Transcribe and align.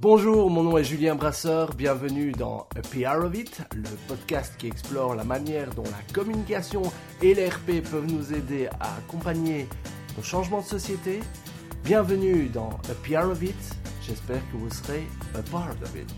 Bonjour, 0.00 0.48
mon 0.48 0.62
nom 0.62 0.78
est 0.78 0.84
Julien 0.84 1.16
Brasseur, 1.16 1.74
bienvenue 1.74 2.30
dans 2.30 2.68
A 2.76 2.82
PR 2.82 3.24
of 3.24 3.34
It, 3.34 3.64
le 3.74 3.88
podcast 4.06 4.56
qui 4.56 4.68
explore 4.68 5.16
la 5.16 5.24
manière 5.24 5.74
dont 5.74 5.82
la 5.82 6.14
communication 6.14 6.82
et 7.20 7.34
l'RP 7.34 7.82
peuvent 7.82 8.06
nous 8.06 8.32
aider 8.32 8.68
à 8.78 8.98
accompagner 8.98 9.66
nos 10.16 10.22
changements 10.22 10.60
de 10.60 10.66
société. 10.66 11.18
Bienvenue 11.82 12.48
dans 12.48 12.68
A 12.68 12.94
PR 13.02 13.28
of 13.28 13.42
It, 13.42 13.56
j'espère 14.06 14.40
que 14.52 14.56
vous 14.56 14.70
serez 14.70 15.04
a 15.34 15.42
part 15.50 15.74
of 15.82 15.96
it. 15.96 16.14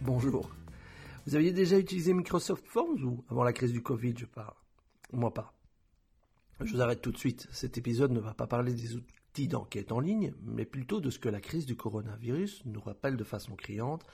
Bonjour, 0.00 0.48
vous 1.26 1.34
aviez 1.34 1.52
déjà 1.52 1.78
utilisé 1.78 2.14
Microsoft 2.14 2.66
Forms 2.66 3.04
ou 3.04 3.22
avant 3.30 3.44
la 3.44 3.52
crise 3.52 3.72
du 3.72 3.82
Covid, 3.82 4.14
je 4.16 4.24
parle 4.24 4.54
Moi 5.12 5.34
pas. 5.34 5.52
Je 6.62 6.72
vous 6.72 6.80
arrête 6.80 7.02
tout 7.02 7.12
de 7.12 7.18
suite, 7.18 7.48
cet 7.52 7.76
épisode 7.76 8.12
ne 8.12 8.20
va 8.20 8.32
pas 8.32 8.46
parler 8.46 8.72
des 8.72 8.94
outils 8.94 9.21
d'enquête 9.40 9.92
en 9.92 10.00
ligne, 10.00 10.34
mais 10.42 10.64
plutôt 10.64 11.00
de 11.00 11.10
ce 11.10 11.18
que 11.18 11.28
la 11.28 11.40
crise 11.40 11.66
du 11.66 11.76
coronavirus 11.76 12.64
nous 12.66 12.80
rappelle 12.80 13.16
de 13.16 13.24
façon 13.24 13.56
criante, 13.56 14.04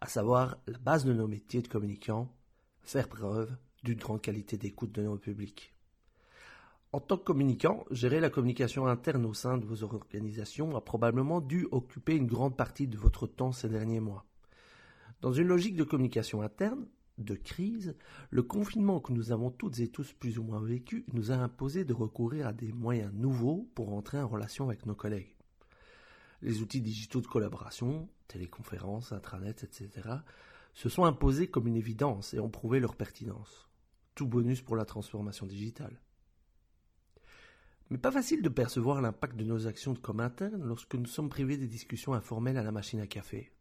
à 0.00 0.06
savoir 0.06 0.58
la 0.66 0.78
base 0.78 1.04
de 1.04 1.12
nos 1.12 1.26
métiers 1.26 1.62
de 1.62 1.68
communicants, 1.68 2.34
faire 2.82 3.08
preuve 3.08 3.56
d'une 3.82 3.98
grande 3.98 4.20
qualité 4.20 4.56
d'écoute 4.56 4.92
de 4.92 5.02
nos 5.02 5.16
publics. 5.16 5.74
En 6.92 7.00
tant 7.00 7.16
que 7.16 7.24
communicant, 7.24 7.84
gérer 7.90 8.20
la 8.20 8.30
communication 8.30 8.86
interne 8.86 9.24
au 9.24 9.34
sein 9.34 9.56
de 9.56 9.64
vos 9.64 9.84
organisations 9.84 10.76
a 10.76 10.80
probablement 10.80 11.40
dû 11.40 11.66
occuper 11.70 12.16
une 12.16 12.26
grande 12.26 12.56
partie 12.56 12.88
de 12.88 12.98
votre 12.98 13.26
temps 13.26 13.52
ces 13.52 13.68
derniers 13.68 14.00
mois. 14.00 14.26
Dans 15.20 15.32
une 15.32 15.48
logique 15.48 15.76
de 15.76 15.84
communication 15.84 16.42
interne, 16.42 16.86
de 17.18 17.34
crise, 17.34 17.96
le 18.30 18.42
confinement 18.42 19.00
que 19.00 19.12
nous 19.12 19.32
avons 19.32 19.50
toutes 19.50 19.78
et 19.80 19.88
tous 19.88 20.12
plus 20.12 20.38
ou 20.38 20.42
moins 20.42 20.62
vécu 20.62 21.04
nous 21.12 21.30
a 21.32 21.36
imposé 21.36 21.84
de 21.84 21.92
recourir 21.92 22.46
à 22.46 22.52
des 22.52 22.72
moyens 22.72 23.12
nouveaux 23.12 23.68
pour 23.74 23.92
entrer 23.92 24.20
en 24.20 24.28
relation 24.28 24.66
avec 24.66 24.86
nos 24.86 24.94
collègues. 24.94 25.36
Les 26.42 26.62
outils 26.62 26.80
digitaux 26.80 27.20
de 27.20 27.26
collaboration, 27.26 28.08
téléconférences, 28.28 29.12
intranet, 29.12 29.62
etc., 29.62 29.90
se 30.72 30.88
sont 30.88 31.04
imposés 31.04 31.48
comme 31.48 31.66
une 31.66 31.76
évidence 31.76 32.32
et 32.32 32.40
ont 32.40 32.48
prouvé 32.48 32.80
leur 32.80 32.96
pertinence. 32.96 33.68
Tout 34.14 34.26
bonus 34.26 34.62
pour 34.62 34.76
la 34.76 34.84
transformation 34.84 35.46
digitale. 35.46 36.00
Mais 37.90 37.98
pas 37.98 38.12
facile 38.12 38.40
de 38.40 38.48
percevoir 38.48 39.02
l'impact 39.02 39.36
de 39.36 39.44
nos 39.44 39.66
actions 39.66 39.92
de 39.92 39.98
com 39.98 40.20
interne 40.20 40.64
lorsque 40.64 40.94
nous 40.94 41.06
sommes 41.06 41.28
privés 41.28 41.56
des 41.56 41.66
discussions 41.66 42.14
informelles 42.14 42.56
à 42.56 42.62
la 42.62 42.70
machine 42.70 43.00
à 43.00 43.06
café. 43.06 43.52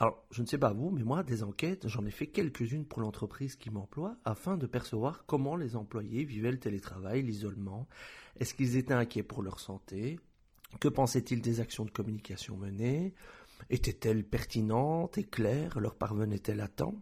Alors, 0.00 0.24
je 0.30 0.42
ne 0.42 0.46
sais 0.46 0.58
pas 0.58 0.72
vous, 0.72 0.90
mais 0.90 1.02
moi, 1.02 1.24
des 1.24 1.42
enquêtes, 1.42 1.88
j'en 1.88 2.06
ai 2.06 2.12
fait 2.12 2.28
quelques-unes 2.28 2.84
pour 2.84 3.00
l'entreprise 3.00 3.56
qui 3.56 3.68
m'emploie 3.70 4.16
afin 4.24 4.56
de 4.56 4.66
percevoir 4.66 5.26
comment 5.26 5.56
les 5.56 5.74
employés 5.74 6.24
vivaient 6.24 6.52
le 6.52 6.60
télétravail, 6.60 7.22
l'isolement, 7.22 7.88
est-ce 8.38 8.54
qu'ils 8.54 8.76
étaient 8.76 8.94
inquiets 8.94 9.24
pour 9.24 9.42
leur 9.42 9.58
santé, 9.58 10.20
que 10.80 10.86
pensaient-ils 10.86 11.42
des 11.42 11.58
actions 11.58 11.84
de 11.84 11.90
communication 11.90 12.56
menées, 12.56 13.12
étaient-elles 13.70 14.24
pertinentes? 14.24 15.18
Et 15.18 15.24
claires, 15.24 15.80
leur 15.80 15.96
parvenaient-elles 15.96 16.60
à 16.60 16.68
temps? 16.68 16.94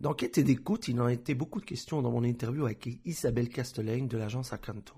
D'enquête 0.00 0.38
et 0.38 0.42
d'écoute, 0.42 0.88
il 0.88 1.00
en 1.00 1.06
été 1.06 1.36
beaucoup 1.36 1.60
de 1.60 1.64
questions 1.64 2.02
dans 2.02 2.10
mon 2.10 2.24
interview 2.24 2.64
avec 2.64 2.88
Isabelle 3.04 3.48
Castellane 3.48 4.08
de 4.08 4.18
l'agence 4.18 4.52
Acanto. 4.52 4.96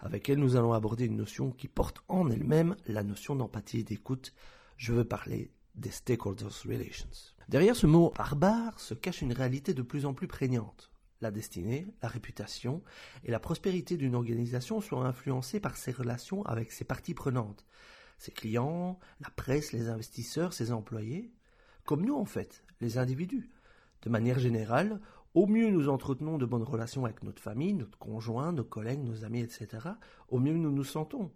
Avec 0.00 0.28
elle, 0.28 0.38
nous 0.38 0.56
allons 0.56 0.74
aborder 0.74 1.06
une 1.06 1.16
notion 1.16 1.50
qui 1.50 1.68
porte 1.68 2.02
en 2.08 2.30
elle-même 2.30 2.76
la 2.86 3.02
notion 3.02 3.34
d'empathie 3.34 3.80
et 3.80 3.84
d'écoute. 3.84 4.34
Je 4.76 4.92
veux 4.92 5.06
parler 5.06 5.50
des 5.76 5.90
stakeholders 5.90 6.62
relations. 6.64 7.08
Derrière 7.48 7.76
ce 7.76 7.86
mot 7.86 8.12
barbare 8.16 8.80
se 8.80 8.94
cache 8.94 9.22
une 9.22 9.32
réalité 9.32 9.74
de 9.74 9.82
plus 9.82 10.06
en 10.06 10.14
plus 10.14 10.26
prégnante. 10.26 10.90
La 11.20 11.30
destinée, 11.30 11.86
la 12.02 12.08
réputation 12.08 12.82
et 13.24 13.30
la 13.30 13.40
prospérité 13.40 13.96
d'une 13.96 14.14
organisation 14.14 14.80
sont 14.80 15.00
influencées 15.00 15.60
par 15.60 15.76
ses 15.76 15.92
relations 15.92 16.44
avec 16.44 16.72
ses 16.72 16.84
parties 16.84 17.14
prenantes, 17.14 17.64
ses 18.18 18.32
clients, 18.32 18.98
la 19.20 19.30
presse, 19.30 19.72
les 19.72 19.88
investisseurs, 19.88 20.52
ses 20.52 20.72
employés, 20.72 21.32
comme 21.84 22.04
nous 22.04 22.16
en 22.16 22.26
fait, 22.26 22.64
les 22.80 22.98
individus. 22.98 23.50
De 24.02 24.10
manière 24.10 24.38
générale, 24.38 25.00
au 25.34 25.46
mieux 25.46 25.70
nous 25.70 25.88
entretenons 25.88 26.38
de 26.38 26.46
bonnes 26.46 26.62
relations 26.62 27.04
avec 27.04 27.22
notre 27.22 27.42
famille, 27.42 27.74
notre 27.74 27.98
conjoint, 27.98 28.52
nos 28.52 28.64
collègues, 28.64 29.02
nos 29.02 29.24
amis, 29.24 29.40
etc., 29.40 29.88
au 30.28 30.38
mieux 30.38 30.54
nous 30.54 30.72
nous 30.72 30.84
sentons. 30.84 31.32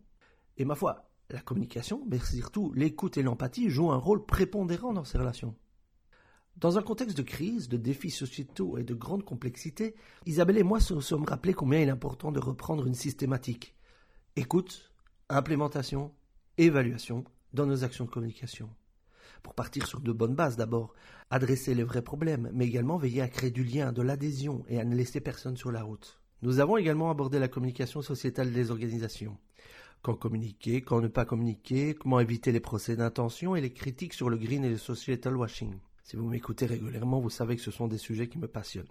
Et 0.57 0.65
ma 0.65 0.75
foi, 0.75 1.09
la 1.33 1.41
communication, 1.41 2.03
mais 2.09 2.19
surtout 2.19 2.73
l'écoute 2.75 3.19
et 3.19 3.23
l'empathie 3.23 3.71
jouent 3.71 3.93
un 3.93 3.97
rôle 3.97 4.25
prépondérant 4.25 4.93
dans 4.93 5.05
ces 5.05 5.19
relations. 5.19 5.55
Dans 6.57 6.77
un 6.77 6.83
contexte 6.83 7.17
de 7.17 7.23
crise, 7.23 7.69
de 7.69 7.77
défis 7.77 8.11
sociétaux 8.11 8.77
et 8.77 8.85
de 8.85 8.95
grande 8.95 9.25
complexité, 9.25 9.95
Isabelle 10.27 10.59
et 10.59 10.63
moi 10.63 10.79
nous 10.91 11.01
sommes 11.01 11.25
rappelés 11.25 11.55
combien 11.55 11.81
il 11.81 11.89
est 11.89 11.93
important 11.93 12.33
de 12.33 12.41
reprendre 12.41 12.87
une 12.87 12.95
systématique. 12.95 13.75
Écoute, 14.37 14.93
implémentation, 15.29 16.13
évaluation 16.59 17.25
dans 17.55 17.67
nos 17.67 17.83
actions 17.83 18.05
de 18.05 18.11
communication. 18.11 18.69
Pour 19.43 19.55
partir 19.55 19.87
sur 19.87 20.01
de 20.01 20.13
bonnes 20.13 20.35
bases 20.35 20.57
d'abord, 20.57 20.93
adresser 21.31 21.75
les 21.75 21.85
vrais 21.85 22.03
problèmes, 22.03 22.51
mais 22.53 22.67
également 22.67 22.99
veiller 22.99 23.23
à 23.23 23.29
créer 23.29 23.51
du 23.51 23.65
lien, 23.65 23.93
de 23.93 24.03
l'adhésion 24.03 24.65
et 24.69 24.79
à 24.79 24.85
ne 24.85 24.95
laisser 24.95 25.21
personne 25.21 25.57
sur 25.57 25.73
la 25.73 25.83
route. 25.83 26.21
Nous 26.43 26.61
avons 26.61 26.77
également 26.77 27.11
abordé 27.11 27.39
la 27.39 27.49
communication 27.49 28.03
sociétale 28.03 28.53
des 28.53 28.71
organisations 28.71 29.39
quand 30.03 30.15
communiquer, 30.15 30.81
quand 30.81 31.00
ne 31.00 31.09
pas 31.09 31.25
communiquer, 31.25 31.94
comment 31.94 32.21
éviter 32.21 32.53
les 32.53 32.61
procès 32.61 32.97
d'intention 32.97 33.56
et 33.56 33.61
les 33.61 33.72
critiques 33.72 34.15
sur 34.15 34.31
le 34.31 34.37
green 34.37 34.65
et 34.65 34.71
le 34.71 34.78
societal 34.78 35.37
washing. 35.37 35.75
Si 36.03 36.16
vous 36.16 36.28
m'écoutez 36.28 36.66
régulièrement, 36.66 37.21
vous 37.21 37.31
savez 37.31 37.56
que 37.56 37.62
ce 37.62 37.71
sont 37.71 37.87
des 37.87 37.99
sujets 37.99 38.28
qui 38.28 38.39
me 38.39 38.49
passionnent. 38.49 38.89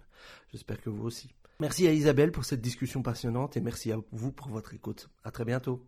J'espère 0.52 0.80
que 0.80 0.90
vous 0.90 1.04
aussi. 1.04 1.34
Merci 1.58 1.86
à 1.86 1.92
Isabelle 1.92 2.32
pour 2.32 2.44
cette 2.44 2.62
discussion 2.62 3.02
passionnante 3.02 3.56
et 3.56 3.60
merci 3.60 3.92
à 3.92 3.96
vous 4.12 4.32
pour 4.32 4.48
votre 4.48 4.72
écoute. 4.72 5.10
À 5.24 5.30
très 5.30 5.44
bientôt. 5.44 5.84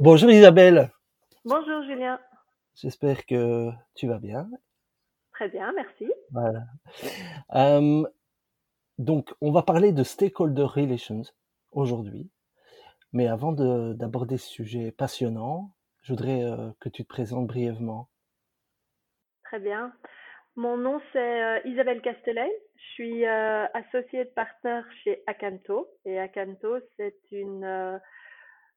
Bonjour 0.00 0.30
Isabelle. 0.30 0.90
Bonjour 1.44 1.82
Julien. 1.84 2.18
J'espère 2.74 3.24
que 3.26 3.70
tu 3.94 4.08
vas 4.08 4.18
bien. 4.18 4.48
Très 5.32 5.48
bien, 5.48 5.72
merci. 5.72 6.10
Voilà. 6.32 6.64
Euh, 7.54 8.04
donc, 8.98 9.32
on 9.40 9.50
va 9.50 9.62
parler 9.62 9.92
de 9.92 10.02
stakeholder 10.02 10.64
relations 10.64 11.22
aujourd'hui. 11.72 12.30
Mais 13.12 13.28
avant 13.28 13.52
d'aborder 13.52 14.36
ce 14.36 14.48
sujet 14.48 14.92
passionnant, 14.92 15.70
je 16.02 16.12
voudrais 16.12 16.44
euh, 16.44 16.70
que 16.80 16.88
tu 16.88 17.02
te 17.02 17.08
présentes 17.08 17.46
brièvement. 17.46 18.08
Très 19.44 19.60
bien. 19.60 19.92
Mon 20.56 20.76
nom, 20.76 21.00
c'est 21.12 21.42
euh, 21.42 21.60
Isabelle 21.66 22.00
Castellet. 22.00 22.50
Je 22.76 22.92
suis 22.94 23.26
euh, 23.26 23.66
associée 23.74 24.24
de 24.24 24.30
partner 24.30 24.80
chez 25.04 25.22
Acanto. 25.26 25.88
Et 26.04 26.18
Acanto, 26.18 26.78
c'est 26.96 27.18
une 27.30 28.00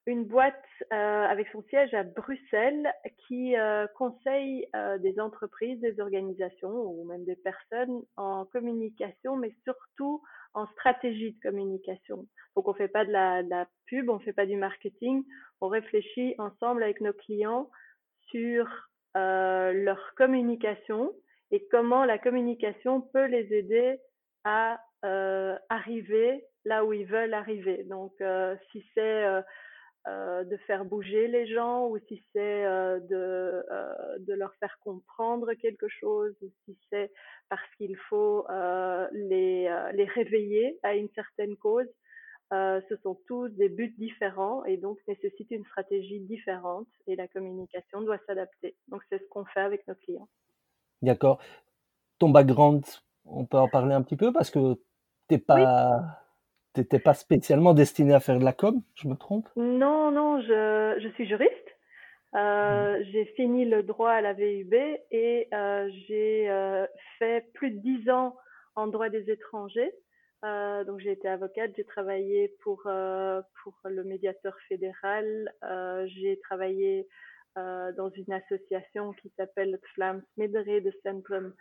une 0.10 0.26
boîte 0.26 0.56
euh, 0.92 0.96
avec 0.96 1.48
son 1.50 1.62
siège 1.70 1.94
à 1.94 2.04
Bruxelles 2.04 2.92
qui 3.28 3.56
euh, 3.56 3.86
conseille 3.96 4.68
euh, 4.76 4.98
des 4.98 5.20
entreprises, 5.20 5.80
des 5.80 6.00
organisations 6.00 6.72
ou 6.72 7.06
même 7.06 7.24
des 7.26 7.36
personnes 7.36 8.02
en 8.18 8.46
communication, 8.46 9.36
mais 9.38 9.54
surtout 9.64 10.22
en 10.56 10.66
stratégie 10.68 11.34
de 11.34 11.40
communication. 11.42 12.26
Donc 12.56 12.68
on 12.68 12.74
fait 12.74 12.88
pas 12.88 13.06
de 13.06 13.12
la, 13.12 13.44
de 13.44 13.50
la 13.50 13.68
pub, 13.86 14.10
on 14.10 14.20
fait 14.20 14.34
pas 14.34 14.48
du 14.48 14.56
marketing, 14.56 15.24
on 15.62 15.68
réfléchit 15.68 16.34
ensemble 16.40 16.84
avec 16.84 17.02
nos 17.02 17.14
clients 17.14 17.70
sur 18.30 18.68
leur 19.16 20.14
communication 20.16 21.12
et 21.52 21.68
comment 21.72 22.06
la 22.06 22.18
communication 22.18 23.02
peut 23.02 23.26
les 23.26 23.52
aider 23.54 24.00
à 24.44 24.80
arriver 25.70 26.46
là 26.64 26.86
où 26.86 26.94
ils 26.94 27.06
veulent 27.06 27.34
arriver. 27.34 27.84
Donc 27.86 28.14
si 28.72 28.86
c'est 28.94 29.44
euh, 30.08 30.46
de 30.46 30.56
faire 30.66 30.86
bouger 30.86 31.28
les 31.28 31.46
gens 31.46 31.88
ou 31.88 31.98
si 32.08 32.24
c'est 32.32 32.66
euh, 32.66 33.02
de, 33.02 33.66
euh, 33.70 34.18
de 34.20 34.34
leur 34.34 34.56
faire 34.56 34.80
comprendre 34.80 35.54
quelque 35.56 35.90
chose 35.90 36.34
ou 36.42 36.50
si 36.64 36.78
c'est 36.90 37.12
parce 37.50 37.70
qu'il 37.76 37.98
faut 38.10 38.48
les, 39.12 39.70
les 39.94 40.06
réveiller 40.06 40.80
à 40.84 40.96
une 40.96 41.10
certaine 41.16 41.58
cause. 41.58 41.88
ce 42.52 42.96
sont 43.04 43.20
tous 43.28 43.50
des 43.50 43.68
buts 43.68 43.94
différents 43.98 44.64
et 44.64 44.78
donc 44.78 45.00
nécessitent 45.08 45.52
une 45.52 45.66
stratégie 45.66 46.22
différente 46.22 46.88
et 47.06 47.18
la 47.18 47.28
communication 47.28 48.02
doit 48.02 48.20
s'adapter. 48.26 48.78
Donc 48.88 49.02
c'est 49.10 49.20
ce 49.20 49.28
qu'on 49.30 49.46
fait 49.46 49.62
avec 49.62 49.86
nos 49.88 49.96
clients. 49.96 50.30
D'accord. 51.02 51.42
Ton 52.20 52.30
background, 52.30 52.86
on 53.26 53.46
peut 53.46 53.58
en 53.58 53.68
parler 53.68 53.94
un 53.94 54.02
petit 54.02 54.18
peu 54.18 54.32
parce 54.32 54.50
que 54.50 54.76
tu 55.28 55.36
n'es 55.36 55.40
pas 55.40 56.24
n'étais 56.80 57.00
pas 57.00 57.14
spécialement 57.14 57.74
destiné 57.74 58.14
à 58.14 58.20
faire 58.20 58.40
de 58.40 58.46
la 58.46 58.54
com, 58.54 58.82
je 58.96 59.08
me 59.08 59.16
trompe? 59.16 59.48
Non, 59.56 60.12
non, 60.12 60.42
je, 60.42 61.00
je 61.02 61.08
suis 61.10 61.28
juriste. 61.28 61.70
Euh, 62.36 63.00
mmh. 63.00 63.04
J'ai 63.12 63.26
fini 63.36 63.66
le 63.66 63.82
droit 63.82 64.12
à 64.12 64.22
la 64.22 64.34
VUB 64.34 64.74
et 64.74 65.48
euh, 65.52 65.90
j'ai 66.08 66.50
euh, 66.50 66.86
fait 67.18 67.52
plus 67.54 67.72
de 67.72 67.80
dix 67.80 68.10
ans 68.10 68.36
en 68.76 68.88
droit 68.88 69.10
des 69.10 69.30
étrangers. 69.32 69.92
Donc 70.42 71.02
j'ai 71.02 71.12
été 71.12 71.28
avocate, 71.28 71.72
j'ai 71.76 71.84
travaillé 71.84 72.56
pour 72.62 72.84
pour 72.84 73.74
le 73.84 74.04
médiateur 74.06 74.56
fédéral, 74.70 75.54
j'ai 76.06 76.40
travaillé 76.40 77.10
dans 77.58 78.10
une 78.16 78.32
association 78.32 79.12
qui 79.22 79.30
s'appelle 79.36 79.78
Flamme 79.94 80.22
de 80.38 80.94
Centrum 81.04 81.54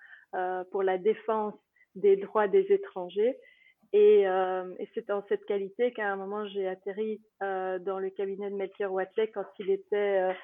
pour 0.70 0.84
la 0.84 0.96
défense 0.96 1.54
des 1.96 2.14
droits 2.14 2.46
des 2.46 2.70
étrangers 2.70 3.36
Et, 3.92 4.22
et 4.22 4.88
c'est 4.94 5.06
dans 5.08 5.24
cette 5.28 5.44
qualité 5.46 5.92
qu'à 5.92 6.12
un 6.12 6.16
moment 6.16 6.46
j'ai 6.48 6.68
atterri 6.68 7.22
dans 7.40 7.98
le 7.98 8.10
cabinet 8.10 8.50
de 8.50 8.56
Melchior 8.56 8.92
Watley 8.92 9.28
quand 9.28 9.46
il 9.58 9.70
était 9.70 10.34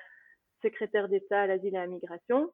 secrétaire 0.63 1.09
d'État 1.09 1.43
à 1.43 1.47
l'asile 1.47 1.75
et 1.75 1.79
à 1.79 1.83
la 1.83 1.87
migration. 1.87 2.51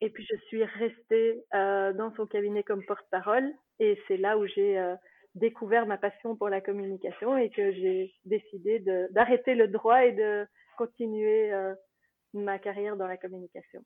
Et 0.00 0.10
puis 0.10 0.26
je 0.30 0.36
suis 0.46 0.64
restée 0.64 1.42
dans 1.52 2.12
son 2.16 2.26
cabinet 2.26 2.62
comme 2.62 2.84
porte-parole 2.84 3.50
et 3.78 3.98
c'est 4.06 4.18
là 4.18 4.36
où 4.36 4.46
j'ai 4.46 4.78
découvert 5.34 5.86
ma 5.86 5.96
passion 5.96 6.36
pour 6.36 6.48
la 6.48 6.60
communication 6.60 7.36
et 7.38 7.48
que 7.50 7.72
j'ai 7.72 8.12
décidé 8.24 8.84
d'arrêter 9.10 9.54
le 9.54 9.68
droit 9.68 10.04
et 10.04 10.12
de 10.12 10.46
continuer 10.76 11.52
ma 12.34 12.58
carrière 12.58 12.96
dans 12.96 13.06
la 13.06 13.16
communication. 13.16 13.80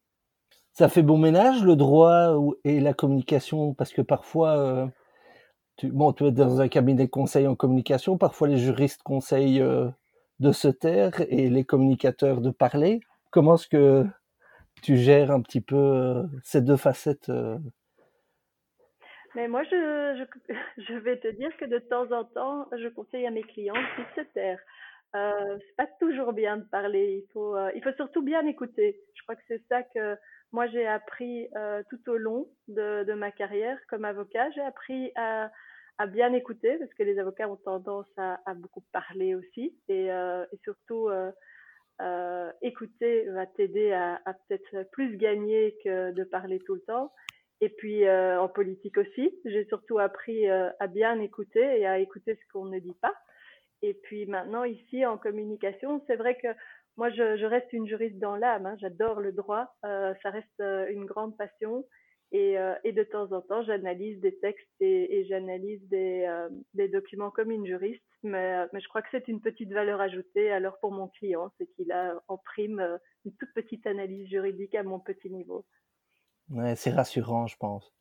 Ça 0.72 0.88
fait 0.88 1.02
bon 1.02 1.18
ménage 1.18 1.62
le 1.62 1.76
droit 1.76 2.34
et 2.64 2.80
la 2.80 2.94
communication? 2.94 3.74
Parce 3.74 3.92
que 3.92 4.02
parfois, 4.02 4.58
euh, 4.58 4.86
tu, 5.76 5.88
bon, 5.88 6.12
tu 6.12 6.26
es 6.26 6.32
dans 6.32 6.60
un 6.60 6.68
cabinet 6.68 7.08
conseil 7.08 7.46
en 7.46 7.54
communication, 7.54 8.18
parfois 8.18 8.48
les 8.48 8.58
juristes 8.58 9.02
conseillent 9.02 9.60
euh, 9.60 9.88
de 10.40 10.52
se 10.52 10.68
taire 10.68 11.20
et 11.28 11.48
les 11.48 11.64
communicateurs 11.64 12.40
de 12.40 12.50
parler. 12.50 13.00
Comment 13.30 13.54
est-ce 13.54 13.68
que 13.68 14.06
tu 14.82 14.96
gères 14.96 15.30
un 15.30 15.40
petit 15.40 15.60
peu 15.60 15.76
euh, 15.76 16.22
ces 16.42 16.60
deux 16.60 16.76
facettes 16.76 17.30
mais 19.34 19.48
moi, 19.48 19.62
je, 19.64 20.24
je, 20.78 20.94
vais 20.94 21.18
te 21.18 21.28
dire 21.28 21.56
que 21.56 21.64
de 21.64 21.78
temps 21.78 22.10
en 22.12 22.24
temps, 22.24 22.68
je 22.72 22.88
conseille 22.88 23.26
à 23.26 23.30
mes 23.30 23.42
clients 23.42 23.74
de 23.74 24.22
se 24.22 24.28
taire. 24.32 24.58
Euh, 25.14 25.58
c'est 25.58 25.76
pas 25.76 25.86
toujours 26.00 26.32
bien 26.32 26.58
de 26.58 26.64
parler. 26.64 27.22
Il 27.22 27.32
faut, 27.32 27.56
euh, 27.56 27.70
il 27.74 27.82
faut 27.82 27.92
surtout 27.92 28.22
bien 28.22 28.46
écouter. 28.46 29.00
Je 29.14 29.22
crois 29.22 29.36
que 29.36 29.42
c'est 29.46 29.62
ça 29.68 29.82
que 29.82 30.16
moi 30.52 30.66
j'ai 30.68 30.86
appris 30.86 31.48
euh, 31.56 31.82
tout 31.90 32.10
au 32.10 32.16
long 32.16 32.48
de, 32.68 33.12
ma 33.14 33.30
carrière 33.30 33.78
comme 33.88 34.04
avocat. 34.04 34.50
J'ai 34.50 34.60
appris 34.60 35.12
à, 35.16 35.50
bien 36.08 36.32
écouter 36.32 36.78
parce 36.78 36.92
que 36.94 37.04
les 37.04 37.18
avocats 37.18 37.48
ont 37.48 37.56
tendance 37.56 38.08
à, 38.16 38.54
beaucoup 38.54 38.82
parler 38.92 39.34
aussi 39.34 39.76
et, 39.88 40.10
euh, 40.10 40.44
surtout 40.64 41.08
euh, 41.08 42.52
écouter 42.60 43.28
va 43.30 43.46
t'aider 43.46 43.92
à 43.92 44.20
peut-être 44.48 44.90
plus 44.90 45.16
gagner 45.16 45.76
que 45.84 46.10
de 46.10 46.24
parler 46.24 46.58
tout 46.66 46.74
le 46.74 46.82
temps. 46.82 47.12
Et 47.60 47.68
puis 47.68 48.08
en 48.10 48.48
politique 48.48 48.98
aussi, 48.98 49.32
j'ai 49.44 49.64
surtout 49.66 50.00
appris 50.00 50.48
à 50.48 50.86
bien 50.88 51.20
écouter 51.20 51.80
et 51.80 51.86
à 51.86 52.00
écouter 52.00 52.34
ce 52.34 52.52
qu'on 52.52 52.64
ne 52.64 52.80
dit 52.80 52.96
pas. 53.00 53.14
Et 53.82 53.94
puis 53.94 54.26
maintenant, 54.26 54.64
ici, 54.64 55.04
en 55.06 55.18
communication, 55.18 56.02
c'est 56.06 56.16
vrai 56.16 56.36
que 56.36 56.48
moi, 56.96 57.10
je, 57.10 57.36
je, 57.36 57.46
reste 57.46 57.72
une 57.72 57.86
juriste 57.86 58.18
dans 58.18 58.36
l'âme. 58.36 58.66
Hein. 58.66 58.76
J'adore 58.80 59.20
le 59.20 59.32
droit. 59.32 59.74
Euh, 59.84 60.14
ça 60.22 60.30
reste 60.30 60.60
euh, 60.60 60.86
une 60.90 61.06
grande 61.06 61.36
passion. 61.36 61.84
Et, 62.32 62.58
euh, 62.58 62.74
et 62.84 62.92
de 62.92 63.02
temps 63.02 63.30
en 63.32 63.42
temps, 63.42 63.62
j'analyse 63.62 64.18
des 64.20 64.38
textes 64.38 64.66
et, 64.80 65.18
et 65.18 65.26
j'analyse 65.26 65.86
des, 65.88 66.24
euh, 66.26 66.48
des, 66.72 66.88
documents 66.88 67.30
comme 67.30 67.50
une 67.50 67.66
juriste. 67.66 68.02
Mais, 68.22 68.66
mais 68.72 68.80
je 68.80 68.88
crois 68.88 69.02
que 69.02 69.08
c'est 69.10 69.28
une 69.28 69.40
petite 69.40 69.70
valeur 69.70 70.00
ajoutée. 70.00 70.50
Alors 70.50 70.78
pour 70.80 70.92
mon 70.92 71.08
client, 71.08 71.52
c'est 71.58 71.66
qu'il 71.74 71.92
a 71.92 72.14
en 72.28 72.38
prime 72.38 72.98
une 73.26 73.34
toute 73.36 73.52
petite 73.54 73.86
analyse 73.86 74.28
juridique 74.28 74.74
à 74.74 74.82
mon 74.82 74.98
petit 74.98 75.28
niveau. 75.30 75.66
Ouais, 76.48 76.74
c'est 76.74 76.90
rassurant, 76.90 77.46
je 77.46 77.56
pense. 77.58 77.92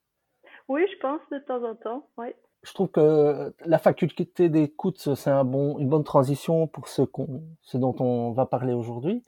Oui, 0.70 0.86
je 0.90 0.98
pense 1.00 1.22
de 1.32 1.40
temps 1.40 1.64
en 1.64 1.76
temps. 1.76 2.10
Ouais 2.18 2.36
je 2.64 2.74
trouve 2.74 2.90
que 2.90 3.54
la 3.66 3.80
faculté 3.80 4.50
d'écoute, 4.50 5.16
c'est 5.16 5.30
un 5.32 5.44
bon, 5.44 5.80
une 5.80 5.90
bonne 5.90 6.04
transition 6.04 6.68
pour 6.68 6.88
ce, 6.88 7.02
qu'on, 7.02 7.44
ce 7.62 7.78
dont 7.78 7.96
on 8.00 8.32
va 8.32 8.46
parler 8.46 8.74
aujourd'hui. 8.74 9.24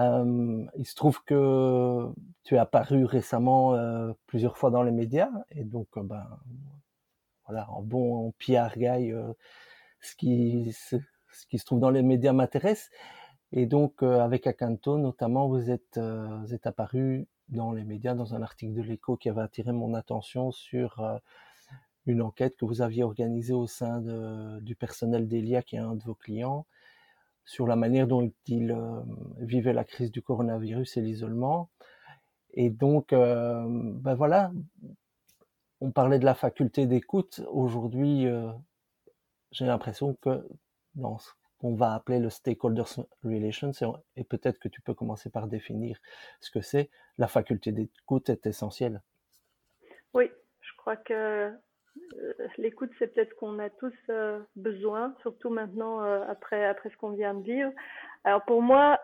Euh, 0.00 0.64
il 0.76 0.86
se 0.86 0.94
trouve 0.94 1.24
que 1.24 2.08
tu 2.44 2.54
es 2.54 2.58
apparu 2.58 3.04
récemment 3.04 3.74
euh, 3.74 4.12
plusieurs 4.26 4.56
fois 4.56 4.70
dans 4.70 4.82
les 4.82 4.92
médias 4.92 5.30
et 5.50 5.64
donc 5.64 5.88
euh, 5.96 6.02
ben 6.04 6.24
voilà 7.46 7.68
en 7.70 7.82
bon 7.82 8.32
PR 8.38 8.78
guy 8.78 9.12
ce 10.00 10.14
qui 10.14 10.72
ce, 10.72 10.96
qui 11.48 11.58
se 11.58 11.64
trouve 11.64 11.80
dans 11.80 11.90
les 11.90 12.02
médias 12.02 12.32
m'intéresse 12.32 12.90
et 13.50 13.66
donc 13.66 14.04
avec 14.04 14.46
Akanto 14.46 14.98
notamment 14.98 15.48
vous 15.48 15.68
êtes 15.70 15.98
vous 15.98 16.54
êtes 16.54 16.68
apparu 16.68 17.26
dans 17.48 17.72
les 17.72 17.84
médias 17.84 18.14
dans 18.14 18.36
un 18.36 18.42
article 18.42 18.74
de 18.74 18.82
l'Écho 18.82 19.16
qui 19.16 19.28
avait 19.28 19.42
attiré 19.42 19.72
mon 19.72 19.94
attention 19.94 20.52
sur 20.52 21.02
une 22.08 22.22
enquête 22.22 22.56
que 22.56 22.64
vous 22.64 22.82
aviez 22.82 23.04
organisée 23.04 23.54
au 23.54 23.66
sein 23.66 24.00
de, 24.00 24.60
du 24.60 24.74
personnel 24.74 25.28
d'Elia, 25.28 25.62
qui 25.62 25.76
est 25.76 25.80
un 25.80 25.94
de 25.94 26.02
vos 26.02 26.14
clients, 26.14 26.66
sur 27.44 27.66
la 27.66 27.76
manière 27.76 28.06
dont 28.06 28.30
il 28.46 28.72
euh, 28.72 29.00
vivait 29.38 29.72
la 29.72 29.84
crise 29.84 30.10
du 30.10 30.22
coronavirus 30.22 30.96
et 30.96 31.00
l'isolement. 31.00 31.70
Et 32.52 32.70
donc, 32.70 33.12
euh, 33.12 33.64
ben 33.66 34.14
voilà, 34.14 34.52
on 35.80 35.90
parlait 35.90 36.18
de 36.18 36.24
la 36.24 36.34
faculté 36.34 36.86
d'écoute. 36.86 37.40
Aujourd'hui, 37.50 38.26
euh, 38.26 38.50
j'ai 39.50 39.66
l'impression 39.66 40.14
que 40.20 40.46
dans 40.94 41.18
ce 41.18 41.30
qu'on 41.58 41.74
va 41.74 41.94
appeler 41.94 42.20
le 42.20 42.30
stakeholders 42.30 43.06
relations, 43.24 43.72
et 44.16 44.24
peut-être 44.24 44.58
que 44.58 44.68
tu 44.68 44.80
peux 44.80 44.94
commencer 44.94 45.30
par 45.30 45.48
définir 45.48 45.98
ce 46.40 46.50
que 46.50 46.60
c'est, 46.60 46.90
la 47.16 47.28
faculté 47.28 47.72
d'écoute 47.72 48.28
est 48.28 48.46
essentielle. 48.46 49.02
Oui, 50.14 50.30
je 50.60 50.72
crois 50.76 50.96
que 50.96 51.52
l'écoute, 52.58 52.90
c'est 52.98 53.14
peut-être 53.14 53.34
qu'on 53.36 53.58
a 53.58 53.70
tous 53.70 53.94
euh, 54.10 54.40
besoin, 54.56 55.14
surtout 55.22 55.50
maintenant 55.50 56.02
euh, 56.02 56.22
après 56.28 56.64
après 56.64 56.90
ce 56.90 56.96
qu'on 56.96 57.12
vient 57.12 57.34
de 57.34 57.42
vivre. 57.42 57.72
Alors 58.24 58.44
pour 58.44 58.62
moi, 58.62 59.00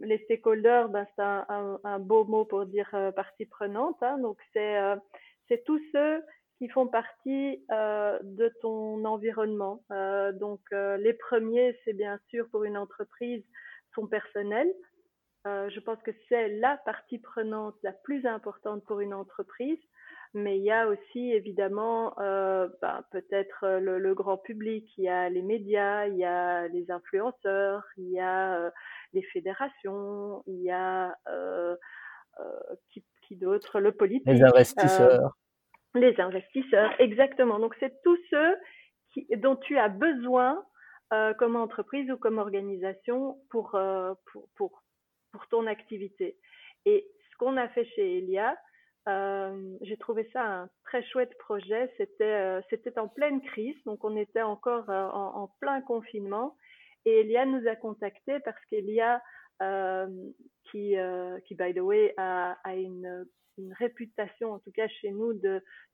les 0.00 0.18
stakeholders, 0.24 0.88
ben, 0.90 1.06
c'est 1.16 1.22
un, 1.22 1.98
beau 1.98 2.24
mot 2.24 2.44
pour 2.44 2.66
dire 2.66 2.90
partie 3.16 3.46
prenante. 3.46 3.96
Hein, 4.02 4.18
donc 4.18 4.38
c'est 4.52 4.76
c'est 5.48 5.64
tous 5.64 5.80
ceux 5.92 6.22
qui 6.58 6.68
font 6.68 6.86
partie 6.86 7.64
de 7.70 8.52
ton 8.60 9.04
environnement. 9.04 9.82
donc 10.34 10.60
les 10.70 11.14
premiers, 11.14 11.76
c'est 11.84 11.94
bien 11.94 12.18
sûr 12.28 12.48
pour 12.50 12.64
une 12.64 12.76
entreprise 12.76 13.42
son 13.94 14.06
personnel. 14.06 14.68
je 15.46 15.80
pense 15.80 16.00
que 16.02 16.12
c'est 16.28 16.48
la 16.48 16.76
partie 16.84 17.18
prenante 17.18 17.74
la 17.82 17.92
plus 17.92 18.24
importante 18.26 18.84
pour 18.84 19.00
une 19.00 19.14
entreprise 19.14 19.80
mais 20.34 20.56
il 20.56 20.64
y 20.64 20.70
a 20.70 20.88
aussi 20.88 21.32
évidemment 21.32 22.18
euh, 22.18 22.68
ben, 22.80 23.04
peut-être 23.10 23.64
euh, 23.64 23.80
le, 23.80 23.98
le, 23.98 24.14
grand 24.14 24.38
public, 24.38 24.86
il 24.96 25.04
y 25.04 25.08
a 25.08 25.28
les 25.28 25.42
médias, 25.42 26.06
il 26.06 26.16
y 26.16 26.24
a 26.24 26.68
les 26.68 26.90
influenceurs, 26.90 27.84
il 27.98 28.10
y 28.10 28.20
a 28.20 28.56
euh, 28.56 28.70
les 29.12 29.22
fédérations, 29.22 30.42
il 30.46 30.62
y 30.62 30.70
a 30.70 31.14
euh 31.28 31.76
qui, 32.88 33.04
qui 33.28 33.36
d'autre, 33.36 33.78
le 33.78 33.92
politique. 33.92 34.26
Les 34.26 34.42
investisseurs. 34.42 35.36
les 35.94 36.18
investisseurs, 36.18 36.90
exactement. 36.98 37.58
Donc 37.58 37.76
c'est 37.78 37.92
tous 38.02 38.18
ceux 38.30 38.56
qui, 39.12 39.26
dont 39.36 39.56
tu 39.56 39.76
as 39.76 39.90
besoin 39.90 40.64
comme 41.38 41.56
entreprise 41.56 42.10
ou 42.10 42.16
comme 42.16 42.38
organisation 42.38 43.36
pour, 43.50 43.78
pour, 44.32 44.48
pour, 44.56 44.82
pour 45.30 45.46
ton 45.48 45.66
activité. 45.66 46.38
Et 46.86 47.06
ce 47.30 47.36
qu'on 47.36 47.58
a 47.58 47.68
fait 47.68 47.84
chez 47.84 48.16
Elia, 48.16 48.56
euh, 49.08 49.76
j'ai 49.80 49.96
trouvé 49.96 50.28
ça 50.32 50.42
un 50.44 50.68
très 50.84 51.02
chouette 51.04 51.36
projet. 51.38 51.92
C'était 51.96 52.24
euh, 52.24 52.60
c'était 52.70 52.98
en 52.98 53.08
pleine 53.08 53.40
crise, 53.42 53.76
donc 53.84 54.04
on 54.04 54.16
était 54.16 54.42
encore 54.42 54.88
euh, 54.90 55.08
en, 55.08 55.48
plein 55.60 55.80
confinement. 55.80 56.56
Et 57.04 57.20
Elia 57.20 57.44
nous 57.46 57.66
a 57.66 57.74
contactés 57.74 58.38
parce 58.40 58.64
qu'Elia, 58.66 59.20
euh, 59.60 60.06
qui 60.70 60.94
qui 61.46 61.54
by 61.54 61.74
the 61.74 61.80
way 61.80 62.14
a, 62.16 62.56
a 62.62 62.74
une, 62.74 63.26
une 63.58 63.72
réputation, 63.74 64.52
en 64.52 64.60
tout 64.60 64.70
cas 64.72 64.86
chez 64.86 65.10
nous, 65.10 65.34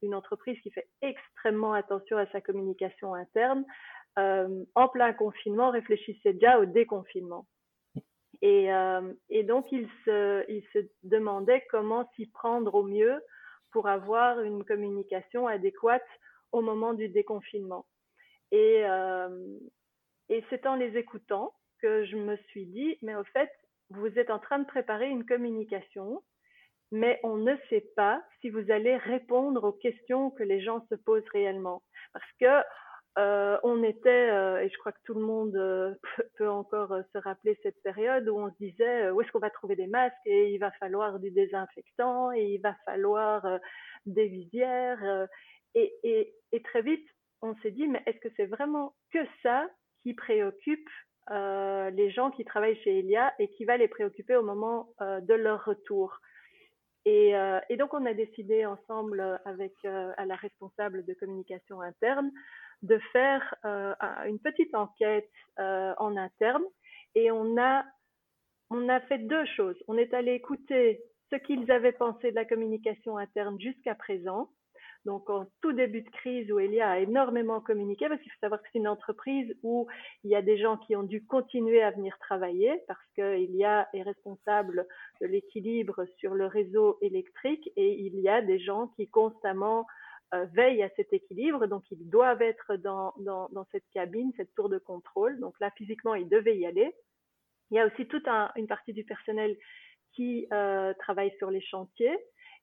d'une 0.03 0.15
entreprise 0.15 0.61
qui 0.61 0.71
fait 0.71 0.89
extrêmement 1.01 1.73
attention 1.73 2.19
à 2.19 2.27
sa 2.27 2.43
communication 2.43 3.15
interne, 3.15 3.65
en 4.17 4.89
plein 4.89 5.15
confinement 5.15 5.71
réfléchissait 5.71 6.35
déjà 6.35 6.59
au 6.59 6.67
déconfinement. 6.67 7.47
Et, 8.43 8.73
euh, 8.73 9.13
et 9.29 9.43
donc, 9.43 9.71
il 9.73 9.89
se, 10.05 10.89
demandait 11.03 11.65
comment 11.71 12.09
s'y 12.15 12.27
prendre 12.27 12.75
au 12.75 12.83
mieux 12.83 13.21
pour 13.73 13.89
avoir 13.89 14.41
une 14.41 14.65
communication 14.65 15.47
adéquate 15.47 16.07
au 16.53 16.63
moment 16.63 16.95
du 16.95 17.09
déconfinement. 17.09 17.87
Et, 18.53 18.83
euh, 18.85 19.59
et 20.29 20.45
c'est 20.51 20.67
en 20.67 20.77
les 20.77 20.97
écoutant 20.97 21.53
que 21.83 22.05
je 22.05 22.17
me 22.17 22.37
suis 22.49 22.67
dit, 22.67 22.97
mais 23.03 23.15
au 23.15 23.25
fait, 23.25 23.51
vous 23.91 24.19
êtes 24.19 24.31
en 24.31 24.39
train 24.39 24.59
de 24.59 24.67
préparer 24.67 25.09
une 25.09 25.27
communication, 25.27 26.23
mais 26.91 27.21
on 27.23 27.37
ne 27.37 27.55
sait 27.69 27.87
pas 27.97 28.23
si 28.41 28.51
vous 28.51 28.71
allez 28.71 28.97
répondre 28.97 29.65
aux 29.65 29.73
questions 29.73 30.31
que 30.31 30.43
les 30.43 30.61
gens 30.61 30.85
se 30.89 30.95
posent 30.95 31.29
réellement. 31.33 31.83
Parce 32.13 32.33
que 32.41 32.67
euh, 33.17 33.59
on 33.65 33.83
était, 33.83 34.31
euh, 34.31 34.63
et 34.63 34.69
je 34.69 34.79
crois 34.79 34.93
que 34.93 35.03
tout 35.05 35.15
le 35.15 35.23
monde 35.25 35.57
euh, 35.57 35.95
peut, 36.37 36.49
encore 36.49 36.95
se 37.13 37.19
rappeler 37.19 37.59
cette 37.63 37.83
période 37.83 38.29
où 38.29 38.39
on 38.39 38.51
se 38.51 38.59
disait 38.61 39.11
où 39.11 39.21
est-ce 39.21 39.33
qu'on 39.33 39.39
va 39.39 39.51
trouver 39.51 39.77
des 39.77 39.87
masques 39.87 40.15
et 40.27 40.53
il 40.53 40.59
va 40.59 40.71
falloir 40.73 41.19
du 41.19 41.31
désinfectant 41.31 42.33
et 42.33 42.45
il 42.45 42.61
va 42.61 42.75
falloir 42.85 43.45
des 44.07 44.29
visières. 44.29 45.27
Et, 45.75 46.33
très 46.65 46.83
vite, 46.83 47.07
on 47.43 47.55
s'est 47.57 47.71
dit, 47.71 47.87
mais 47.89 48.03
est-ce 48.07 48.19
que 48.19 48.29
c'est 48.37 48.47
vraiment 48.47 48.95
que 49.13 49.21
ça 49.43 49.69
qui 50.03 50.15
préoccupe 50.15 50.89
les 51.31 52.11
gens 52.11 52.31
qui 52.31 52.45
travaillent 52.45 52.81
chez 52.83 53.01
Elia 53.01 53.33
et 53.39 53.49
qui 53.51 53.65
va 53.65 53.77
les 53.77 53.89
préoccuper 53.89 54.37
au 54.37 54.43
moment 54.43 54.95
de 55.01 55.35
leur 55.35 55.65
retour? 55.65 56.21
Et, 57.05 57.33
donc, 57.79 57.95
on 57.95 58.07
a 58.07 58.15
décidé 58.15 58.67
ensemble 58.67 59.41
avec 59.45 59.73
la 59.83 60.37
responsable 60.37 61.05
de 61.05 61.15
communication 61.15 61.81
interne 61.81 62.31
de 62.83 62.99
faire 63.13 63.55
une 64.27 64.39
petite 64.39 64.75
enquête 64.75 65.31
en 65.57 66.17
interne. 66.17 66.65
Et 67.15 67.31
on 67.31 67.57
a, 67.59 67.85
on 68.71 68.89
a 68.89 69.01
fait 69.01 69.19
deux 69.19 69.45
choses. 69.57 69.77
On 69.89 69.97
est 69.97 70.15
allé 70.15 70.33
écouter 70.33 71.01
ce 71.31 71.37
qu'ils 71.37 71.71
avaient 71.71 71.93
pensé 71.93 72.31
de 72.31 72.37
la 72.37 72.45
communication 72.45 73.19
interne 73.19 73.61
jusqu'à 73.61 73.95
présent. 73.95 74.51
Donc, 75.05 75.31
en 75.31 75.47
tout 75.63 75.73
début 75.73 76.03
de 76.03 76.11
crise 76.11 76.51
où 76.51 76.59
Elia 76.59 76.91
a 76.91 76.99
énormément 76.99 77.61
communiqué, 77.61 78.09
parce 78.09 78.21
qu'il 78.21 78.33
faut 78.33 78.41
savoir 78.41 78.61
que 78.61 78.69
c'est 78.73 78.79
une 78.79 78.89
entreprise 78.89 79.57
où 79.63 79.87
il 80.25 80.31
y 80.31 80.35
a 80.35 80.43
des 80.43 80.59
gens 80.59 80.77
qui 80.77 80.97
ont 80.97 81.03
dû 81.03 81.25
continuer 81.25 81.83
à 81.83 81.93
venir 81.93 82.19
travailler 82.19 82.83
parce 82.89 83.01
qu'Elia 83.15 83.89
est 83.95 84.03
responsable 84.03 84.87
de 85.21 85.27
l'équilibre 85.27 86.05
sur 86.19 86.35
le 86.35 86.47
réseau 86.47 86.99
électrique 87.01 87.71
et 87.77 88.01
il 88.01 88.21
y 88.21 88.29
a 88.29 88.43
des 88.43 88.59
gens 88.59 88.89
qui 88.97 89.09
constamment 89.09 89.87
euh, 90.35 90.47
veillent 90.53 90.83
à 90.83 90.91
cet 90.97 91.13
équilibre. 91.13 91.67
Donc, 91.67 91.85
ils 91.91 92.09
doivent 92.09 92.43
être 92.43 92.77
dans, 92.77 93.15
dans, 93.19 93.49
dans, 93.51 93.67
cette 93.73 93.89
cabine, 93.93 94.33
cette 94.37 94.55
tour 94.55 94.69
de 94.69 94.79
contrôle. 94.79 95.39
Donc 95.41 95.55
là, 95.61 95.71
physiquement, 95.77 96.15
ils 96.15 96.29
devaient 96.29 96.57
y 96.57 96.67
aller. 96.67 96.95
Il 97.71 97.77
y 97.77 97.81
a 97.81 97.87
aussi 97.87 98.07
toute 98.07 98.27
un, 98.29 98.51
une 98.57 98.67
partie 98.67 98.93
du 98.93 99.05
personnel 99.05 99.57
qui 100.15 100.47
euh, 100.53 100.95
travaille 100.99 101.33
sur 101.39 101.51
les 101.51 101.61
chantiers. 101.61 102.19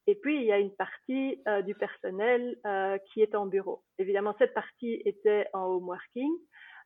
Et 0.08 0.16
puis, 0.16 0.38
il 0.38 0.44
y 0.44 0.52
a 0.52 0.60
une 0.60 0.76
partie 0.76 1.42
euh, 1.48 1.62
du 1.62 1.74
personnel 1.74 2.58
euh, 2.66 2.98
qui 3.08 3.22
est 3.22 3.34
en 3.34 3.48
bureau. 3.48 3.84
Évidemment, 3.98 4.36
cette 4.38 4.54
partie 4.54 5.02
était 5.06 5.48
en 5.54 5.66
home 5.66 5.88
working. 5.88 6.32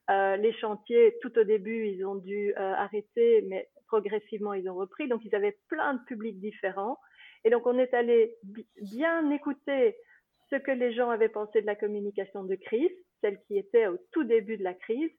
Euh, 0.09 0.37
les 0.37 0.53
chantiers, 0.53 1.17
tout 1.21 1.37
au 1.37 1.43
début, 1.43 1.87
ils 1.87 2.05
ont 2.05 2.15
dû 2.15 2.53
euh, 2.57 2.73
arrêter, 2.73 3.43
mais 3.47 3.69
progressivement, 3.87 4.53
ils 4.53 4.69
ont 4.69 4.75
repris. 4.75 5.07
Donc, 5.07 5.21
ils 5.25 5.35
avaient 5.35 5.57
plein 5.67 5.95
de 5.95 6.03
publics 6.05 6.39
différents. 6.39 6.97
Et 7.43 7.49
donc, 7.49 7.67
on 7.67 7.77
est 7.77 7.93
allé 7.93 8.35
bien 8.81 9.29
écouter 9.31 9.97
ce 10.49 10.55
que 10.55 10.71
les 10.71 10.93
gens 10.93 11.09
avaient 11.09 11.29
pensé 11.29 11.61
de 11.61 11.65
la 11.65 11.75
communication 11.75 12.43
de 12.43 12.55
crise, 12.55 12.91
celle 13.21 13.39
qui 13.47 13.57
était 13.57 13.87
au 13.87 13.97
tout 14.11 14.23
début 14.23 14.57
de 14.57 14.63
la 14.63 14.73
crise, 14.73 15.11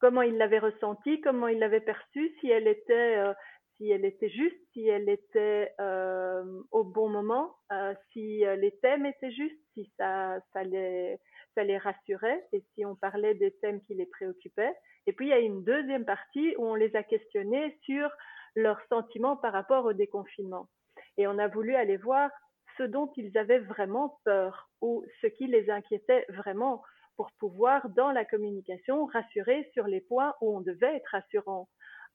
comment 0.00 0.22
ils 0.22 0.36
l'avaient 0.36 0.58
ressentie, 0.58 1.20
comment 1.20 1.48
ils 1.48 1.58
l'avaient 1.58 1.80
perçue, 1.80 2.34
si 2.40 2.48
elle 2.48 2.66
était 2.66 3.16
euh, 3.16 3.32
si 3.76 3.90
elle 3.90 4.06
était 4.06 4.30
juste, 4.30 4.56
si 4.72 4.88
elle 4.88 5.08
était 5.08 5.70
euh, 5.80 6.62
au 6.70 6.82
bon 6.82 7.10
moment, 7.10 7.56
euh, 7.72 7.92
si 8.10 8.38
les 8.38 8.74
thèmes 8.80 9.04
étaient 9.04 9.32
justes, 9.32 9.60
si 9.74 9.92
ça, 9.98 10.38
ça, 10.54 10.64
les, 10.64 11.18
ça 11.54 11.62
les 11.62 11.76
rassurait 11.76 12.42
et 12.52 12.64
si 12.74 12.86
on 12.86 12.96
parlait 12.96 13.34
des 13.34 13.50
thèmes 13.60 13.82
qui 13.82 13.94
les 13.94 14.06
préoccupaient. 14.06 14.72
Et 15.06 15.12
puis 15.12 15.26
il 15.26 15.28
y 15.28 15.34
a 15.34 15.40
une 15.40 15.62
deuxième 15.62 16.06
partie 16.06 16.54
où 16.56 16.66
on 16.66 16.74
les 16.74 16.96
a 16.96 17.02
questionnés 17.02 17.76
sur 17.82 18.08
leurs 18.54 18.80
sentiments 18.88 19.36
par 19.36 19.52
rapport 19.52 19.84
au 19.84 19.92
déconfinement. 19.92 20.68
Et 21.18 21.26
on 21.26 21.38
a 21.38 21.48
voulu 21.48 21.74
aller 21.74 21.98
voir 21.98 22.30
ce 22.76 22.82
dont 22.82 23.10
ils 23.16 23.36
avaient 23.38 23.58
vraiment 23.58 24.18
peur 24.24 24.68
ou 24.80 25.04
ce 25.20 25.26
qui 25.26 25.46
les 25.46 25.70
inquiétait 25.70 26.26
vraiment 26.28 26.82
pour 27.16 27.32
pouvoir, 27.38 27.88
dans 27.90 28.12
la 28.12 28.24
communication, 28.24 29.06
rassurer 29.06 29.70
sur 29.72 29.86
les 29.86 30.02
points 30.02 30.34
où 30.40 30.56
on 30.56 30.60
devait 30.60 30.96
être 30.96 31.08
rassurant 31.10 31.68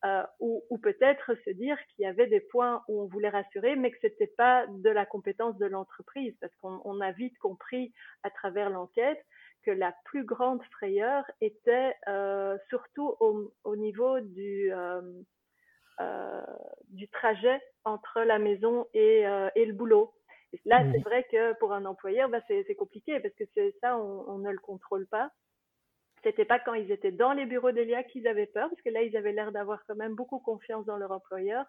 euh, 0.03 0.23
ou, 0.39 0.79
peut-être 0.79 1.35
se 1.45 1.51
dire 1.51 1.77
qu'il 1.89 2.05
y 2.05 2.07
avait 2.07 2.25
des 2.25 2.39
points 2.39 2.81
où 2.87 3.03
on 3.03 3.07
voulait 3.07 3.29
rassurer, 3.29 3.75
mais 3.75 3.91
que 3.91 3.99
c'était 4.01 4.33
pas 4.35 4.65
de 4.67 4.89
la 4.89 5.05
compétence 5.05 5.55
de 5.59 5.67
l'entreprise, 5.67 6.35
parce 6.41 6.53
qu'on 6.55 7.01
a 7.01 7.11
vite 7.11 7.37
compris 7.37 7.93
à 8.23 8.31
travers 8.31 8.71
l'enquête 8.71 9.23
que 9.63 9.69
la 9.69 9.93
plus 10.05 10.23
grande 10.25 10.63
frayeur 10.71 11.23
était 11.39 11.95
euh, 12.07 12.57
surtout 12.69 13.15
au, 13.19 13.53
au, 13.63 13.75
niveau 13.75 14.19
du, 14.21 14.71
euh, 14.73 16.41
du 16.89 17.07
trajet 17.09 17.61
entre 17.83 18.21
la 18.21 18.39
maison 18.39 18.87
et 18.95 19.23
le 19.23 19.73
boulot. 19.73 20.15
Et 20.53 20.59
là, 20.65 20.83
c'est 20.91 21.01
vrai 21.01 21.25
que 21.31 21.53
pour 21.59 21.73
un 21.73 21.85
employeur, 21.85 22.29
bah, 22.29 22.41
c'est 22.47 22.75
compliqué 22.75 23.19
parce 23.19 23.33
que 23.35 23.43
c'est 23.53 23.73
ça, 23.81 23.97
on, 23.97 24.25
on, 24.27 24.37
ne 24.39 24.51
le 24.51 24.59
contrôle 24.59 25.07
pas. 25.07 25.31
C'était 26.23 26.45
pas 26.45 26.59
quand 26.59 26.73
ils 26.73 26.91
étaient 26.91 27.11
dans 27.11 27.33
les 27.33 27.45
bureaux 27.45 27.71
d'Elia 27.71 28.03
qu'ils 28.03 28.27
avaient 28.27 28.47
peur, 28.47 28.69
parce 28.69 28.81
que 28.81 28.89
là, 28.89 29.01
ils 29.01 29.17
avaient 29.17 29.31
l'air 29.31 29.51
d'avoir 29.51 29.83
quand 29.87 29.95
même 29.95 30.15
beaucoup 30.15 30.39
confiance 30.39 30.85
dans 30.85 30.97
leur 30.97 31.11
employeur. 31.11 31.65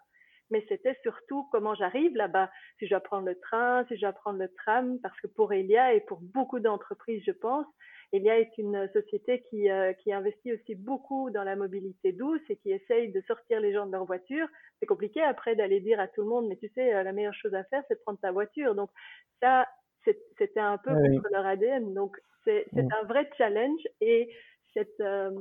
Mais 0.53 0.63
c'était 0.69 0.95
surtout 1.01 1.47
comment 1.51 1.73
j'arrive 1.73 2.15
là-bas, 2.15 2.51
si 2.77 2.85
je 2.85 2.91
dois 2.91 2.99
prendre 2.99 3.25
le 3.25 3.39
train, 3.39 3.83
si 3.87 3.95
je 3.95 4.01
dois 4.01 4.13
prendre 4.13 4.37
le 4.37 4.49
tram, 4.49 4.99
parce 5.01 5.19
que 5.19 5.25
pour 5.25 5.51
Elia 5.51 5.95
et 5.95 6.01
pour 6.01 6.19
beaucoup 6.21 6.59
d'entreprises, 6.59 7.23
je 7.25 7.31
pense, 7.31 7.65
Elia 8.11 8.39
est 8.39 8.55
une 8.59 8.87
société 8.93 9.41
qui, 9.49 9.71
euh, 9.71 9.93
qui 9.93 10.13
investit 10.13 10.53
aussi 10.53 10.75
beaucoup 10.75 11.31
dans 11.31 11.43
la 11.43 11.55
mobilité 11.55 12.11
douce 12.11 12.43
et 12.49 12.57
qui 12.57 12.71
essaye 12.71 13.11
de 13.11 13.19
sortir 13.21 13.59
les 13.61 13.73
gens 13.73 13.87
de 13.87 13.93
leur 13.93 14.05
voiture. 14.05 14.47
C'est 14.79 14.85
compliqué 14.85 15.23
après 15.23 15.55
d'aller 15.55 15.79
dire 15.79 15.99
à 15.99 16.07
tout 16.07 16.21
le 16.21 16.27
monde, 16.27 16.47
mais 16.47 16.57
tu 16.57 16.69
sais, 16.75 16.93
euh, 16.93 17.01
la 17.01 17.13
meilleure 17.13 17.33
chose 17.33 17.55
à 17.55 17.63
faire, 17.63 17.81
c'est 17.87 17.95
de 17.95 18.01
prendre 18.01 18.19
ta 18.19 18.31
voiture. 18.31 18.75
Donc 18.75 18.91
ça, 19.41 19.67
c'était 20.37 20.59
un 20.59 20.77
peu 20.77 20.91
oui. 20.93 21.15
contre 21.15 21.29
leur 21.31 21.47
ADN. 21.47 21.95
Donc 21.95 22.15
c'est 22.43 22.67
mmh. 22.73 22.89
un 23.01 23.05
vrai 23.07 23.27
challenge 23.39 23.81
et 24.01 24.29
cette, 24.75 24.99
euh, 24.99 25.31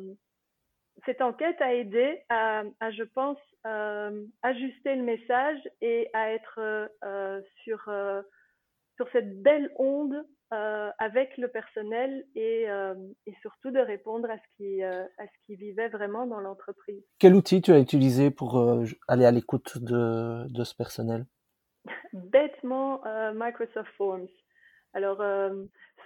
cette 1.04 1.20
enquête 1.20 1.60
a 1.60 1.74
aidé 1.74 2.20
à, 2.28 2.62
à 2.80 2.90
je 2.90 3.02
pense, 3.02 3.38
euh, 3.66 4.24
ajuster 4.42 4.94
le 4.94 5.02
message 5.02 5.58
et 5.80 6.08
à 6.12 6.32
être 6.32 6.58
euh, 7.04 7.40
sur, 7.64 7.88
euh, 7.88 8.22
sur 8.96 9.08
cette 9.12 9.42
belle 9.42 9.70
onde 9.76 10.24
avec 10.98 11.38
le 11.38 11.48
personnel 11.48 12.26
et, 12.34 12.64
et, 12.64 13.34
surtout 13.40 13.70
de 13.70 13.78
répondre 13.78 14.30
à 14.30 14.36
ce 14.36 14.56
qui, 14.58 14.82
à 14.82 15.06
ce 15.18 15.46
qui 15.46 15.56
vivait 15.56 15.88
vraiment 15.88 16.26
dans 16.26 16.40
l'entreprise. 16.40 17.02
Quel 17.18 17.34
outil 17.34 17.62
tu 17.62 17.72
as 17.72 17.78
utilisé 17.78 18.30
pour 18.30 18.62
aller 19.08 19.24
à 19.24 19.30
l'écoute 19.30 19.78
de, 19.78 20.46
de 20.52 20.64
ce 20.64 20.76
personnel? 20.76 21.24
Bêtement, 22.12 23.00
Microsoft 23.32 23.90
Forms. 23.96 24.28
Alors, 24.92 25.24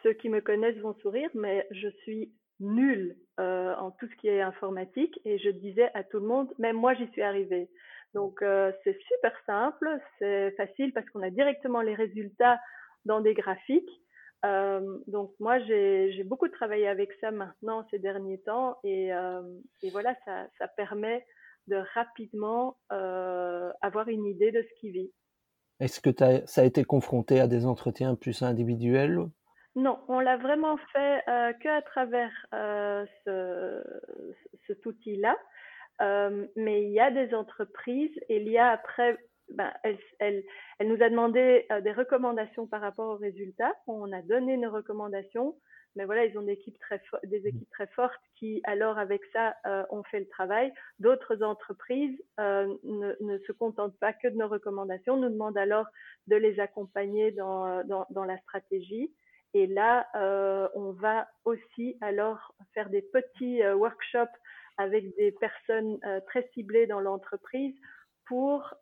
ceux 0.05 0.13
qui 0.13 0.29
me 0.29 0.41
connaissent 0.41 0.79
vont 0.79 0.95
sourire, 1.03 1.31
mais 1.35 1.67
je 1.73 1.89
suis 2.05 2.33
nulle 2.61 3.17
euh, 3.39 3.75
en 3.77 3.91
tout 3.91 4.07
ce 4.09 4.17
qui 4.17 4.29
est 4.29 4.41
informatique 4.41 5.21
et 5.25 5.39
je 5.39 5.51
disais 5.51 5.91
à 5.95 6.05
tout 6.05 6.19
le 6.19 6.27
monde, 6.27 6.53
même 6.59 6.77
moi 6.77 6.95
j'y 6.95 7.07
suis 7.09 7.23
arrivée. 7.23 7.69
Donc 8.15 8.41
euh, 8.41 8.73
c'est 8.83 8.99
super 9.03 9.33
simple, 9.45 9.89
c'est 10.19 10.53
facile 10.53 10.93
parce 10.93 11.09
qu'on 11.11 11.23
a 11.23 11.31
directement 11.31 11.83
les 11.83 11.95
résultats 11.95 12.59
dans 13.05 13.21
des 13.21 13.35
graphiques. 13.35 13.91
Euh, 14.45 14.99
donc 15.07 15.33
moi 15.39 15.59
j'ai 15.61 16.25
beaucoup 16.25 16.49
travaillé 16.49 16.89
avec 16.89 17.11
ça 17.21 17.31
maintenant 17.31 17.87
ces 17.91 17.99
derniers 17.99 18.41
temps 18.41 18.79
et, 18.85 19.13
euh, 19.13 19.43
voilà 19.93 20.15
ça, 20.25 20.69
permet 20.77 21.27
de 21.67 21.77
rapidement 21.95 22.79
avoir 22.89 24.09
une 24.09 24.25
idée 24.25 24.53
de 24.53 24.63
ce 24.63 24.81
qui 24.81 24.91
vit. 24.91 25.13
Est-ce 25.81 26.01
que 26.01 26.11
as, 26.23 26.47
ça 26.47 26.63
a 26.63 26.65
été 26.65 26.85
confronté 26.85 27.39
à 27.39 27.49
des 27.49 27.67
entretiens 27.67 28.15
plus 28.15 28.43
individuels 28.43 29.27
non, 29.77 29.99
on 30.09 30.21
l'a 30.21 30.39
vraiment 30.39 30.79
fait 30.93 31.23
euh, 31.29 31.53
que 31.53 31.69
à 31.69 31.83
travers 31.83 32.33
euh, 32.55 33.05
ce, 33.25 33.83
cet 34.67 34.85
outil-là. 34.87 35.37
Euh, 36.01 36.47
mais 36.57 36.83
il 36.83 36.93
y 36.93 37.01
a 37.01 37.11
des 37.11 37.35
entreprises 37.35 38.19
et 38.29 38.39
il 38.39 38.49
y 38.49 38.59
a 38.59 38.71
après, 38.71 39.19
ben, 39.51 39.73
elle, 39.83 39.99
elle, 40.19 40.45
elle, 40.79 40.89
nous 40.89 41.03
a 41.03 41.11
demandé 41.11 41.67
euh, 41.71 41.81
des 41.83 41.93
recommandations 41.93 42.67
par 42.67 42.81
rapport 42.81 43.09
aux 43.15 43.17
résultats. 43.19 43.75
On 43.87 44.13
a 44.13 44.23
donné 44.23 44.57
nos 44.57 44.71
recommandations, 44.71 45.57
mais 45.95 46.07
voilà, 46.07 46.25
ils 46.25 46.39
ont 46.39 46.43
des 46.43 46.53
équipes 46.53 46.79
très, 46.81 47.03
des 47.25 47.41
mmh. 47.41 47.47
équipes 47.47 47.71
très 47.71 47.87
fortes 47.89 48.21
qui, 48.39 48.63
alors 48.65 48.99
avec 48.99 49.23
ça, 49.33 49.57
euh, 49.67 49.85
ont 49.91 50.05
fait 50.05 50.21
le 50.21 50.29
travail. 50.29 50.73
D'autres 51.01 51.43
entreprises 51.43 52.19
euh, 52.41 52.75
ne, 52.83 53.15
ne, 53.21 53.39
se 53.41 53.53
contentent 53.53 53.99
pas 53.99 54.15
que 54.15 54.29
de 54.29 54.37
nos 54.37 54.49
recommandations, 54.49 55.19
nous 55.19 55.31
demandent 55.31 55.59
alors 55.59 55.87
de 56.29 56.37
les 56.37 56.61
accompagner 56.61 57.31
dans, 57.33 57.85
dans, 57.85 58.07
dans 58.11 58.25
la 58.25 58.39
stratégie. 58.39 59.13
Et 59.57 59.67
là, 59.67 60.07
euh, 60.15 60.69
on 60.75 60.93
va 60.93 61.27
aussi 61.47 61.97
alors 62.03 62.55
faire 62.75 62.91
des 62.91 63.01
petits 63.01 63.63
euh, 63.63 63.75
workshops 63.75 64.37
avec 64.77 65.17
des 65.17 65.33
personnes 65.33 65.99
euh, 66.05 66.21
très 66.27 66.47
ciblées 66.53 66.87
dans 66.87 67.01
l'entreprise 67.01 67.75
pour 68.27 68.75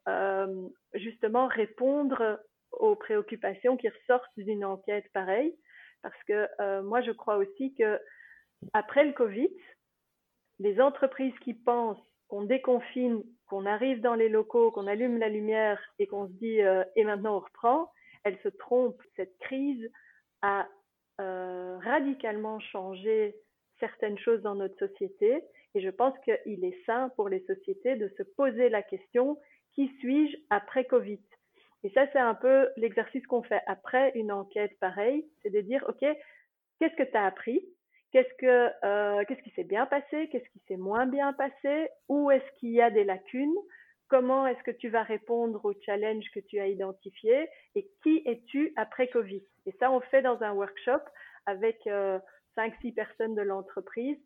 justement 0.95 1.47
répondre 1.47 2.41
aux 2.73 2.97
préoccupations 2.97 3.77
qui 3.77 3.89
ressortent 3.89 4.33
d'une 4.37 4.65
enquête 4.65 5.05
pareille. 5.13 5.55
Parce 6.03 6.21
que 6.27 6.81
moi, 6.81 7.03
je 7.03 7.11
crois 7.13 7.37
aussi 7.37 7.75
que 7.75 8.01
après 8.73 9.05
le 9.05 9.13
Covid, 9.13 9.51
les 10.61 10.81
entreprises 10.81 11.39
qui 11.43 11.53
pensent 11.53 12.03
qu'on 12.29 12.45
déconfine, 12.45 13.23
qu'on 13.47 13.67
arrive 13.67 14.01
dans 14.01 14.15
les 14.15 14.31
locaux, 14.31 14.71
qu'on 14.71 14.87
allume 14.87 15.19
la 15.19 15.29
lumière 15.29 15.79
et 15.99 16.07
qu'on 16.07 16.27
se 16.27 16.33
dit 16.33 16.61
et 16.97 17.05
maintenant 17.05 17.37
on 17.37 17.41
reprend, 17.41 17.93
elles 18.25 18.39
se 18.43 18.49
trompent. 18.49 19.03
Cette 19.15 19.37
crise 19.41 19.91
euh, 21.21 21.79
radicalement 21.79 22.61
changé 22.61 23.37
certaines 23.81 24.19
choses 24.19 24.43
dans 24.43 24.55
notre 24.55 24.79
société. 24.79 25.43
Et 25.75 25.81
je 25.81 25.91
pense 25.91 26.15
qu'il 26.25 26.65
est 26.65 26.85
sain 26.87 27.11
pour 27.17 27.29
les 27.29 27.45
sociétés 27.47 27.97
de 27.97 28.09
se 28.17 28.23
poser 28.23 28.69
la 28.69 28.83
question 28.83 29.39
qui 29.75 29.89
suis-je 29.99 30.37
après 30.51 30.85
Covid? 30.85 31.21
Et 31.83 31.91
ça, 31.91 32.07
c'est 32.13 32.19
un 32.19 32.35
peu 32.35 32.69
l'exercice 32.77 33.27
qu'on 33.27 33.43
fait 33.43 33.61
après 33.67 34.13
une 34.15 34.33
enquête 34.33 34.79
pareille, 34.81 35.27
c'est 35.43 35.51
de 35.51 35.61
dire, 35.61 35.85
OK, 35.89 36.01
qu'est-ce 36.79 36.97
que 36.97 37.03
tu 37.03 37.17
as 37.17 37.27
appris? 37.27 37.63
Qu'est-ce 38.13 38.35
que 38.39 38.71
euh, 38.85 39.25
qu'est-ce 39.27 39.43
qui 39.43 39.51
s'est 39.51 39.65
bien 39.65 39.87
passé? 39.87 40.29
Qu'est-ce 40.31 40.49
qui 40.51 40.61
s'est 40.69 40.77
moins 40.77 41.07
bien 41.07 41.33
passé? 41.33 41.89
Où 42.09 42.31
est-ce 42.31 42.59
qu'il 42.59 42.71
y 42.71 42.81
a 42.81 42.91
des 42.91 43.05
lacunes? 43.05 43.57
Comment 44.09 44.47
est-ce 44.47 44.63
que 44.63 44.71
tu 44.71 44.89
vas 44.89 45.03
répondre 45.03 45.65
au 45.65 45.73
challenge 45.85 46.25
que 46.33 46.41
tu 46.41 46.61
as 46.61 46.69
identifié 46.69 47.49
et 47.75 47.91
qui 48.03 48.23
es-tu 48.25 48.73
après 48.77 49.09
Covid? 49.09 49.43
Et 49.67 49.73
ça, 49.81 49.91
on 49.91 50.01
fait 50.01 50.23
dans 50.23 50.43
un 50.43 50.53
workshop 50.53 51.01
avec 51.47 51.87
euh, 51.87 52.19
5-6 52.57 52.95
personnes 52.95 53.35
de 53.35 53.43
l'entreprise. 53.43 54.19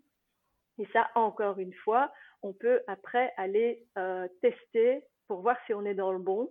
Et 0.78 0.87
ça, 0.92 1.09
encore 1.14 1.59
une 1.59 1.75
fois, 1.75 2.12
on 2.42 2.52
peut 2.52 2.80
après 2.87 3.33
aller 3.37 3.87
euh, 3.99 4.28
tester 4.40 5.04
pour 5.26 5.42
voir 5.42 5.57
si 5.66 5.75
on 5.75 5.85
est 5.85 5.95
dans 5.95 6.12
le 6.12 6.18
bon. 6.18 6.50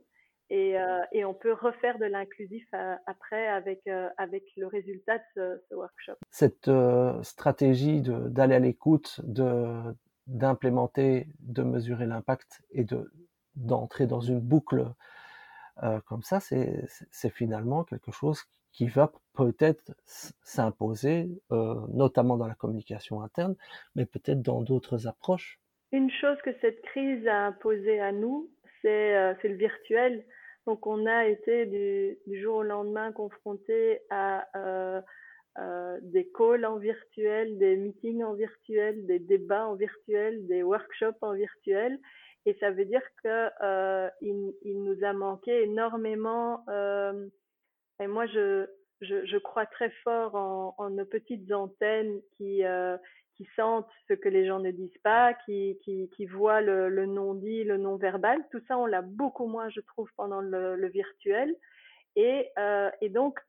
Et, 0.49 0.79
euh, 0.79 1.03
on 1.25 1.33
peut 1.33 1.53
refaire 1.53 1.97
de 1.97 2.05
l'inclusif 2.05 2.65
euh, 2.73 2.95
après 3.05 3.47
avec, 3.47 3.87
avec 4.17 4.43
le 4.55 4.67
résultat 4.67 5.17
de 5.35 5.61
ce, 5.69 5.75
workshop. 5.75 6.13
Cette 6.29 6.69
stratégie 7.23 8.01
d'aller 8.01 8.55
à 8.55 8.59
l'écoute, 8.59 9.19
d'implémenter, 10.27 11.27
de, 11.39 11.63
mesurer 11.63 12.05
l'impact 12.05 12.63
et 12.71 12.83
de 12.83 13.11
d'entrer 13.55 14.05
dans 14.05 14.21
une 14.21 14.39
boucle 14.39 14.85
comme 16.05 16.21
ça, 16.21 16.39
c'est 16.39 17.29
finalement 17.31 17.83
quelque 17.83 18.11
chose 18.11 18.43
qui 18.77 18.85
va 18.85 19.11
peut-être 19.33 19.95
s'imposer, 20.05 21.27
euh, 21.51 21.73
notamment 21.91 22.37
dans 22.37 22.45
la 22.45 22.53
communication 22.53 23.23
interne, 23.23 23.55
mais 23.95 24.05
peut-être 24.05 24.43
dans 24.43 24.61
d'autres 24.61 25.07
approches. 25.07 25.59
Une 25.91 26.11
chose 26.11 26.37
que 26.43 26.51
cette 26.61 26.79
crise 26.83 27.25
a 27.27 27.47
imposé 27.47 27.99
à 27.99 28.11
nous, 28.11 28.51
c'est 28.83 29.15
euh, 29.15 29.33
le 29.43 29.55
virtuel. 29.55 30.23
Donc 30.67 30.85
on 30.85 31.07
a 31.07 31.25
été 31.25 31.65
du, 31.65 32.39
jour 32.39 32.57
au 32.57 32.63
lendemain 32.63 33.11
confronté 33.11 34.01
à 34.11 34.45
euh, 34.55 35.01
des 36.03 36.29
calls 36.37 36.65
en 36.65 36.77
virtuel, 36.77 37.57
des 37.57 37.77
meetings 37.77 38.23
en 38.23 38.35
virtuel, 38.35 39.07
des 39.07 39.17
débats 39.17 39.65
en 39.65 39.73
virtuel, 39.73 40.45
des 40.45 40.61
workshops 40.61 41.17
en 41.21 41.33
virtuel. 41.33 41.97
Et 42.45 42.55
ça 42.59 42.69
veut 42.69 42.85
dire 42.85 43.01
que 43.23 43.49
euh, 43.63 44.07
il, 44.21 44.53
il, 44.61 44.83
nous 44.83 45.03
a 45.03 45.13
manqué 45.13 45.63
énormément 45.63 46.63
et 47.99 48.07
moi, 48.07 48.25
je, 48.27 48.65
je, 49.01 49.25
je, 49.25 49.37
crois 49.37 49.65
très 49.65 49.89
fort 50.03 50.35
en, 50.35 50.75
en 50.77 50.89
nos 50.89 51.05
petites 51.05 51.51
antennes 51.51 52.19
qui, 52.37 52.63
euh, 52.63 52.97
qui 53.35 53.47
sentent 53.55 53.89
ce 54.07 54.13
que 54.13 54.29
les 54.29 54.45
gens 54.45 54.59
ne 54.59 54.71
disent 54.71 54.99
pas, 55.03 55.33
qui, 55.45 55.77
qui, 55.83 56.09
qui 56.15 56.25
voient 56.25 56.61
le, 56.61 56.89
le 56.89 57.05
non-dit, 57.05 57.63
le 57.63 57.77
non-verbal. 57.77 58.43
Tout 58.51 58.61
ça, 58.67 58.77
on 58.77 58.85
l'a 58.85 59.01
beaucoup 59.01 59.47
moins, 59.47 59.69
je 59.69 59.81
trouve, 59.81 60.09
pendant 60.15 60.41
le, 60.41 60.75
le 60.75 60.87
virtuel. 60.89 61.55
Et, 62.15 62.49
euh, 62.57 62.89
et 63.01 63.09
donc, 63.09 63.39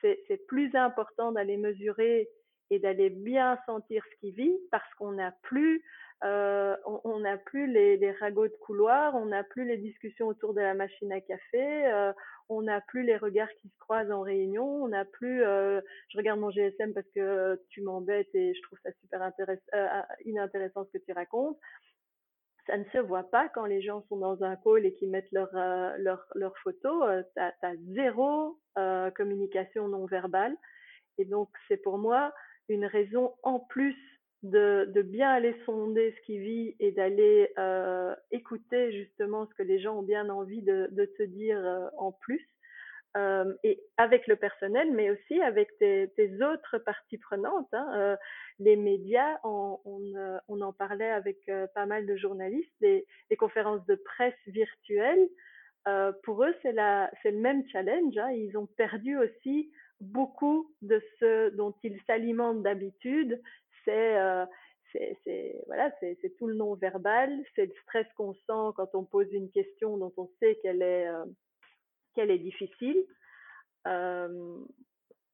c'est 0.00 0.46
plus 0.48 0.74
important 0.74 1.32
d'aller 1.32 1.56
mesurer 1.56 2.28
et 2.70 2.78
d'aller 2.78 3.10
bien 3.10 3.58
sentir 3.66 4.02
ce 4.10 4.20
qui 4.20 4.32
vit 4.32 4.58
parce 4.70 4.92
qu'on 4.94 5.12
n'a 5.12 5.32
plus 5.42 5.84
euh, 6.24 6.74
on 7.04 7.20
n'a 7.20 7.36
plus 7.36 7.66
les, 7.66 7.98
les, 7.98 8.10
ragots 8.12 8.48
de 8.48 8.56
couloir, 8.62 9.14
on 9.16 9.26
n'a 9.26 9.44
plus 9.44 9.66
les 9.66 9.76
discussions 9.76 10.28
autour 10.28 10.54
de 10.54 10.62
la 10.62 10.72
machine 10.72 11.12
à 11.12 11.20
café, 11.20 11.86
euh, 11.86 12.10
on 12.48 12.62
n'a 12.62 12.80
plus 12.80 13.02
les 13.02 13.16
regards 13.16 13.52
qui 13.60 13.68
se 13.68 13.78
croisent 13.78 14.10
en 14.10 14.22
réunion, 14.22 14.64
on 14.64 14.88
n'a 14.88 15.04
plus. 15.04 15.44
Euh, 15.44 15.80
je 16.08 16.16
regarde 16.16 16.40
mon 16.40 16.50
GSM 16.50 16.94
parce 16.94 17.08
que 17.14 17.60
tu 17.70 17.82
m'embêtes 17.82 18.34
et 18.34 18.54
je 18.54 18.62
trouve 18.62 18.78
ça 18.82 18.90
super 19.00 19.20
intéress 19.22 19.58
euh, 19.74 19.86
inintéressant 20.24 20.84
ce 20.86 20.98
que 20.98 21.04
tu 21.04 21.12
racontes. 21.12 21.58
Ça 22.66 22.78
ne 22.78 22.84
se 22.84 22.98
voit 22.98 23.30
pas 23.30 23.48
quand 23.50 23.66
les 23.66 23.82
gens 23.82 24.04
sont 24.08 24.16
dans 24.16 24.42
un 24.42 24.56
call 24.56 24.86
et 24.86 24.94
qui 24.94 25.06
mettent 25.06 25.30
leur 25.32 25.54
euh, 25.54 25.96
leur, 25.98 26.24
leur 26.34 26.56
photo. 26.58 27.04
tu 27.34 27.40
as, 27.40 27.54
as, 27.62 27.76
zéro 27.94 28.58
communication 29.14 29.88
non 29.88 30.04
verbale 30.06 30.54
et 31.18 31.24
donc 31.24 31.48
c'est 31.66 31.78
pour 31.78 31.96
moi 31.96 32.32
une 32.68 32.86
raison 32.86 33.34
en 33.42 33.60
plus 33.60 33.96
de, 34.42 35.02
bien 35.02 35.30
aller 35.30 35.54
sonder 35.64 36.14
ce 36.16 36.26
qui 36.26 36.38
vit 36.38 36.76
et 36.78 36.92
d'aller 36.92 37.50
euh, 37.58 38.14
écouter 38.30 38.92
justement 38.92 39.46
ce 39.46 39.54
que 39.54 39.62
les 39.62 39.80
gens 39.80 39.98
ont 39.98 40.02
bien 40.02 40.28
envie 40.28 40.62
de, 40.62 40.88
te 41.18 41.22
dire 41.22 41.58
euh, 41.58 41.88
en 41.98 42.12
plus, 42.12 42.46
euh, 43.16 43.52
et 43.64 43.82
avec 43.96 44.26
le 44.26 44.36
personnel, 44.36 44.92
mais 44.92 45.10
aussi 45.10 45.40
avec 45.40 45.76
tes, 45.78 46.10
autres 46.42 46.78
parties 46.78 47.18
prenantes. 47.18 47.72
Hein. 47.72 48.16
Les 48.58 48.76
médias, 48.76 49.38
on, 49.44 49.80
en 50.48 50.72
parlait 50.72 51.10
avec 51.10 51.50
pas 51.74 51.86
mal 51.86 52.06
de 52.06 52.16
journalistes, 52.16 52.74
les, 52.80 53.06
les 53.30 53.36
conférences 53.36 53.84
de 53.86 53.94
presse 53.94 54.34
virtuelles, 54.46 55.28
pour 56.24 56.44
eux, 56.44 56.54
c'est 56.62 56.72
le 56.72 57.38
même 57.38 57.66
challenge. 57.68 58.18
Hein. 58.18 58.30
Ils 58.32 58.56
ont 58.58 58.66
perdu 58.66 59.16
aussi 59.16 59.70
beaucoup 60.00 60.70
de 60.82 61.02
ce 61.18 61.50
dont 61.50 61.74
ils 61.82 62.00
s'alimentent 62.06 62.62
d'habitude, 62.62 63.40
c'est 63.84 64.18
euh, 64.18 64.44
c'est 64.92 65.62
voilà, 65.66 65.90
c'est 66.00 66.36
tout 66.38 66.46
le 66.46 66.54
non-verbal, 66.54 67.30
c'est 67.54 67.66
le 67.66 67.72
stress 67.82 68.06
qu'on 68.16 68.32
sent 68.32 68.72
quand 68.76 68.94
on 68.94 69.04
pose 69.04 69.30
une 69.32 69.50
question 69.50 69.98
dont 69.98 70.12
on 70.16 70.30
sait 70.40 70.58
qu'elle 70.62 70.80
est, 70.80 71.06
euh, 71.06 71.24
qu'elle 72.14 72.30
est 72.30 72.38
difficile. 72.38 72.96
Euh, 73.86 74.58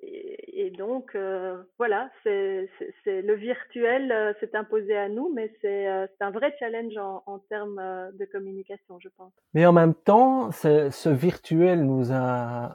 et, 0.05 0.70
donc, 0.70 1.16
voilà, 1.79 2.11
c'est 2.25 2.68
le 3.07 3.35
virtuel 3.35 4.35
s'est 4.40 4.57
imposé 4.57 4.96
à 4.96 5.09
nous, 5.09 5.33
mais 5.33 5.55
c'est 5.61 5.87
un 5.87 6.31
vrai 6.33 6.53
challenge 6.59 6.96
en, 6.96 7.22
en, 7.27 7.38
termes 7.38 7.81
de 8.14 8.25
communication, 8.25 8.98
je 8.98 9.09
pense. 9.16 9.33
Mais 9.55 9.64
en 9.64 9.72
même 9.72 9.94
temps, 9.94 10.51
ce 10.51 11.09
virtuel 11.09 11.85
nous 11.85 12.11
a 12.11 12.75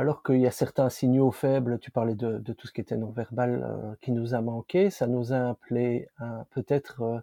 alors 0.00 0.22
qu'il 0.22 0.40
y 0.40 0.46
a 0.46 0.50
certains 0.50 0.88
signaux 0.88 1.30
faibles, 1.30 1.78
tu 1.78 1.90
parlais 1.90 2.14
de, 2.14 2.38
tout 2.54 2.66
ce 2.66 2.72
qui 2.72 2.80
était 2.80 2.96
non-verbal 2.96 3.62
euh, 3.62 3.94
qui 4.00 4.12
nous 4.12 4.34
a 4.34 4.40
manqué, 4.40 4.88
ça 4.88 5.06
nous 5.06 5.34
a 5.34 5.50
appelé 5.50 6.08
peut-être 6.52 7.02
euh, 7.02 7.20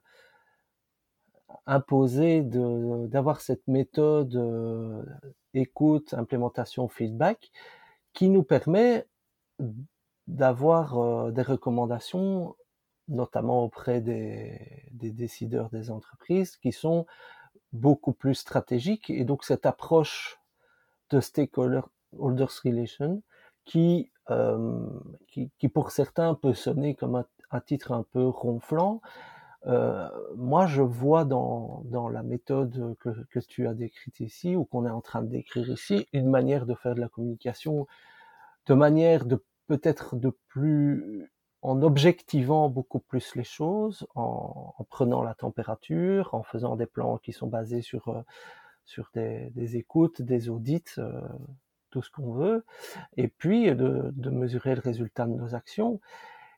imposé 1.66 2.44
d'avoir 2.44 3.42
cette 3.42 3.68
méthode 3.68 4.36
euh, 4.36 5.04
écoute, 5.56 6.14
implémentation, 6.14 6.88
feedback 6.88 7.52
qui 8.14 8.30
nous 8.30 8.44
permet 8.44 9.08
d'avoir 10.28 11.00
euh, 11.00 11.32
des 11.32 11.42
recommandations, 11.42 12.56
notamment 13.08 13.64
auprès 13.64 14.02
des, 14.02 14.86
des 14.92 15.10
décideurs 15.10 15.72
des 15.72 15.90
entreprises, 15.90 16.58
qui 16.58 16.72
sont 16.72 17.08
beaucoup 17.74 18.14
plus 18.14 18.36
stratégiques. 18.36 19.10
Et 19.10 19.24
donc 19.24 19.44
cette 19.44 19.66
approche 19.66 20.40
de 21.10 21.20
stakeholder 21.22 21.82
holders 22.20 22.52
relation 22.64 23.22
qui, 23.66 24.12
euh, 24.30 24.88
qui, 25.28 25.52
qui, 25.58 25.70
pour 25.70 25.92
certains 25.92 26.34
peut 26.36 26.54
sonner 26.54 26.96
comme 26.96 27.16
un, 27.16 27.26
un 27.52 27.60
titre 27.60 27.92
un 27.92 28.04
peu 28.04 28.28
ronflant. 28.28 29.02
Euh, 29.66 30.08
moi, 30.36 30.66
je 30.68 30.82
vois 30.82 31.26
dans, 31.26 31.82
dans 31.86 32.08
la 32.08 32.24
méthode 32.24 32.96
que, 33.00 33.10
que 33.30 33.40
tu 33.40 33.68
as 33.68 33.74
décrite 33.74 34.20
ici, 34.20 34.56
ou 34.56 34.64
qu'on 34.66 34.86
est 34.86 34.90
en 34.90 35.02
train 35.02 35.22
de 35.22 35.28
décrire 35.28 35.70
ici, 35.70 36.08
une 36.14 36.30
manière 36.30 36.66
de 36.66 36.74
faire 36.74 36.96
de 36.96 37.02
la 37.02 37.10
communication 37.10 37.88
de 38.68 38.74
manière 38.74 39.26
de 39.26 39.44
peut-être 39.68 40.16
de 40.16 40.32
plus 40.48 41.30
en 41.62 41.82
objectivant 41.82 42.70
beaucoup 42.70 43.00
plus 43.00 43.36
les 43.36 43.44
choses, 43.44 44.08
en, 44.16 44.74
en, 44.78 44.84
prenant 44.86 45.24
la 45.24 45.34
température, 45.34 46.34
en 46.34 46.44
faisant 46.44 46.76
des 46.76 46.86
plans 46.86 47.18
qui 47.18 47.34
sont 47.34 47.48
basés 47.48 47.82
sur, 47.82 48.08
euh, 48.10 48.22
sur 48.86 49.10
des, 49.14 49.76
écoutes, 49.76 50.22
des 50.22 50.50
audits, 50.50 50.84
tout 51.90 52.02
ce 52.02 52.10
qu'on 52.10 52.34
veut, 52.34 52.66
et 53.16 53.28
puis 53.28 53.74
de, 53.76 54.30
mesurer 54.30 54.76
le 54.76 54.82
résultat 54.82 55.26
de 55.26 55.34
nos 55.34 55.56
actions. 55.56 56.00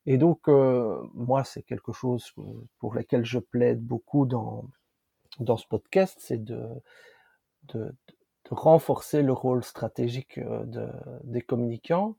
Et 0.05 0.17
donc, 0.17 0.47
euh, 0.47 1.01
moi, 1.13 1.43
c'est 1.43 1.63
quelque 1.63 1.91
chose 1.91 2.33
pour 2.79 2.93
lequel 2.95 3.25
je 3.25 3.39
plaide 3.39 3.81
beaucoup 3.83 4.25
dans, 4.25 4.65
dans 5.39 5.57
ce 5.57 5.67
podcast, 5.67 6.17
c'est 6.19 6.43
de, 6.43 6.67
de, 7.73 7.93
renforcer 8.49 9.21
le 9.21 9.33
rôle 9.33 9.63
stratégique 9.63 10.39
euh, 10.39 10.63
de, 10.65 10.87
des 11.23 11.41
communicants. 11.41 12.15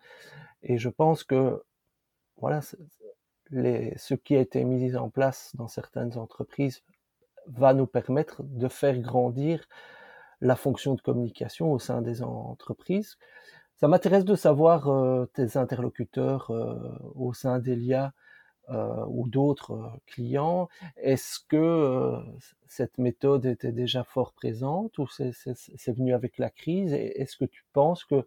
Et 0.63 0.79
je 0.79 0.89
pense 0.89 1.25
que, 1.25 1.63
voilà, 2.37 2.61
les, 3.51 3.95
ce 3.97 4.15
qui 4.15 4.37
a 4.37 4.41
été 4.41 4.63
mis 4.65 4.95
en 4.97 5.11
place 5.11 5.51
dans 5.57 5.67
certaines 5.67 6.17
entreprises 6.17 6.83
va 7.47 7.75
nous 7.75 7.87
permettre 7.87 8.43
de 8.45 8.69
faire 8.69 8.99
grandir 8.99 9.67
la 10.41 10.57
fonction 10.57 10.95
de 10.95 11.01
communication 11.01 11.73
au 11.73 11.79
sein 11.79 12.03
des 12.03 12.23
entreprises. 12.23 13.17
Ça 13.77 13.89
m'intéresse 13.89 14.25
de 14.25 14.35
savoir 14.35 14.89
euh, 14.89 15.27
tes 15.33 15.57
interlocuteurs 15.57 16.51
euh, 16.51 16.77
au 17.15 17.33
sein 17.33 17.59
d'Elia 17.59 18.13
euh, 18.69 19.05
ou 19.09 19.29
d'autres 19.29 19.99
clients. 20.07 20.69
Est-ce 20.97 21.41
que 21.49 22.19
cette 22.69 22.99
méthode 22.99 23.47
était 23.47 23.73
déjà 23.73 24.05
fort 24.05 24.33
présente 24.33 24.99
ou 24.99 25.07
c'est 25.09 25.93
venu 25.93 26.13
avec 26.13 26.39
la 26.39 26.51
crise? 26.51 26.93
Est-ce 26.93 27.37
que 27.37 27.47
tu 27.47 27.65
penses 27.73 28.05
que 28.05 28.27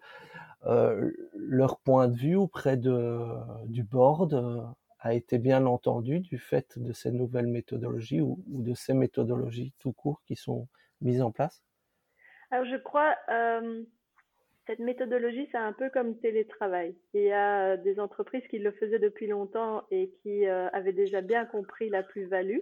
leur 1.36 1.78
point 1.80 2.08
de 2.08 2.16
vue 2.16 2.36
auprès 2.36 2.78
de, 2.78 3.28
du 3.68 3.84
board 3.84 4.74
a 5.00 5.14
été 5.14 5.38
bien 5.38 5.66
entendu 5.66 6.20
du 6.20 6.40
fait 6.40 6.80
de 6.80 6.94
ces 6.94 7.12
nouvelles 7.12 7.48
méthodologies 7.48 8.22
ou, 8.22 8.44
ou 8.50 8.64
de 8.64 8.74
ces 8.74 8.94
méthodologies 8.94 9.74
tout 9.78 9.92
court 9.92 10.22
qui 10.26 10.36
sont 10.36 10.68
mises 11.02 11.22
en 11.22 11.32
place? 11.32 11.64
Alors, 12.54 12.68
je 12.68 12.76
crois, 12.76 13.18
euh, 13.30 13.82
cette 14.68 14.78
méthodologie, 14.78 15.50
c'est 15.52 15.58
un 15.58 15.74
peu 15.74 15.90
comme 15.90 16.20
télétravail. 16.20 16.96
Il 17.16 17.24
y 17.24 17.32
a 17.32 17.72
euh, 17.72 17.78
des 17.78 18.00
entreprises 18.00 18.48
qui 18.48 18.60
le 18.60 18.72
faisaient 18.74 19.00
depuis 19.00 19.26
longtemps 19.26 19.82
et 19.90 20.12
qui 20.22 20.46
euh, 20.46 20.70
avaient 20.70 20.94
déjà 20.94 21.22
bien 21.22 21.48
compris 21.48 21.90
la 21.90 22.04
plus-value. 22.04 22.60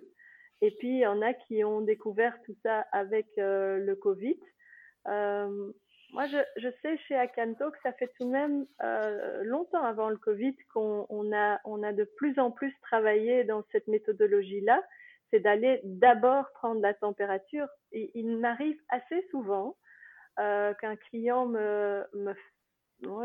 Et 0.61 0.71
puis, 0.71 0.87
il 0.87 0.99
y 0.99 1.05
en 1.05 1.21
a 1.21 1.33
qui 1.33 1.65
ont 1.65 1.81
découvert 1.81 2.41
tout 2.45 2.55
ça 2.63 2.85
avec 2.93 3.27
le 3.35 3.93
Covid. 3.95 4.39
moi, 5.07 6.25
je, 6.55 6.69
sais 6.81 6.97
chez 7.09 7.15
Akanto 7.15 7.69
que 7.71 7.81
ça 7.83 7.91
fait 7.91 8.13
tout 8.17 8.23
de 8.23 8.31
même 8.31 8.65
longtemps 9.43 9.83
avant 9.83 10.09
le 10.09 10.17
Covid 10.17 10.55
qu'on 10.73 11.05
on 11.09 11.33
a, 11.33 11.59
on 11.65 11.83
a 11.83 11.91
de 11.91 12.05
plus 12.05 12.39
en 12.39 12.49
plus 12.49 12.73
travaillé 12.81 13.43
dans 13.43 13.65
cette 13.73 13.89
méthodologie-là 13.89 14.81
c'est 15.31 15.39
d'aller 15.39 15.79
d'abord 15.83 16.45
prendre 16.53 16.81
la 16.81 16.93
température. 16.93 17.67
Il 17.91 18.37
m'arrive 18.37 18.77
assez 18.89 19.25
souvent 19.31 19.77
euh, 20.39 20.73
qu'un 20.75 20.95
client 20.95 21.45
me, 21.45 22.05
me, 22.13 22.33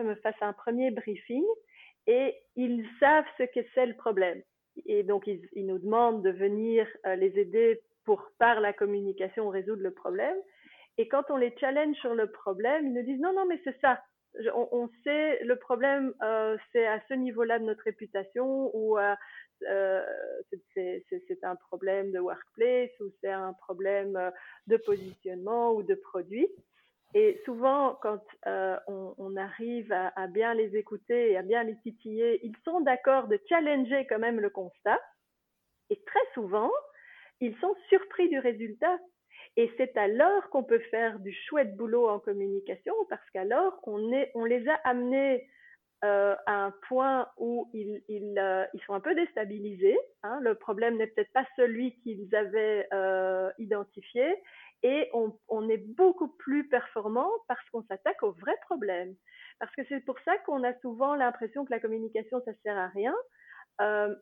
me, 0.02 0.14
fasse 0.16 0.40
un 0.40 0.52
premier 0.52 0.90
briefing 0.90 1.44
et 2.06 2.34
ils 2.54 2.86
savent 3.00 3.26
ce 3.38 3.44
que 3.44 3.60
c'est 3.74 3.86
le 3.86 3.96
problème. 3.96 4.42
Et 4.86 5.02
donc, 5.02 5.26
ils, 5.26 5.46
ils 5.52 5.66
nous 5.66 5.78
demandent 5.78 6.22
de 6.22 6.30
venir 6.30 6.86
euh, 7.06 7.16
les 7.16 7.38
aider 7.38 7.80
pour, 8.04 8.22
par 8.38 8.60
la 8.60 8.72
communication, 8.72 9.48
résoudre 9.48 9.82
le 9.82 9.92
problème. 9.92 10.36
Et 10.98 11.08
quand 11.08 11.24
on 11.30 11.36
les 11.36 11.54
challenge 11.58 11.96
sur 11.96 12.14
le 12.14 12.30
problème, 12.30 12.86
ils 12.86 12.94
nous 12.94 13.02
disent 13.02 13.20
non, 13.20 13.34
non, 13.34 13.46
mais 13.46 13.60
c'est 13.64 13.78
ça. 13.80 14.00
On, 14.54 14.68
on, 14.72 14.90
sait 15.02 15.42
le 15.44 15.56
problème, 15.56 16.12
euh, 16.22 16.56
c'est 16.72 16.86
à 16.86 17.00
ce 17.08 17.14
niveau-là 17.14 17.58
de 17.58 17.64
notre 17.64 17.82
réputation 17.84 18.70
ou 18.74 18.98
euh, 18.98 19.14
euh, 19.62 20.02
c'est 20.74 21.44
un 21.44 21.56
problème 21.56 22.12
de 22.12 22.18
workplace 22.18 22.90
ou 23.00 23.10
c'est 23.20 23.30
un 23.30 23.52
problème 23.54 24.16
euh, 24.16 24.30
de 24.66 24.76
positionnement 24.76 25.72
ou 25.72 25.82
de 25.82 25.94
produit. 25.94 26.48
Et 27.14 27.40
souvent, 27.44 27.98
quand 28.02 28.22
euh, 28.46 28.76
on, 28.86 29.36
arrive 29.36 29.90
à, 29.92 30.26
bien 30.26 30.52
les 30.54 30.76
écouter 30.76 31.30
et 31.30 31.36
à 31.36 31.42
bien 31.42 31.62
les 31.62 31.76
titiller, 31.78 32.40
ils 32.44 32.56
sont 32.64 32.80
d'accord 32.80 33.28
de 33.28 33.40
challenger 33.48 34.06
quand 34.06 34.18
même 34.18 34.40
le 34.40 34.50
constat. 34.50 35.00
Et 35.88 35.98
très 36.04 36.26
souvent, 36.34 36.70
ils 37.40 37.56
sont 37.58 37.74
surpris 37.88 38.28
du 38.28 38.38
résultat. 38.38 38.98
Et 39.56 39.72
c'est 39.78 39.96
alors 39.96 40.50
qu'on 40.50 40.64
peut 40.64 40.82
faire 40.90 41.18
du 41.20 41.32
chouette 41.32 41.76
boulot 41.76 42.08
en 42.08 42.18
communication 42.18 42.94
parce 43.08 43.30
qu'alors 43.30 43.80
on 43.84 44.44
les 44.44 44.68
a 44.68 44.74
amenés 44.84 45.48
euh, 46.04 46.36
à 46.44 46.66
un 46.66 46.72
point 46.88 47.26
où 47.38 47.70
euh, 47.74 48.66
ils, 48.74 48.80
sont 48.86 48.92
un 48.92 49.00
peu 49.00 49.14
déstabilisés. 49.14 49.98
Hein. 50.22 50.38
Le 50.42 50.54
problème 50.54 50.98
n'est 50.98 51.06
peut-être 51.06 51.32
pas 51.32 51.46
celui 51.56 51.98
qu'ils 52.00 52.34
avaient 52.34 52.86
euh, 52.92 53.50
identifié 53.58 54.26
et 54.82 55.08
on, 55.14 55.38
on, 55.48 55.70
est 55.70 55.78
beaucoup 55.96 56.28
plus 56.28 56.68
performant 56.68 57.30
parce 57.48 57.66
qu'on 57.70 57.82
s'attaque 57.84 58.22
au 58.22 58.32
vrai 58.32 58.52
problème. 58.66 59.14
Parce 59.58 59.74
que 59.74 59.82
c'est 59.88 60.04
pour 60.04 60.18
ça 60.26 60.36
qu'on 60.44 60.64
a 60.64 60.74
souvent 60.80 61.14
l'impression 61.14 61.64
que 61.64 61.72
la 61.72 61.80
communication, 61.80 62.42
ça 62.44 62.52
sert 62.62 62.76
à 62.76 62.88
rien. 62.88 63.14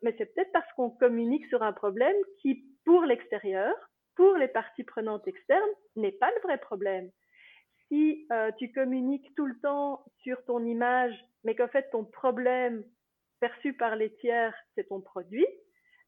Mais 0.01 0.15
c'est 0.17 0.33
peut-être 0.33 0.51
parce 0.53 0.71
qu'on 0.73 0.91
communique 0.91 1.45
sur 1.47 1.61
un 1.61 1.73
problème 1.73 2.15
qui, 2.41 2.65
pour 2.85 3.03
l'extérieur, 3.03 3.73
pour 4.15 4.35
les 4.37 4.47
parties 4.47 4.83
prenantes 4.83 5.27
externes, 5.27 5.61
n'est 5.97 6.13
pas 6.13 6.29
le 6.35 6.41
vrai 6.41 6.57
problème 6.57 7.11
si 7.95 8.27
euh, 8.31 8.51
tu 8.57 8.71
communiques 8.71 9.33
tout 9.35 9.45
le 9.45 9.57
temps 9.59 10.03
sur 10.21 10.43
ton 10.45 10.63
image, 10.65 11.13
mais 11.43 11.55
qu'en 11.55 11.67
fait 11.67 11.89
ton 11.91 12.03
problème 12.03 12.83
perçu 13.39 13.73
par 13.73 13.95
les 13.95 14.13
tiers, 14.15 14.53
c'est 14.75 14.87
ton 14.87 15.01
produit, 15.01 15.45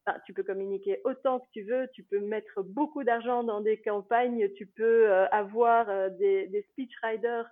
ben, 0.06 0.16
tu 0.26 0.32
peux 0.32 0.42
communiquer 0.42 1.00
autant 1.04 1.40
que 1.40 1.46
tu 1.52 1.62
veux, 1.62 1.88
tu 1.94 2.02
peux 2.02 2.20
mettre 2.20 2.62
beaucoup 2.62 3.04
d'argent 3.04 3.42
dans 3.42 3.60
des 3.60 3.80
campagnes, 3.80 4.48
tu 4.56 4.66
peux 4.66 5.10
euh, 5.10 5.26
avoir 5.28 5.88
euh, 5.88 6.08
des, 6.10 6.46
des 6.48 6.62
speechwriters 6.72 7.48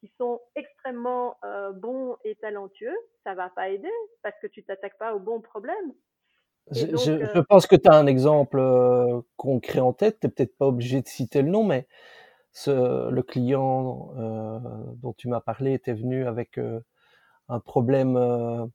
qui 0.00 0.10
sont 0.16 0.40
extrêmement 0.56 1.36
bons 1.74 2.16
et 2.24 2.34
talentueux, 2.36 2.96
ça 3.22 3.34
va 3.34 3.50
pas 3.50 3.68
aider 3.68 3.90
parce 4.22 4.34
que 4.40 4.46
tu 4.46 4.64
t'attaques 4.64 4.96
pas 4.96 5.14
au 5.14 5.18
bon 5.18 5.42
problème. 5.42 5.92
Je, 6.70 6.86
je, 6.86 7.40
pense 7.40 7.66
que 7.66 7.76
tu 7.76 7.90
as 7.90 7.96
un 7.96 8.06
exemple 8.06 8.62
concret 9.36 9.80
en 9.80 9.92
tête, 9.92 10.18
tu 10.18 10.26
n'es 10.26 10.32
peut-être 10.32 10.56
pas 10.56 10.68
obligé 10.68 11.02
de 11.02 11.06
citer 11.06 11.42
le 11.42 11.50
nom, 11.50 11.64
mais 11.64 11.86
le 12.66 13.20
client 13.20 14.12
euh, 14.16 14.58
dont 14.96 15.12
tu 15.12 15.28
m'as 15.28 15.40
parlé 15.40 15.74
était 15.74 15.92
venu 15.92 16.26
avec 16.26 16.58
euh, 16.58 16.80
un 17.48 17.60
problème 17.60 18.16
euh, 18.16 18.66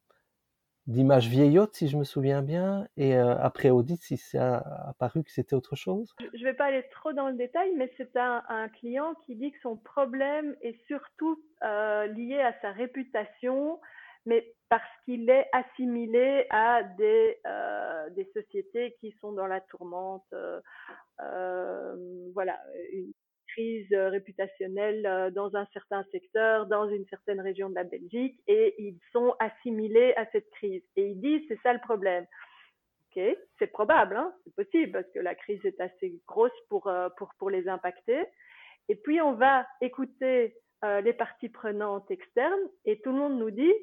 d'image 0.88 1.28
vieillotte, 1.28 1.74
si 1.74 1.88
je 1.88 1.98
me 1.98 2.04
souviens 2.04 2.44
bien, 2.44 2.88
et 2.96 3.16
après 3.16 3.72
audit, 3.72 4.00
si 4.04 4.18
c'est 4.18 4.38
apparu 4.38 5.24
que 5.24 5.32
c'était 5.32 5.56
autre 5.56 5.76
chose 5.76 6.14
Je 6.20 6.40
ne 6.40 6.44
vais 6.44 6.54
pas 6.54 6.66
aller 6.66 6.88
trop 6.92 7.12
dans 7.12 7.28
le 7.28 7.36
détail, 7.36 7.72
mais 7.76 7.92
c'est 7.98 8.16
un, 8.16 8.70
client 8.70 9.16
qui 9.26 9.36
dit 9.36 9.52
que 9.52 9.60
son 9.62 9.78
problème 9.78 10.56
est 10.62 10.80
surtout 10.86 11.44
lié 11.64 12.40
à 12.40 12.54
sa 12.62 12.72
réputation, 12.72 13.80
mais 14.28 14.54
parce 14.70 14.84
qu'il 15.06 15.28
est 15.28 15.48
assimilé 15.54 16.46
à 16.52 16.84
des, 16.84 17.40
sociétés 18.36 18.96
qui 19.02 19.12
sont 19.20 19.32
dans 19.32 19.48
la 19.48 19.62
tourmente. 19.62 20.32
voilà, 21.18 22.60
crise 23.56 23.88
euh, 23.94 24.10
réputationnelle 24.10 25.06
euh, 25.06 25.32
dans 25.32 25.56
un 25.56 25.66
certain 25.74 26.04
secteur, 26.12 26.68
dans 26.68 26.90
une 26.90 27.06
certaine 27.08 27.40
région 27.40 27.70
de 27.70 27.76
la 27.76 27.84
Belgique, 27.84 28.38
et 28.48 28.76
ils 28.78 29.00
sont 29.12 29.34
assimilés 29.40 30.14
à 30.18 30.26
cette 30.32 30.50
crise. 30.52 30.84
Et 30.98 31.08
ils 31.08 31.22
disent, 31.22 31.42
c'est 31.48 31.60
ça 31.64 31.74
le 31.74 31.80
problème. 31.80 32.26
Ok, 33.10 33.24
c'est 33.60 33.68
probable, 33.68 34.18
hein 34.18 34.34
c'est 34.44 34.56
possible, 34.56 34.92
parce 34.92 35.10
que 35.14 35.20
la 35.20 35.36
crise 35.36 35.64
est 35.64 35.80
assez 35.80 36.20
grosse 36.28 36.52
pour, 36.70 36.88
euh, 36.88 37.08
pour 37.40 37.50
les 37.50 37.68
impacter. 37.70 38.26
Et 38.90 38.96
puis, 38.96 39.22
on 39.22 39.34
va 39.34 39.66
écouter 39.82 40.56
les 41.04 41.14
parties 41.14 41.50
prenantes 41.50 42.12
externes, 42.12 42.70
et 42.86 43.02
tout 43.02 43.12
le 43.12 43.18
monde 43.18 43.40
nous 43.40 43.50
dit, 43.50 43.74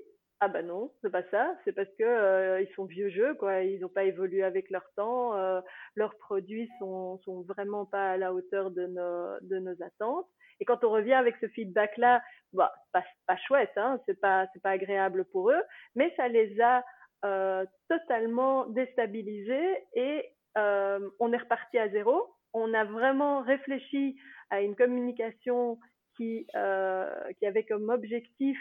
ah 0.45 0.49
ben 0.49 0.67
non, 0.67 0.91
c'est 1.01 1.13
pas 1.13 1.23
ça. 1.31 1.57
C'est 1.65 1.71
parce 1.71 1.89
que 1.97 2.03
euh, 2.03 2.61
ils 2.61 2.75
sont 2.75 2.85
vieux 2.85 3.11
jeux, 3.11 3.35
quoi. 3.35 3.63
Ils 3.63 3.79
n'ont 3.79 3.89
pas 3.89 4.03
évolué 4.03 4.43
avec 4.43 4.71
leur 4.71 4.83
temps. 4.97 5.37
Euh, 5.37 5.61
leurs 5.95 6.19
produits 6.19 6.69
sont, 6.81 7.19
sont 7.19 7.43
vraiment 7.43 7.87
pas 7.87 8.11
à 8.11 8.17
la 8.17 8.35
hauteur 8.35 8.73
de 8.73 8.89
nos, 8.89 9.83
attentes. 9.85 10.27
Et 10.59 10.65
quand 10.65 10.83
on 10.83 10.91
revient 10.91 11.13
avec 11.13 11.37
ce 11.41 11.47
feedback-là, 11.47 12.25
bah, 12.53 12.73
pas, 12.91 13.05
pas 13.29 13.37
chouette, 13.37 13.71
hein. 13.77 14.01
C'est 14.05 14.21
pas, 14.21 14.49
agréable 14.65 15.27
pour 15.27 15.51
eux, 15.51 15.63
mais 15.95 16.13
ça 16.17 16.27
les 16.27 16.61
a 16.61 16.83
euh, 17.25 17.65
totalement 17.89 18.67
déstabilisés 18.67 19.77
et 19.95 20.29
on 20.57 21.33
est 21.33 21.39
reparti 21.39 21.79
à 21.79 21.89
zéro. 21.89 22.35
On 22.53 22.75
a 22.75 22.85
vraiment 22.85 23.43
réfléchi 23.43 24.19
à 24.51 24.61
une 24.61 24.75
communication 24.75 25.79
qui 26.17 26.49
avait 26.57 27.65
comme 27.65 27.91
objectif 27.91 28.59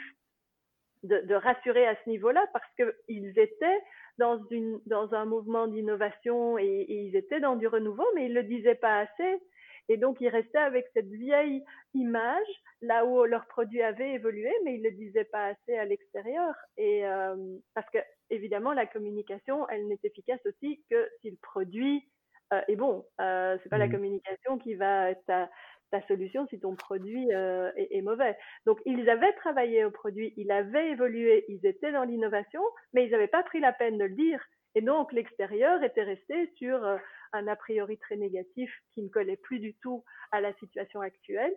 de, 1.03 1.19
de, 1.21 1.35
rassurer 1.35 1.87
à 1.87 1.95
ce 2.03 2.09
niveau-là 2.09 2.45
parce 2.53 2.65
qu'ils 2.75 3.39
étaient 3.39 3.79
dans, 4.17 4.43
une, 4.49 4.79
dans 4.85 5.13
un 5.13 5.25
mouvement 5.25 5.67
d'innovation 5.67 6.57
et, 6.57 6.65
et, 6.65 7.01
ils 7.03 7.15
étaient 7.15 7.39
dans 7.39 7.55
du 7.55 7.67
renouveau, 7.67 8.05
mais 8.15 8.25
ils 8.27 8.33
le 8.33 8.43
disaient 8.43 8.75
pas 8.75 8.99
assez. 8.99 9.41
Et 9.89 9.97
donc, 9.97 10.17
ils 10.21 10.29
restaient 10.29 10.57
avec 10.57 10.85
cette 10.93 11.09
vieille 11.09 11.63
image, 11.93 12.47
là 12.81 13.05
où 13.05 13.25
leur 13.25 13.45
produit 13.47 13.81
avait 13.81 14.13
évolué, 14.13 14.51
mais 14.63 14.75
ils 14.75 14.83
le 14.83 14.91
disaient 14.91 15.25
pas 15.25 15.47
assez 15.47 15.75
à 15.75 15.85
l'extérieur. 15.85 16.53
Et 16.77 17.05
euh, 17.05 17.35
parce 17.73 17.89
que, 17.89 17.97
évidemment, 18.29 18.73
la 18.73 18.85
communication, 18.85 19.67
elle 19.69 19.87
n'est 19.87 19.99
efficace 20.03 20.39
aussi 20.45 20.81
que 20.89 21.09
si 21.21 21.31
le 21.31 21.37
produit 21.41 22.07
euh, 22.53 22.61
est 22.67 22.75
bon. 22.75 23.05
Euh, 23.19 23.57
c'est 23.63 23.69
pas 23.69 23.77
la 23.77 23.87
mmh. 23.87 23.91
communication 23.91 24.57
qui 24.59 24.75
va 24.75 25.11
ta 25.91 26.01
solution 26.07 26.47
si 26.47 26.59
ton 26.59 26.75
produit 26.75 27.33
euh, 27.33 27.69
est, 27.75 28.01
mauvais. 28.01 28.37
Donc, 28.65 28.79
ils 28.85 29.09
avaient 29.09 29.33
travaillé 29.33 29.85
au 29.85 29.91
produit, 29.91 30.33
ils 30.37 30.51
avaient 30.51 30.91
évolué, 30.91 31.45
ils 31.49 31.65
étaient 31.65 31.91
dans 31.91 32.03
l'innovation, 32.03 32.61
mais 32.93 33.05
ils 33.05 33.11
n'avaient 33.11 33.27
pas 33.27 33.43
pris 33.43 33.59
la 33.59 33.73
peine 33.73 33.97
de 33.97 34.05
le 34.05 34.15
dire. 34.15 34.43
Et 34.73 34.81
donc, 34.81 35.11
l'extérieur 35.11 35.83
était 35.83 36.03
resté 36.03 36.51
sur 36.55 36.83
euh, 36.83 36.97
un 37.33 37.47
a 37.47 37.55
priori 37.55 37.97
très 37.97 38.15
négatif 38.15 38.73
qui 38.93 39.03
ne 39.03 39.09
collait 39.09 39.37
plus 39.37 39.59
du 39.59 39.75
tout 39.75 40.03
à 40.31 40.41
la 40.41 40.53
situation 40.55 41.01
actuelle. 41.01 41.53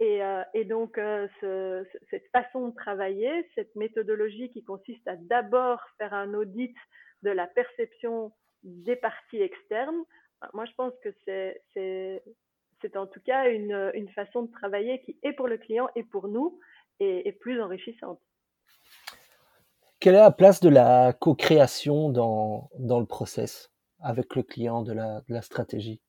Et, 0.00 0.22
euh, 0.22 0.42
et 0.52 0.64
donc, 0.64 0.96
ce, 0.96 1.86
cette 2.10 2.26
façon 2.32 2.68
de 2.68 2.74
travailler, 2.74 3.48
cette 3.54 3.74
méthodologie 3.76 4.50
qui 4.50 4.64
consiste 4.64 5.06
à 5.06 5.16
d'abord 5.16 5.80
faire 5.98 6.12
un 6.12 6.34
audit 6.34 6.76
de 7.22 7.30
la 7.30 7.46
perception 7.46 8.32
des 8.64 8.96
parties 8.96 9.40
externes, 9.40 10.04
moi, 10.54 10.64
je 10.64 10.72
pense 10.76 10.92
que 11.02 11.10
c'est 11.24 12.22
c'est 12.82 12.96
en 12.96 13.06
tout 13.06 13.20
cas 13.24 13.48
une, 13.48 13.90
une, 13.94 14.08
façon 14.10 14.42
de 14.42 14.52
travailler 14.52 15.00
qui 15.02 15.16
est 15.22 15.32
pour 15.32 15.48
le 15.48 15.56
client 15.56 15.88
et 15.96 16.02
pour 16.02 16.28
nous 16.28 16.58
est 17.00 17.32
plus 17.40 17.60
enrichissante. 17.60 18.20
Quelle 19.98 20.14
est 20.14 20.18
la 20.18 20.30
place 20.30 20.60
de 20.60 20.68
la 20.68 21.12
co-création 21.12 22.10
dans, 22.10 22.70
dans 22.78 23.00
le 23.00 23.06
process 23.06 23.72
avec 24.00 24.36
le 24.36 24.42
client 24.42 24.82
de 24.82 24.92
la, 24.92 25.20
de 25.28 25.34
la 25.34 25.42
stratégie? 25.42 26.00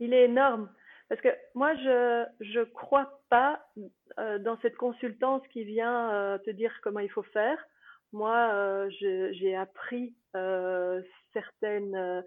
Il 0.00 0.12
est 0.12 0.24
énorme. 0.24 0.70
Parce 1.08 1.20
que 1.20 1.28
moi, 1.54 1.74
je 1.76 2.24
je 2.40 2.60
crois 2.60 3.20
pas 3.30 3.60
euh, 4.18 4.38
dans 4.38 4.58
cette 4.60 4.76
consultance 4.76 5.42
qui 5.52 5.64
vient 5.64 6.12
euh, 6.12 6.38
te 6.38 6.50
dire 6.50 6.72
comment 6.82 7.00
il 7.00 7.10
faut 7.10 7.22
faire. 7.22 7.58
Moi, 8.12 8.50
euh, 8.52 8.90
j'ai 8.90 9.56
appris 9.56 10.14
certaines 11.32 12.24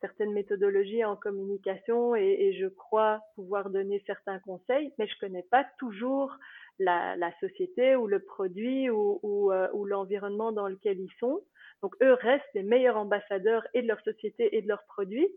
certaines 0.00 0.32
méthodologies 0.32 1.04
en 1.04 1.16
communication 1.16 2.14
et, 2.14 2.56
je 2.58 2.66
crois 2.66 3.20
pouvoir 3.34 3.70
donner 3.70 4.02
certains 4.06 4.38
conseils, 4.40 4.92
mais 4.98 5.06
je 5.06 5.18
connais 5.18 5.44
pas 5.50 5.64
toujours 5.78 6.34
la, 6.78 7.16
société 7.40 7.96
ou 7.96 8.06
le 8.06 8.20
produit 8.20 8.88
euh, 8.88 8.92
ou 8.92 9.84
l'environnement 9.84 10.52
dans 10.52 10.68
lequel 10.68 10.98
ils 10.98 11.12
sont. 11.18 11.42
Donc 11.82 11.94
eux 12.02 12.14
restent 12.14 12.54
les 12.54 12.62
meilleurs 12.62 12.96
ambassadeurs 12.96 13.66
et 13.74 13.82
de 13.82 13.88
leur 13.88 14.00
société 14.02 14.56
et 14.56 14.62
de 14.62 14.68
leurs 14.68 14.84
produits. 14.84 15.28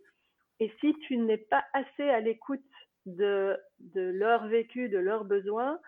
Et 0.59 0.71
si 0.79 0.95
tu 1.07 1.17
n'es 1.17 1.37
pas 1.37 1.63
assez 1.73 2.09
à 2.09 2.19
l'écoute 2.19 2.61
de, 3.05 3.57
leur 3.95 4.47
vécu, 4.47 4.89
de 4.89 4.97
leurs 4.97 5.25
besoins, 5.25 5.79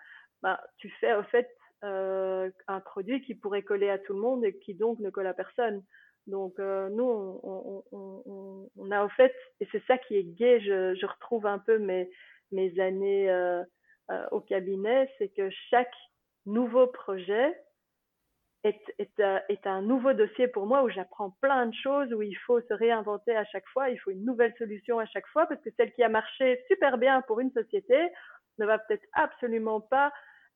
bah, 0.42 0.60
tu 0.78 0.90
fais 1.00 1.14
au 1.14 1.22
fait 1.24 1.48
euh, 1.84 2.50
un 2.68 2.80
produit 2.80 3.22
qui 3.22 3.34
pourrait 3.34 3.62
coller 3.62 3.90
à 3.90 3.98
tout 3.98 4.14
le 4.14 4.20
monde 4.20 4.44
et 4.44 4.58
qui 4.58 4.74
donc 4.74 4.98
ne 4.98 5.10
colle 5.10 5.26
à 5.26 5.34
personne. 5.34 5.82
Donc 6.26 6.58
euh, 6.58 6.88
nous, 6.90 7.04
on, 7.04 7.84
on, 7.92 8.68
on, 8.76 8.90
a 8.90 9.04
au 9.04 9.08
fait, 9.10 9.34
et 9.60 9.68
c'est 9.70 9.84
ça 9.86 9.96
qui 9.96 10.16
est 10.16 10.24
gai, 10.24 10.60
je, 10.60 10.94
je 10.94 11.06
retrouve 11.06 11.46
un 11.46 11.58
peu 11.58 11.78
mes, 11.78 12.10
mes 12.50 12.78
années 12.80 13.30
euh, 13.30 13.62
euh 14.10 14.26
au 14.32 14.40
cabinet, 14.40 15.08
c'est 15.18 15.28
que 15.28 15.48
chaque 15.70 15.94
nouveau 16.44 16.88
projet 16.88 17.56
est, 18.64 18.80
est, 18.98 19.20
euh, 19.20 19.38
est, 19.48 19.66
un 19.68 19.82
nouveau 19.82 20.14
dossier 20.14 20.48
pour 20.48 20.66
moi 20.66 20.82
où 20.82 20.88
j'apprends 20.88 21.30
plein 21.40 21.66
de 21.66 21.74
choses, 21.74 22.12
où 22.12 22.22
il 22.22 22.36
faut 22.38 22.60
se 22.60 22.74
réinventer 22.74 23.36
à 23.36 23.44
chaque 23.44 23.66
fois, 23.68 23.90
il 23.90 23.98
faut 23.98 24.10
une 24.10 24.24
nouvelle 24.24 24.54
solution 24.58 24.98
à 24.98 25.06
chaque 25.06 25.26
fois, 25.28 25.46
parce 25.46 25.60
que 25.62 25.70
celle 25.76 25.92
qui 25.92 26.02
a 26.02 26.08
marché 26.08 26.60
super 26.66 26.98
bien 26.98 27.22
pour 27.22 27.38
une 27.38 27.52
société 27.52 28.08
ne 28.58 28.66
va 28.66 28.78
peut-être 28.78 29.06
absolument 29.12 29.80
pas 29.80 30.12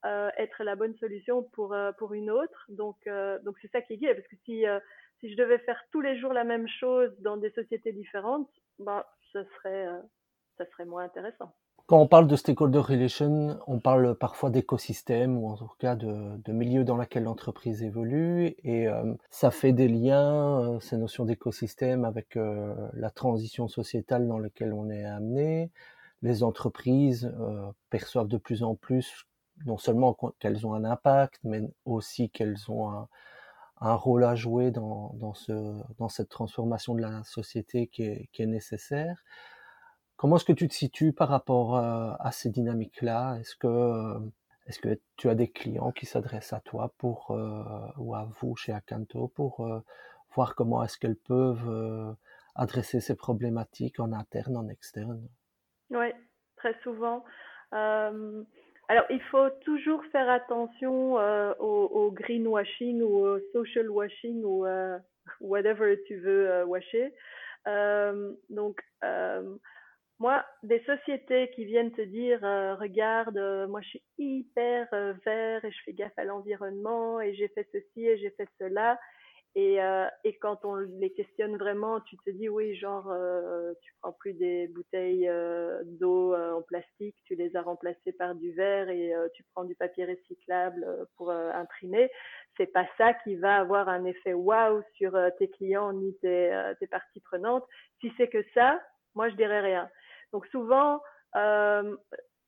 euh, 0.06 0.30
être 0.38 0.64
la 0.64 0.74
bonne 0.74 0.96
solution 0.96 1.42
pour, 1.52 1.74
euh, 1.74 1.92
pour 1.92 2.14
une 2.14 2.30
autre. 2.30 2.66
Donc, 2.70 2.96
donc 3.44 3.56
c'est 3.62 3.70
ça 3.70 3.82
qui 3.82 3.92
est 3.92 3.98
gai, 3.98 4.14
parce 4.14 4.26
que 4.26 4.36
si, 4.44 4.64
si 5.20 5.30
je 5.30 5.36
devais 5.36 5.58
faire 5.58 5.80
tous 5.92 6.00
les 6.00 6.18
jours 6.18 6.32
la 6.32 6.44
même 6.44 6.68
chose 6.68 7.10
dans 7.20 7.36
des 7.36 7.50
sociétés 7.50 7.92
différentes, 7.92 8.50
bah, 8.78 9.06
ce 9.32 9.44
serait, 9.56 9.86
ça 10.58 10.64
serait 10.66 10.86
moins 10.86 11.04
intéressant. 11.04 11.52
Quand 11.90 11.98
on 11.98 12.06
parle 12.06 12.28
de 12.28 12.36
stakeholder 12.36 12.78
relation, 12.78 13.58
on 13.66 13.80
parle 13.80 14.14
parfois 14.14 14.50
d'écosystème 14.50 15.36
ou 15.36 15.48
en 15.48 15.56
tout 15.56 15.68
cas 15.80 15.96
de, 15.96 16.36
de 16.36 16.52
milieu 16.52 16.84
dans 16.84 16.96
lequel 16.96 17.24
l'entreprise 17.24 17.82
évolue 17.82 18.54
et 18.62 18.86
euh, 18.86 19.12
ça 19.28 19.50
fait 19.50 19.72
des 19.72 19.88
liens, 19.88 20.60
euh, 20.60 20.78
ces 20.78 20.96
notions 20.96 21.24
d'écosystème 21.24 22.04
avec 22.04 22.36
euh, 22.36 22.76
la 22.92 23.10
transition 23.10 23.66
sociétale 23.66 24.28
dans 24.28 24.38
laquelle 24.38 24.72
on 24.72 24.88
est 24.88 25.04
amené. 25.04 25.72
Les 26.22 26.44
entreprises 26.44 27.34
perçoivent 27.88 28.28
de 28.28 28.36
plus 28.36 28.62
en 28.62 28.76
plus 28.76 29.26
non 29.66 29.76
seulement 29.76 30.16
qu'elles 30.38 30.64
ont 30.68 30.74
un 30.74 30.84
impact, 30.84 31.40
mais 31.42 31.62
aussi 31.86 32.30
qu'elles 32.30 32.70
ont 32.70 32.88
un, 32.88 33.08
un, 33.80 33.94
rôle 33.94 34.24
à 34.24 34.34
jouer 34.34 34.70
dans, 34.70 35.12
dans, 35.14 35.34
ce, 35.34 35.52
dans 35.98 36.08
cette 36.08 36.28
transformation 36.28 36.94
de 36.94 37.00
la 37.00 37.24
société 37.24 37.86
qui 37.86 38.02
est, 38.04 38.46
nécessaire. 38.46 39.22
Comment 40.16 40.36
est-ce 40.36 40.44
que 40.44 40.52
tu 40.52 40.68
te 40.68 40.74
situes 40.74 41.12
par 41.12 41.28
rapport 41.28 41.76
euh, 41.76 42.12
à 42.20 42.30
ces 42.32 42.50
dynamiques-là? 42.50 43.38
Est-ce 43.40 43.56
que, 43.56 43.66
euh, 43.66 44.18
est-ce 44.66 44.78
que 44.78 45.00
tu 45.16 45.28
as 45.28 45.34
des 45.34 45.50
clients 45.50 45.92
qui 45.92 46.06
s'adressent 46.06 46.52
à 46.52 46.60
toi 46.60 46.92
pour, 46.98 47.30
euh, 47.30 47.62
ou 47.96 48.14
à 48.14 48.28
vous 48.40 48.54
chez 48.56 48.72
Acanto 48.72 49.28
pour 49.28 49.66
voir 50.34 50.54
comment 50.54 50.82
est-ce 50.84 50.98
qu'elles 50.98 51.16
peuvent 51.16 52.16
adresser 52.54 53.00
ces 53.00 53.16
problématiques 53.16 53.98
en 53.98 54.12
interne, 54.12 54.56
en 54.56 54.68
externe? 54.68 55.26
Oui, 55.90 56.12
très 56.56 56.78
souvent. 56.82 57.24
Euh, 58.90 58.92
alors, 58.92 59.04
il 59.10 59.22
faut 59.22 59.50
toujours 59.64 60.04
faire 60.12 60.28
attention 60.28 61.18
euh, 61.18 61.54
au, 61.58 62.10
greenwashing 62.12 63.02
ou 63.02 63.26
au 63.26 63.38
social 63.52 63.88
washing 63.88 64.42
ou 64.44 64.66
euh, 64.66 64.98
whatever 65.40 65.96
tu 66.06 66.16
veux 66.16 66.64
washer. 66.64 67.12
donc, 68.50 68.80
moi, 70.20 70.44
des 70.62 70.80
sociétés 70.84 71.50
qui 71.54 71.64
viennent 71.64 71.92
te 71.92 72.02
dire, 72.02 72.44
euh, 72.44 72.74
regarde, 72.74 73.38
euh, 73.38 73.66
moi 73.66 73.80
je 73.80 73.88
suis 73.88 74.02
hyper 74.18 74.86
euh, 74.92 75.14
vert 75.24 75.64
et 75.64 75.70
je 75.70 75.78
fais 75.82 75.94
gaffe 75.94 76.18
à 76.18 76.24
l'environnement 76.24 77.22
et 77.22 77.34
j'ai 77.34 77.48
fait 77.48 77.66
ceci 77.72 78.06
et 78.06 78.18
j'ai 78.18 78.28
fait 78.32 78.48
cela. 78.58 79.00
Et, 79.56 79.82
euh, 79.82 80.06
et 80.22 80.38
quand 80.38 80.64
on 80.64 80.76
les 80.76 81.12
questionne 81.12 81.56
vraiment, 81.56 82.00
tu 82.02 82.16
te 82.18 82.30
dis 82.30 82.48
oui, 82.48 82.76
genre, 82.76 83.12
tu 83.82 83.92
prends 84.00 84.12
plus 84.12 84.34
des 84.34 84.68
bouteilles 84.68 85.28
d'eau 85.98 86.34
en 86.34 86.62
plastique, 86.62 87.16
tu 87.24 87.34
les 87.34 87.56
as 87.56 87.62
remplacées 87.62 88.12
par 88.12 88.34
du 88.34 88.52
verre 88.52 88.88
et 88.88 89.12
tu 89.34 89.42
prends 89.52 89.64
du 89.64 89.74
papier 89.74 90.04
recyclable 90.06 90.86
pour 91.16 91.30
imprimer. 91.30 92.10
C'est 92.56 92.72
pas 92.72 92.86
ça 92.96 93.12
qui 93.14 93.36
va 93.36 93.56
avoir 93.56 93.88
un 93.88 94.04
effet 94.04 94.34
waouh 94.34 94.82
sur 94.94 95.18
tes 95.38 95.48
clients 95.50 95.92
ni 95.92 96.14
tes, 96.18 96.72
tes 96.78 96.86
parties 96.86 97.20
prenantes. 97.20 97.64
Si 98.00 98.12
c'est 98.16 98.28
que 98.28 98.44
ça, 98.54 98.80
moi 99.14 99.28
je 99.30 99.34
dirais 99.34 99.60
rien. 99.60 99.90
Donc 100.32 100.46
souvent, 100.46 101.00
euh, 101.36 101.96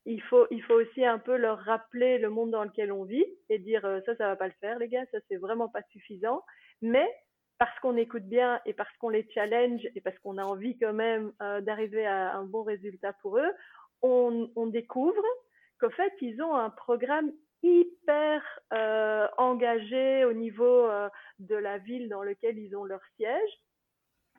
il 0.05 0.21
faut, 0.23 0.47
il 0.51 0.63
faut 0.63 0.75
aussi 0.75 1.05
un 1.05 1.19
peu 1.19 1.37
leur 1.37 1.59
rappeler 1.59 2.19
le 2.19 2.31
monde 2.31 2.51
dans 2.51 2.65
lequel 2.65 2.93
on 2.93 3.05
vit 3.05 3.27
et 3.49 3.59
dire 3.59 3.85
euh, 3.85 4.01
ça, 4.07 4.17
ça 4.17 4.29
va 4.29 4.37
pas 4.37 4.49
le 4.49 4.55
faire, 4.61 4.79
les 4.79 4.89
gars, 4.89 5.05
ça 5.11 5.19
c'est 5.29 5.37
vraiment 5.37 5.69
pas 5.69 5.83
suffisant. 5.91 6.43
Mais 6.81 7.09
parce 7.59 7.79
qu'on 7.81 7.97
écoute 7.97 8.25
bien 8.25 8.61
et 8.67 8.73
parce 8.73 8.91
qu'on 8.99 9.09
les 9.09 9.29
challenge 9.33 9.83
et 9.95 10.01
parce 10.01 10.19
qu'on 10.19 10.39
a 10.39 10.45
envie 10.45 10.77
quand 10.79 10.93
même 10.93 11.33
euh, 11.41 11.61
d'arriver 11.61 12.05
à 12.07 12.35
un 12.35 12.45
bon 12.45 12.65
résultat 12.65 13.13
pour 13.23 13.39
eux, 13.39 13.53
on, 14.03 14.51
on 14.57 14.67
découvre 14.67 15.23
qu'au 15.79 15.91
fait, 15.91 16.13
ils 16.21 16.43
ont 16.43 16.55
un 16.57 16.71
programme 16.71 17.31
hyper 17.63 18.43
euh, 18.73 19.29
engagé 19.39 20.25
au 20.25 20.33
niveau 20.33 20.87
euh, 20.87 21.09
de 21.39 21.55
la 21.55 21.79
ville 21.79 22.09
dans 22.09 22.23
lequel 22.23 22.59
ils 22.59 22.75
ont 22.77 22.85
leur 22.85 23.01
siège 23.17 23.61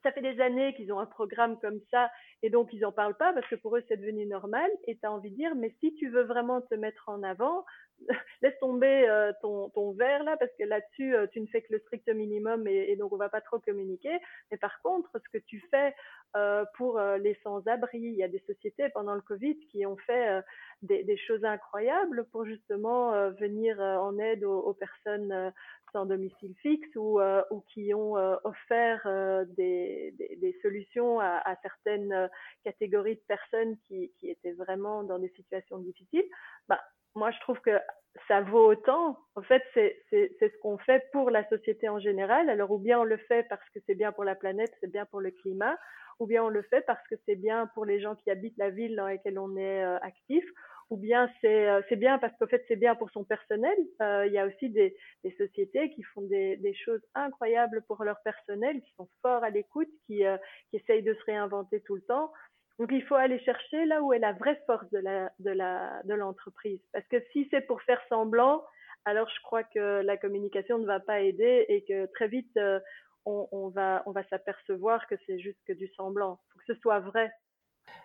ça 0.03 0.11
fait 0.11 0.21
des 0.21 0.39
années 0.41 0.73
qu'ils 0.75 0.91
ont 0.93 0.99
un 0.99 1.05
programme 1.05 1.59
comme 1.59 1.79
ça 1.89 2.11
et 2.41 2.49
donc 2.49 2.69
ils 2.73 2.81
n'en 2.81 2.91
parlent 2.91 3.17
pas 3.17 3.33
parce 3.33 3.47
que 3.47 3.55
pour 3.55 3.75
eux 3.77 3.83
c'est 3.87 3.97
devenu 3.97 4.25
normal 4.25 4.69
et 4.87 4.97
tu 4.97 5.05
as 5.05 5.11
envie 5.11 5.31
de 5.31 5.35
dire 5.35 5.55
mais 5.55 5.73
si 5.79 5.95
tu 5.95 6.09
veux 6.09 6.23
vraiment 6.23 6.61
te 6.61 6.75
mettre 6.75 7.09
en 7.09 7.23
avant, 7.23 7.65
laisse 8.41 8.57
tomber 8.59 9.07
euh, 9.09 9.31
ton, 9.41 9.91
verre 9.93 10.23
là 10.23 10.37
parce 10.37 10.51
que 10.57 10.63
là-dessus 10.63 11.15
euh, 11.15 11.27
tu 11.27 11.41
ne 11.41 11.47
fais 11.47 11.61
que 11.61 11.73
le 11.73 11.79
strict 11.79 12.07
minimum 12.09 12.67
et, 12.67 12.95
donc 12.95 13.13
on 13.13 13.17
va 13.17 13.29
pas 13.29 13.41
trop 13.41 13.59
communiquer. 13.59 14.17
Mais 14.51 14.57
par 14.57 14.81
contre 14.81 15.09
ce 15.13 15.29
que 15.29 15.43
tu 15.43 15.63
fais 15.71 15.93
euh, 16.35 16.65
pour 16.77 16.99
les 16.99 17.37
sans-abri, 17.43 17.99
il 17.99 18.15
y 18.15 18.23
a 18.23 18.27
des 18.27 18.43
sociétés 18.47 18.89
pendant 18.89 19.15
le 19.15 19.21
Covid 19.21 19.57
qui 19.71 19.85
ont 19.85 19.97
fait 19.97 20.41
des, 20.81 21.17
choses 21.17 21.45
incroyables 21.45 22.25
pour 22.31 22.45
justement 22.45 23.29
venir 23.31 23.79
en 23.79 24.17
aide 24.17 24.43
aux, 24.43 24.73
personnes 24.73 25.53
sans 25.91 26.05
domicile 26.05 26.55
fixe 26.61 26.95
ou, 26.95 27.19
qui 27.67 27.93
ont 27.93 28.15
offert 28.43 29.07
des, 29.55 30.57
solutions 30.61 31.19
à, 31.19 31.55
certaines 31.61 32.29
catégories 32.63 33.15
de 33.15 33.23
personnes 33.27 33.77
qui, 33.87 34.11
qui, 34.19 34.29
étaient 34.29 34.53
vraiment 34.53 35.03
dans 35.03 35.19
des 35.19 35.29
situations 35.35 35.77
difficiles, 35.77 36.25
bah, 36.67 36.81
moi 37.15 37.31
je 37.31 37.39
trouve 37.41 37.59
que 37.61 37.79
ça 38.27 38.41
vaut 38.41 38.67
autant. 38.67 39.17
En 39.35 39.41
fait, 39.41 39.63
c'est 39.73 39.97
ce 40.11 40.57
qu'on 40.61 40.77
fait 40.77 41.03
pour 41.11 41.29
la 41.31 41.47
société 41.49 41.89
en 41.89 41.99
général. 41.99 42.49
Alors, 42.49 42.71
ou 42.71 42.77
bien 42.77 42.99
on 42.99 43.03
le 43.03 43.17
fait 43.17 43.47
parce 43.49 43.67
que 43.73 43.79
c'est 43.85 43.95
bien 43.95 44.11
pour 44.11 44.23
la 44.23 44.35
planète, 44.35 44.71
c'est 44.79 44.91
bien 44.91 45.05
pour 45.05 45.19
le 45.19 45.31
climat, 45.31 45.77
ou 46.19 46.27
bien 46.27 46.43
on 46.43 46.49
le 46.49 46.61
fait 46.63 46.81
parce 46.85 47.05
que 47.07 47.15
c'est 47.25 47.35
bien 47.35 47.67
pour 47.73 47.85
les 47.85 47.99
gens 47.99 48.15
qui 48.15 48.29
habitent 48.29 48.57
la 48.57 48.69
ville 48.69 48.95
dans 48.95 49.07
laquelle 49.07 49.39
on 49.39 49.55
est 49.57 49.83
euh, 49.83 49.97
actif, 49.99 50.45
ou 50.89 50.97
bien 50.97 51.29
c'est 51.41 51.67
euh, 51.67 51.81
bien 51.95 52.19
parce 52.19 52.37
qu'en 52.37 52.47
fait 52.47 52.63
c'est 52.67 52.75
bien 52.75 52.95
pour 52.95 53.09
son 53.11 53.23
personnel. 53.23 53.75
Euh, 54.01 54.27
il 54.27 54.33
y 54.33 54.37
a 54.37 54.45
aussi 54.45 54.69
des, 54.69 54.95
des 55.23 55.31
sociétés 55.31 55.89
qui 55.91 56.03
font 56.03 56.21
des, 56.21 56.57
des, 56.57 56.73
choses 56.73 57.01
incroyables 57.15 57.83
pour 57.87 58.03
leur 58.03 58.21
personnel, 58.23 58.81
qui 58.81 58.93
sont 58.95 59.09
forts 59.21 59.43
à 59.43 59.49
l'écoute, 59.49 59.89
qui, 60.05 60.25
euh, 60.25 60.37
qui 60.69 60.77
essayent 60.77 61.03
de 61.03 61.13
se 61.15 61.23
réinventer 61.25 61.81
tout 61.81 61.95
le 61.95 62.01
temps. 62.01 62.31
Donc 62.79 62.89
il 62.91 63.03
faut 63.03 63.15
aller 63.15 63.39
chercher 63.39 63.85
là 63.85 64.01
où 64.01 64.13
est 64.13 64.19
la 64.19 64.33
vraie 64.33 64.59
force 64.65 64.89
de 64.91 66.13
l'entreprise. 66.13 66.81
Parce 66.91 67.05
que 67.07 67.17
si 67.31 67.47
c'est 67.51 67.61
pour 67.61 67.81
faire 67.83 68.01
semblant, 68.09 68.63
alors 69.05 69.29
je 69.29 69.41
crois 69.43 69.63
que 69.63 70.01
la 70.01 70.17
communication 70.17 70.77
ne 70.79 70.85
va 70.85 70.99
pas 70.99 71.21
aider 71.21 71.65
et 71.69 71.83
que 71.83 72.07
très 72.13 72.27
vite 72.27 72.55
euh, 72.57 72.79
on, 73.25 73.69
va 73.69 74.03
s'apercevoir 74.29 75.07
que 75.07 75.15
c'est 75.25 75.39
juste 75.39 75.59
que 75.65 75.73
du 75.73 75.87
semblant. 75.95 76.39
Il 76.47 76.51
faut 76.53 76.59
que 76.59 76.73
ce 76.73 76.81
soit 76.81 76.99
vrai. 76.99 77.31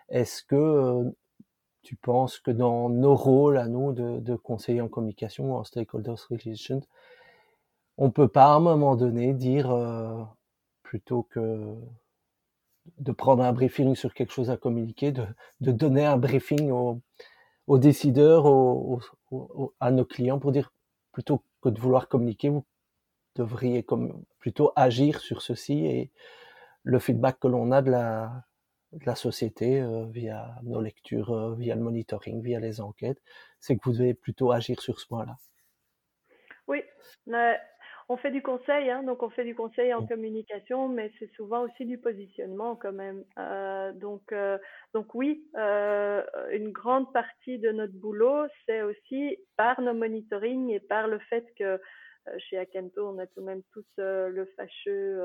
Est-ce 0.09 0.43
que 0.43 1.11
tu 1.81 1.95
penses 1.95 2.39
que 2.39 2.51
dans 2.51 2.89
nos 2.89 3.15
rôles 3.15 3.57
à 3.57 3.67
nous 3.67 3.93
de, 3.93 4.19
de 4.19 4.35
conseillers 4.35 4.81
en 4.81 4.87
communication 4.87 5.51
ou 5.51 5.55
en 5.55 5.63
stakeholders 5.63 6.27
relations, 6.29 6.81
on 7.97 8.11
peut 8.11 8.27
pas 8.27 8.45
à 8.45 8.55
un 8.55 8.59
moment 8.59 8.95
donné 8.95 9.33
dire 9.33 9.71
euh, 9.71 10.23
plutôt 10.83 11.23
que 11.23 11.75
de 12.97 13.11
prendre 13.11 13.43
un 13.43 13.53
briefing 13.53 13.95
sur 13.95 14.13
quelque 14.13 14.33
chose 14.33 14.49
à 14.49 14.57
communiquer, 14.57 15.11
de, 15.11 15.25
de 15.61 15.71
donner 15.71 16.05
un 16.05 16.17
briefing 16.17 16.71
aux, 16.71 17.77
décideurs, 17.77 18.45
aux, 18.45 19.01
à 19.79 19.91
nos 19.91 20.05
clients 20.05 20.39
pour 20.39 20.51
dire 20.51 20.73
plutôt 21.11 21.43
que 21.61 21.69
de 21.69 21.79
vouloir 21.79 22.07
communiquer, 22.07 22.49
vous 22.49 22.65
devriez 23.35 23.83
comme, 23.83 24.23
plutôt 24.39 24.71
agir 24.75 25.19
sur 25.19 25.41
ceci 25.41 25.85
et 25.85 26.11
le 26.83 26.99
feedback 26.99 27.39
que 27.39 27.47
l'on 27.47 27.71
a 27.71 27.81
de 27.81 27.91
la, 27.91 28.45
la 29.05 29.15
société 29.15 29.81
euh, 29.81 30.05
via 30.05 30.55
nos 30.63 30.81
lectures, 30.81 31.31
euh, 31.31 31.55
via 31.55 31.75
le 31.75 31.81
monitoring, 31.81 32.41
via 32.41 32.59
les 32.59 32.81
enquêtes, 32.81 33.21
c'est 33.59 33.77
que 33.77 33.81
vous 33.83 33.93
devez 33.93 34.13
plutôt 34.13 34.51
agir 34.51 34.81
sur 34.81 34.99
ce 34.99 35.07
point-là. 35.07 35.37
Oui, 36.67 36.83
on 38.11 38.17
fait 38.17 38.31
du 38.31 38.41
conseil, 38.41 38.89
hein, 38.89 39.03
donc 39.03 39.21
on 39.21 39.29
fait 39.29 39.45
du 39.45 39.53
conseil 39.53 39.93
en 39.93 40.05
communication, 40.05 40.89
mais 40.89 41.11
c'est 41.19 41.31
souvent 41.35 41.61
aussi 41.61 41.85
du 41.85 41.99
positionnement 41.99 42.75
quand 42.75 42.91
même. 42.91 43.23
Euh, 43.37 43.93
donc, 43.93 44.31
euh, 44.31 44.57
donc 44.95 45.13
oui, 45.13 45.47
euh, 45.55 46.23
une 46.51 46.71
grande 46.71 47.13
partie 47.13 47.59
de 47.59 47.69
notre 47.69 47.93
boulot, 47.93 48.47
c'est 48.65 48.81
aussi 48.81 49.37
par 49.57 49.79
nos 49.79 49.93
monitoring 49.93 50.71
et 50.71 50.79
par 50.79 51.07
le 51.07 51.19
fait 51.19 51.45
que 51.55 51.79
chez 52.39 52.57
Akento, 52.57 53.07
on 53.07 53.19
a 53.19 53.27
tout 53.27 53.41
de 53.41 53.45
même 53.45 53.61
tous 53.71 53.85
le 53.97 54.45
fâcheux, 54.55 55.21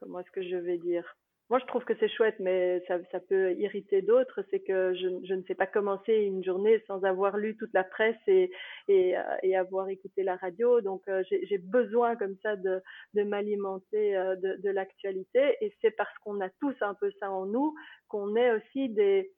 comment 0.00 0.18
est-ce 0.18 0.30
que 0.32 0.42
je 0.42 0.56
vais 0.56 0.78
dire? 0.78 1.16
Moi, 1.48 1.60
je 1.60 1.66
trouve 1.66 1.84
que 1.84 1.94
c'est 2.00 2.08
chouette, 2.08 2.34
mais 2.40 2.82
ça, 2.88 2.98
ça 3.12 3.20
peut 3.20 3.52
irriter 3.52 4.02
d'autres. 4.02 4.42
C'est 4.50 4.60
que 4.60 4.94
je, 4.94 5.34
ne 5.34 5.42
sais 5.44 5.54
pas 5.54 5.66
commencer 5.66 6.12
une 6.12 6.42
journée 6.42 6.82
sans 6.88 7.04
avoir 7.04 7.36
lu 7.36 7.56
toute 7.56 7.72
la 7.72 7.84
presse 7.84 8.16
et, 8.26 8.50
et, 8.88 9.16
euh, 9.16 9.22
et 9.44 9.56
avoir 9.56 9.88
écouté 9.88 10.24
la 10.24 10.34
radio. 10.36 10.80
Donc, 10.80 11.02
euh, 11.08 11.22
j'ai 11.30 11.58
besoin 11.58 12.16
comme 12.16 12.36
ça 12.42 12.56
de, 12.56 12.82
de 13.14 13.22
m'alimenter 13.22 14.16
euh, 14.16 14.34
de, 14.34 14.56
de 14.60 14.70
l'actualité. 14.70 15.56
Et 15.60 15.72
c'est 15.80 15.92
parce 15.92 16.16
qu'on 16.24 16.40
a 16.40 16.48
tous 16.60 16.74
un 16.80 16.94
peu 16.94 17.12
ça 17.20 17.30
en 17.30 17.46
nous 17.46 17.74
qu'on 18.08 18.34
est 18.34 18.50
aussi 18.52 18.88
des, 18.88 19.30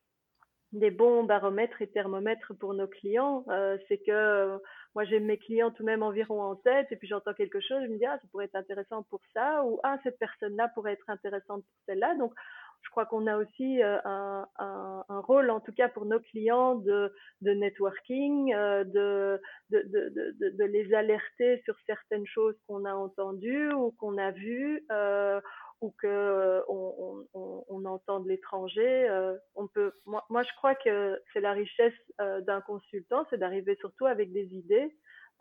des 0.73 0.91
bons 0.91 1.25
baromètres 1.25 1.81
et 1.81 1.87
thermomètres 1.87 2.53
pour 2.59 2.75
nos 2.75 2.87
clients. 2.87 3.45
Euh, 3.49 3.79
c'est 3.89 3.99
que 3.99 4.59
moi 4.95 5.05
j'ai 5.05 5.21
mes 5.21 5.39
clients 5.39 5.71
tout 5.71 5.83
de 5.83 5.87
même 5.87 6.03
environ 6.03 6.43
en 6.43 6.57
tête 6.57 6.89
et 6.91 6.97
puis 6.97 7.09
j'entends 7.09 7.35
quelque 7.35 7.61
chose, 7.61 7.83
je 7.85 7.89
me 7.89 7.99
dis 7.99 8.05
ah 8.07 8.19
ça 8.21 8.29
pourrait 8.31 8.47
être 8.47 8.57
intéressant 8.57 9.03
pour 9.05 9.21
ça 9.33 9.65
ou 9.65 9.81
ah 9.83 9.99
cette 10.03 10.19
personne-là 10.19 10.69
pourrait 10.75 10.93
être 10.93 11.09
intéressante 11.09 11.63
pour 11.63 11.79
celle-là. 11.87 12.15
Donc 12.17 12.35
je 12.83 12.91
crois 12.91 13.07
qu'on 13.07 13.27
a 13.27 13.37
aussi 13.37 13.83
euh, 13.83 13.99
un, 14.05 14.47
un, 14.59 15.05
un, 15.09 15.21
rôle, 15.21 15.51
en 15.51 15.61
tout 15.61 15.73
cas 15.73 15.89
pour 15.89 16.07
nos 16.07 16.21
clients, 16.21 16.77
de, 16.77 17.13
de 17.43 17.51
networking, 17.53 18.55
euh, 18.55 18.85
de, 18.85 19.41
de, 19.71 19.83
de, 19.89 20.51
de, 20.57 20.65
les 20.65 20.95
alerter 20.95 21.61
sur 21.65 21.75
certaines 21.87 22.27
choses 22.27 22.57
qu'on 22.67 22.85
a 22.85 22.95
entendues 22.95 23.73
ou 23.73 23.93
qu'on 23.93 24.17
a 24.19 24.31
vues, 24.31 24.85
euh, 24.91 25.41
ou 25.81 25.95
que 26.03 26.63
on, 26.69 27.25
on, 27.35 27.65
on 27.69 27.85
entend 27.85 28.21
de 28.21 28.29
l'étranger. 28.29 29.09
on 29.55 29.69
peut, 29.69 29.93
moi, 30.07 30.25
moi, 30.29 30.43
je 30.43 30.51
crois 30.57 30.75
que 30.75 31.21
c'est 31.33 31.41
la 31.41 31.53
richesse 31.53 31.95
d'un 32.19 32.61
consultant, 32.61 33.27
c'est 33.31 33.39
d'arriver 33.39 33.77
surtout 33.77 34.07
avec 34.07 34.33
des 34.33 34.47
idées. 34.55 34.91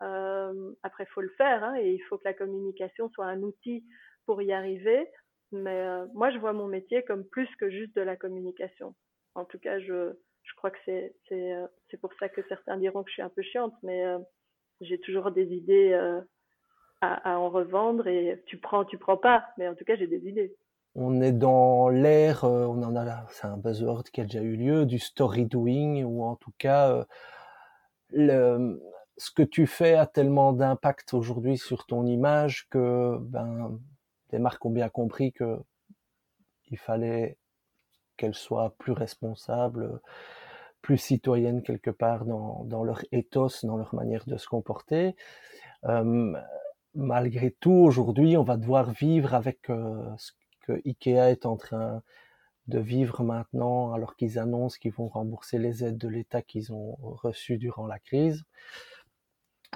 après, 0.00 1.04
il 1.04 1.12
faut 1.12 1.22
le 1.22 1.34
faire, 1.36 1.64
hein, 1.64 1.74
et 1.76 1.92
il 1.92 2.02
faut 2.04 2.18
que 2.18 2.24
la 2.24 2.34
communication 2.34 3.10
soit 3.10 3.26
un 3.26 3.42
outil 3.42 3.84
pour 4.26 4.42
y 4.42 4.52
arriver. 4.52 5.08
Mais 5.52 5.80
euh, 5.80 6.06
moi, 6.14 6.30
je 6.30 6.38
vois 6.38 6.52
mon 6.52 6.66
métier 6.66 7.02
comme 7.04 7.24
plus 7.24 7.48
que 7.56 7.70
juste 7.70 7.96
de 7.96 8.02
la 8.02 8.16
communication. 8.16 8.94
En 9.34 9.44
tout 9.44 9.58
cas, 9.58 9.78
je, 9.80 10.12
je 10.42 10.54
crois 10.56 10.70
que 10.70 10.78
c'est 10.84 11.14
c'est 11.28 11.52
euh, 11.52 11.66
c'est 11.90 12.00
pour 12.00 12.12
ça 12.18 12.28
que 12.28 12.42
certains 12.48 12.76
diront 12.76 13.02
que 13.02 13.10
je 13.10 13.14
suis 13.14 13.22
un 13.22 13.30
peu 13.30 13.42
chiante, 13.42 13.74
mais 13.82 14.04
euh, 14.04 14.18
j'ai 14.80 15.00
toujours 15.00 15.30
des 15.30 15.46
idées 15.46 16.20
à, 17.00 17.38
en 17.38 17.50
revendre 17.50 18.06
et 18.06 18.42
tu 18.46 18.58
prends, 18.58 18.84
tu 18.84 18.98
prends 18.98 19.16
pas, 19.16 19.44
mais 19.56 19.68
en 19.68 19.74
tout 19.74 19.84
cas, 19.84 19.96
j'ai 19.96 20.06
des 20.06 20.28
idées. 20.28 20.54
On 20.94 21.20
est 21.20 21.32
dans 21.32 21.88
l'ère, 21.88 22.44
on 22.44 22.82
en 22.82 22.96
a 22.96 23.26
c'est 23.30 23.46
un 23.46 23.56
buzzword 23.56 24.04
qui 24.04 24.20
a 24.20 24.24
déjà 24.24 24.40
eu 24.40 24.56
lieu, 24.56 24.86
du 24.86 24.98
story 24.98 25.46
doing, 25.46 26.02
ou 26.02 26.24
en 26.24 26.34
tout 26.34 26.52
cas, 26.58 27.06
le, 28.10 28.82
ce 29.16 29.30
que 29.30 29.42
tu 29.42 29.66
fais 29.66 29.94
a 29.94 30.06
tellement 30.06 30.52
d'impact 30.52 31.14
aujourd'hui 31.14 31.58
sur 31.58 31.86
ton 31.86 32.06
image 32.06 32.68
que 32.70 33.18
ben 33.20 33.78
les 34.32 34.38
marques 34.38 34.64
ont 34.64 34.70
bien 34.70 34.88
compris 34.88 35.32
que 35.32 35.58
il 36.70 36.78
fallait 36.78 37.36
qu'elles 38.16 38.34
soient 38.34 38.74
plus 38.78 38.92
responsables, 38.92 40.00
plus 40.82 40.98
citoyennes 40.98 41.62
quelque 41.62 41.90
part 41.90 42.24
dans, 42.24 42.64
dans 42.64 42.84
leur 42.84 43.02
ethos, 43.12 43.64
dans 43.64 43.76
leur 43.76 43.94
manière 43.94 44.24
de 44.26 44.36
se 44.36 44.46
comporter. 44.46 45.16
Euh, 45.84 46.34
malgré 46.98 47.52
tout, 47.52 47.70
aujourd'hui, 47.70 48.36
on 48.36 48.42
va 48.42 48.56
devoir 48.56 48.90
vivre 48.90 49.32
avec 49.32 49.70
euh, 49.70 50.04
ce 50.18 50.32
que 50.62 50.72
Ikea 50.84 51.30
est 51.30 51.46
en 51.46 51.56
train 51.56 52.02
de 52.66 52.80
vivre 52.80 53.22
maintenant, 53.22 53.92
alors 53.92 54.16
qu'ils 54.16 54.38
annoncent 54.38 54.78
qu'ils 54.78 54.92
vont 54.92 55.08
rembourser 55.08 55.58
les 55.58 55.84
aides 55.84 55.96
de 55.96 56.08
l'État 56.08 56.42
qu'ils 56.42 56.72
ont 56.72 56.96
reçues 57.00 57.56
durant 57.56 57.86
la 57.86 58.00
crise. 58.00 58.44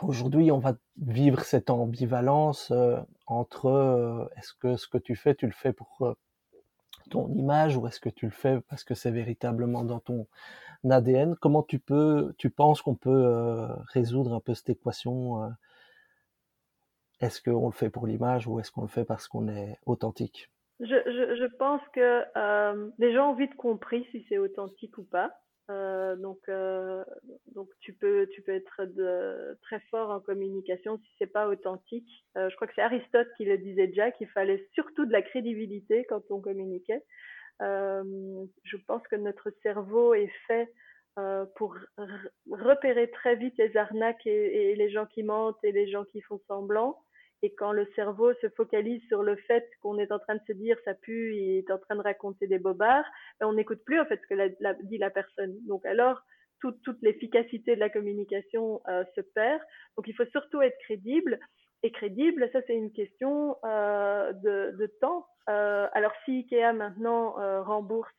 Aujourd'hui, 0.02 0.50
on 0.50 0.58
va 0.58 0.74
vivre 1.00 1.44
cette 1.44 1.70
ambivalence 1.70 2.72
euh, 2.72 2.98
entre 3.26 3.66
euh, 3.66 4.26
est-ce 4.36 4.52
que 4.54 4.76
ce 4.76 4.88
que 4.88 4.98
tu 4.98 5.14
fais, 5.14 5.34
tu 5.36 5.46
le 5.46 5.52
fais 5.52 5.72
pour 5.72 6.16
ton 7.10 7.28
image 7.34 7.76
ou 7.76 7.86
est-ce 7.86 8.00
que 8.00 8.08
tu 8.08 8.26
le 8.26 8.32
fais 8.32 8.60
parce 8.62 8.82
que 8.84 8.94
c'est 8.94 9.10
véritablement 9.12 9.84
dans 9.84 10.00
ton 10.00 10.26
ADN 10.90 11.36
Comment 11.36 11.62
tu 11.62 11.78
peux, 11.78 12.34
tu 12.36 12.50
penses 12.50 12.82
qu'on 12.82 12.96
peut 12.96 13.68
résoudre 13.92 14.34
un 14.34 14.40
peu 14.40 14.54
cette 14.54 14.70
équation 14.70 15.52
Est-ce 17.22 17.40
qu'on 17.40 17.66
le 17.66 17.72
fait 17.72 17.88
pour 17.88 18.06
l'image 18.06 18.46
ou 18.46 18.60
est-ce 18.60 18.70
qu'on 18.70 18.82
le 18.82 18.88
fait 18.88 19.04
parce 19.04 19.28
qu'on 19.28 19.48
est 19.48 19.78
authentique? 19.86 20.50
Je, 20.80 21.46
pense 21.56 21.80
que 21.94 22.24
les 22.98 23.14
gens 23.14 23.30
ont 23.30 23.34
vite 23.34 23.54
compris 23.54 24.06
si 24.10 24.26
c'est 24.28 24.38
authentique 24.38 24.98
ou 24.98 25.04
pas. 25.04 25.32
Euh, 25.70 26.16
donc, 26.16 26.40
euh, 26.48 27.04
donc 27.54 27.68
tu 27.78 27.92
peux, 27.94 28.26
tu 28.32 28.42
peux 28.42 28.52
être 28.52 28.82
très 29.62 29.80
fort 29.90 30.10
en 30.10 30.20
communication 30.20 30.98
si 30.98 31.10
c'est 31.18 31.32
pas 31.32 31.48
authentique. 31.48 32.26
Euh, 32.36 32.50
je 32.50 32.56
crois 32.56 32.66
que 32.66 32.74
c'est 32.74 32.82
Aristote 32.82 33.28
qui 33.36 33.44
le 33.44 33.56
disait 33.58 33.86
déjà 33.86 34.10
qu'il 34.10 34.28
fallait 34.28 34.66
surtout 34.74 35.06
de 35.06 35.12
la 35.12 35.22
crédibilité 35.22 36.04
quand 36.08 36.22
on 36.30 36.40
communiquait. 36.40 37.04
Euh, 37.62 38.02
je 38.64 38.76
pense 38.88 39.06
que 39.08 39.16
notre 39.16 39.50
cerveau 39.62 40.14
est 40.14 40.32
fait 40.48 40.72
euh, 41.18 41.44
pour 41.56 41.76
repérer 42.50 43.10
très 43.10 43.36
vite 43.36 43.54
les 43.58 43.76
arnaques 43.76 44.26
et, 44.26 44.74
les 44.74 44.90
gens 44.90 45.06
qui 45.06 45.22
mentent 45.22 45.62
et 45.62 45.70
les 45.70 45.88
gens 45.88 46.04
qui 46.04 46.22
font 46.22 46.40
semblant. 46.48 46.98
Et 47.42 47.52
quand 47.54 47.72
le 47.72 47.86
cerveau 47.96 48.32
se 48.34 48.48
focalise 48.50 49.02
sur 49.08 49.22
le 49.22 49.34
fait 49.34 49.68
qu'on 49.82 49.98
est 49.98 50.12
en 50.12 50.20
train 50.20 50.36
de 50.36 50.42
se 50.46 50.52
dire 50.52 50.76
ça 50.84 50.94
pue, 50.94 51.34
il 51.34 51.58
est 51.58 51.70
en 51.70 51.78
train 51.78 51.96
de 51.96 52.02
raconter 52.02 52.46
des 52.46 52.60
bobards, 52.60 53.04
ben 53.40 53.48
on 53.48 53.54
n'écoute 53.54 53.84
plus 53.84 54.00
en 54.00 54.06
fait 54.06 54.20
ce 54.22 54.34
que 54.34 54.84
dit 54.84 54.98
la 54.98 55.10
personne. 55.10 55.56
Donc 55.66 55.84
alors 55.84 56.22
toute, 56.60 57.02
l'efficacité 57.02 57.74
de 57.74 57.80
la 57.80 57.90
communication 57.90 58.80
euh, 58.88 59.04
se 59.16 59.20
perd. 59.20 59.60
Donc 59.96 60.06
il 60.06 60.14
faut 60.14 60.26
surtout 60.26 60.62
être 60.62 60.78
crédible. 60.78 61.40
Et 61.82 61.90
crédible, 61.90 62.48
ça 62.52 62.60
c'est 62.68 62.76
une 62.76 62.92
question 62.92 63.56
euh, 63.64 64.32
de, 64.32 64.86
temps. 65.00 65.26
Euh, 65.48 65.88
alors 65.92 66.12
si 66.24 66.46
Ikea 66.48 66.72
maintenant 66.72 67.34
rembourse 67.64 68.14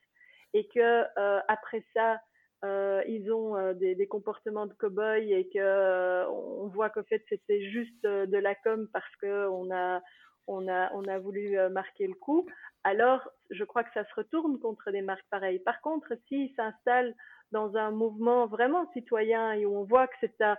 et 0.54 0.68
que 0.68 1.06
après 1.48 1.84
ça 1.94 2.20
euh, 2.64 3.04
ils 3.08 3.32
ont 3.32 3.58
euh, 3.58 3.74
des, 3.74 3.94
des, 3.94 4.08
comportements 4.08 4.66
de 4.66 4.74
cow-boy 4.74 5.34
et 5.34 5.50
que 5.50 5.60
euh, 5.60 6.26
on 6.30 6.68
voit 6.68 6.90
qu'au 6.90 7.04
fait 7.04 7.24
c'était 7.28 7.70
juste 7.70 8.04
de 8.04 8.38
la 8.38 8.56
com 8.56 8.88
parce 8.94 9.16
que 9.18 9.48
on 9.50 9.70
a 9.74 10.02
on 10.48 10.68
a 10.70 10.90
on 10.94 11.04
a 11.06 11.20
voulu 11.20 11.58
marquer 11.72 12.08
le 12.08 12.14
coup. 12.14 12.48
Alors 12.84 13.30
je 13.50 13.64
crois 13.66 13.84
que 13.84 13.94
ça 13.94 14.06
se 14.06 14.14
retourne 14.16 14.60
contre 14.60 14.92
des 14.92 15.02
marques 15.02 15.28
pareilles. 15.30 15.60
Par 15.60 15.82
contre, 15.82 16.14
s'ils 16.28 16.54
s'installent 16.56 17.16
dans 17.52 17.78
un 17.78 17.92
mouvement 17.92 18.48
vraiment 18.48 18.92
citoyen 18.94 19.54
et 19.54 19.66
où 19.66 19.78
on 19.78 19.84
voit 19.84 20.08
que 20.08 20.16
c'est 20.22 20.42
un, 20.42 20.58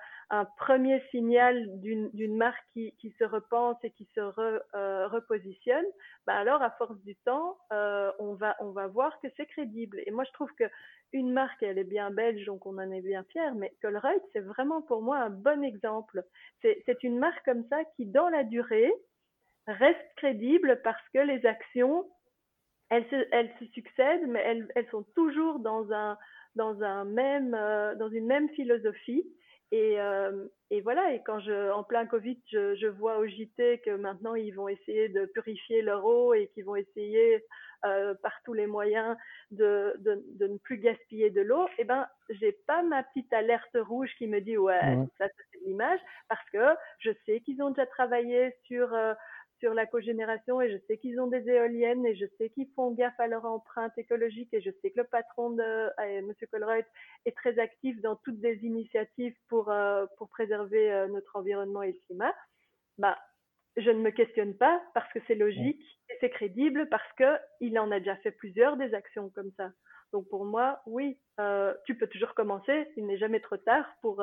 premier 0.58 1.00
signal 1.10 1.68
d'une 1.80 2.36
marque 2.36 2.64
qui, 2.72 3.14
se 3.18 3.24
repense 3.24 3.76
et 3.82 3.90
qui 3.90 4.08
se 4.14 4.20
euh, 4.20 5.08
repositionne, 5.08 5.84
bah 6.26 6.34
alors 6.34 6.62
à 6.62 6.70
force 6.72 6.98
du 7.02 7.14
temps, 7.16 7.56
euh, 7.72 8.10
on, 8.18 8.34
va, 8.34 8.56
on 8.60 8.70
va 8.70 8.86
voir 8.86 9.18
que 9.20 9.28
c'est 9.36 9.46
crédible. 9.46 10.00
Et 10.06 10.10
moi, 10.10 10.24
je 10.24 10.32
trouve 10.32 10.52
que 10.58 10.64
une 11.12 11.32
marque, 11.32 11.62
elle 11.62 11.78
est 11.78 11.84
bien 11.84 12.10
belge, 12.10 12.44
donc 12.46 12.66
on 12.66 12.78
en 12.78 12.90
est 12.90 13.00
bien 13.00 13.22
fier, 13.24 13.54
mais 13.54 13.72
Colruyt, 13.80 14.20
c'est 14.32 14.40
vraiment 14.40 14.82
pour 14.82 15.02
moi 15.02 15.18
un 15.18 15.30
bon 15.30 15.62
exemple. 15.62 16.24
C'est 16.62 17.04
une 17.04 17.18
marque 17.18 17.44
comme 17.44 17.64
ça 17.68 17.84
qui, 17.96 18.06
dans 18.06 18.28
la 18.28 18.42
durée, 18.42 18.92
reste 19.66 20.14
crédible 20.16 20.80
parce 20.82 21.08
que 21.12 21.20
les 21.20 21.46
actions, 21.46 22.08
elles 22.90 23.06
se, 23.10 23.28
elles 23.32 23.52
se 23.60 23.66
succèdent, 23.66 24.26
mais 24.26 24.40
elles, 24.40 24.68
elles 24.74 24.88
sont 24.90 25.04
toujours 25.14 25.60
dans 25.60 25.90
un, 25.92 26.18
dans 26.56 26.82
un 26.82 27.04
même, 27.04 27.54
euh, 27.54 27.94
dans 27.96 28.08
une 28.08 28.26
même 28.26 28.48
philosophie. 28.50 29.24
Et, 29.72 30.00
euh, 30.00 30.46
et, 30.70 30.80
voilà, 30.82 31.14
et 31.14 31.22
quand 31.24 31.40
je, 31.40 31.72
en 31.72 31.82
plein 31.82 32.06
Covid, 32.06 32.38
je, 32.46 32.76
je, 32.76 32.86
vois 32.86 33.18
au 33.18 33.26
JT 33.26 33.80
que 33.84 33.90
maintenant 33.90 34.34
ils 34.36 34.52
vont 34.52 34.68
essayer 34.68 35.08
de 35.08 35.24
purifier 35.26 35.82
leur 35.82 36.04
eau 36.04 36.32
et 36.32 36.48
qu'ils 36.54 36.64
vont 36.64 36.76
essayer 36.76 37.42
euh, 37.84 38.14
par 38.22 38.32
tous 38.44 38.54
les 38.54 38.66
moyens 38.66 39.16
de, 39.50 39.94
de, 39.98 40.22
de 40.38 40.46
ne 40.46 40.58
plus 40.58 40.78
gaspiller 40.78 41.30
de 41.30 41.40
l'eau, 41.40 41.66
eh 41.78 41.84
ben, 41.84 42.06
j'ai 42.30 42.52
pas 42.66 42.82
ma 42.82 43.02
petite 43.02 43.32
alerte 43.32 43.76
rouge 43.76 44.10
qui 44.16 44.26
me 44.26 44.40
dit 44.40 44.56
ouais, 44.56 44.96
mmh. 44.96 45.08
ça 45.18 45.26
c'est 45.28 45.58
l'image, 45.66 46.00
parce 46.28 46.48
que 46.50 46.64
je 47.00 47.10
sais 47.26 47.40
qu'ils 47.40 47.62
ont 47.62 47.70
déjà 47.70 47.86
travaillé 47.86 48.54
sur 48.66 48.94
euh, 48.94 49.12
sur 49.64 49.72
la 49.72 49.86
cogénération 49.86 50.60
et 50.60 50.70
je 50.70 50.76
sais 50.86 50.98
qu'ils 50.98 51.18
ont 51.18 51.26
des 51.26 51.48
éoliennes 51.48 52.04
et 52.04 52.14
je 52.14 52.26
sais 52.36 52.50
qu'ils 52.50 52.68
font 52.76 52.90
gaffe 52.90 53.18
à 53.18 53.28
leur 53.28 53.46
empreinte 53.46 53.96
écologique 53.96 54.52
et 54.52 54.60
je 54.60 54.70
sais 54.82 54.90
que 54.90 55.00
le 55.00 55.04
patron 55.04 55.52
de 55.52 55.62
euh, 55.62 56.22
Monsieur 56.26 56.46
Colruyt 56.48 56.84
est 57.24 57.34
très 57.34 57.58
actif 57.58 57.98
dans 58.02 58.14
toutes 58.16 58.40
des 58.40 58.56
initiatives 58.62 59.34
pour 59.48 59.70
euh, 59.70 60.04
pour 60.18 60.28
préserver 60.28 60.92
euh, 60.92 61.06
notre 61.06 61.36
environnement 61.36 61.82
et 61.82 61.92
le 61.92 61.98
climat. 62.06 62.34
Bah, 62.98 63.16
je 63.78 63.88
ne 63.88 64.00
me 64.00 64.10
questionne 64.10 64.54
pas 64.54 64.82
parce 64.92 65.10
que 65.14 65.20
c'est 65.26 65.34
logique 65.34 65.82
et 66.10 66.14
c'est 66.20 66.28
crédible 66.28 66.86
parce 66.90 67.12
que 67.16 67.38
il 67.60 67.78
en 67.78 67.90
a 67.90 68.00
déjà 68.00 68.16
fait 68.16 68.32
plusieurs 68.32 68.76
des 68.76 68.92
actions 68.92 69.30
comme 69.30 69.50
ça. 69.56 69.70
Donc 70.12 70.28
pour 70.28 70.44
moi, 70.44 70.82
oui, 70.84 71.18
euh, 71.40 71.72
tu 71.86 71.96
peux 71.96 72.06
toujours 72.08 72.34
commencer. 72.34 72.86
Il 72.98 73.06
n'est 73.06 73.16
jamais 73.16 73.40
trop 73.40 73.56
tard 73.56 73.86
pour 74.02 74.22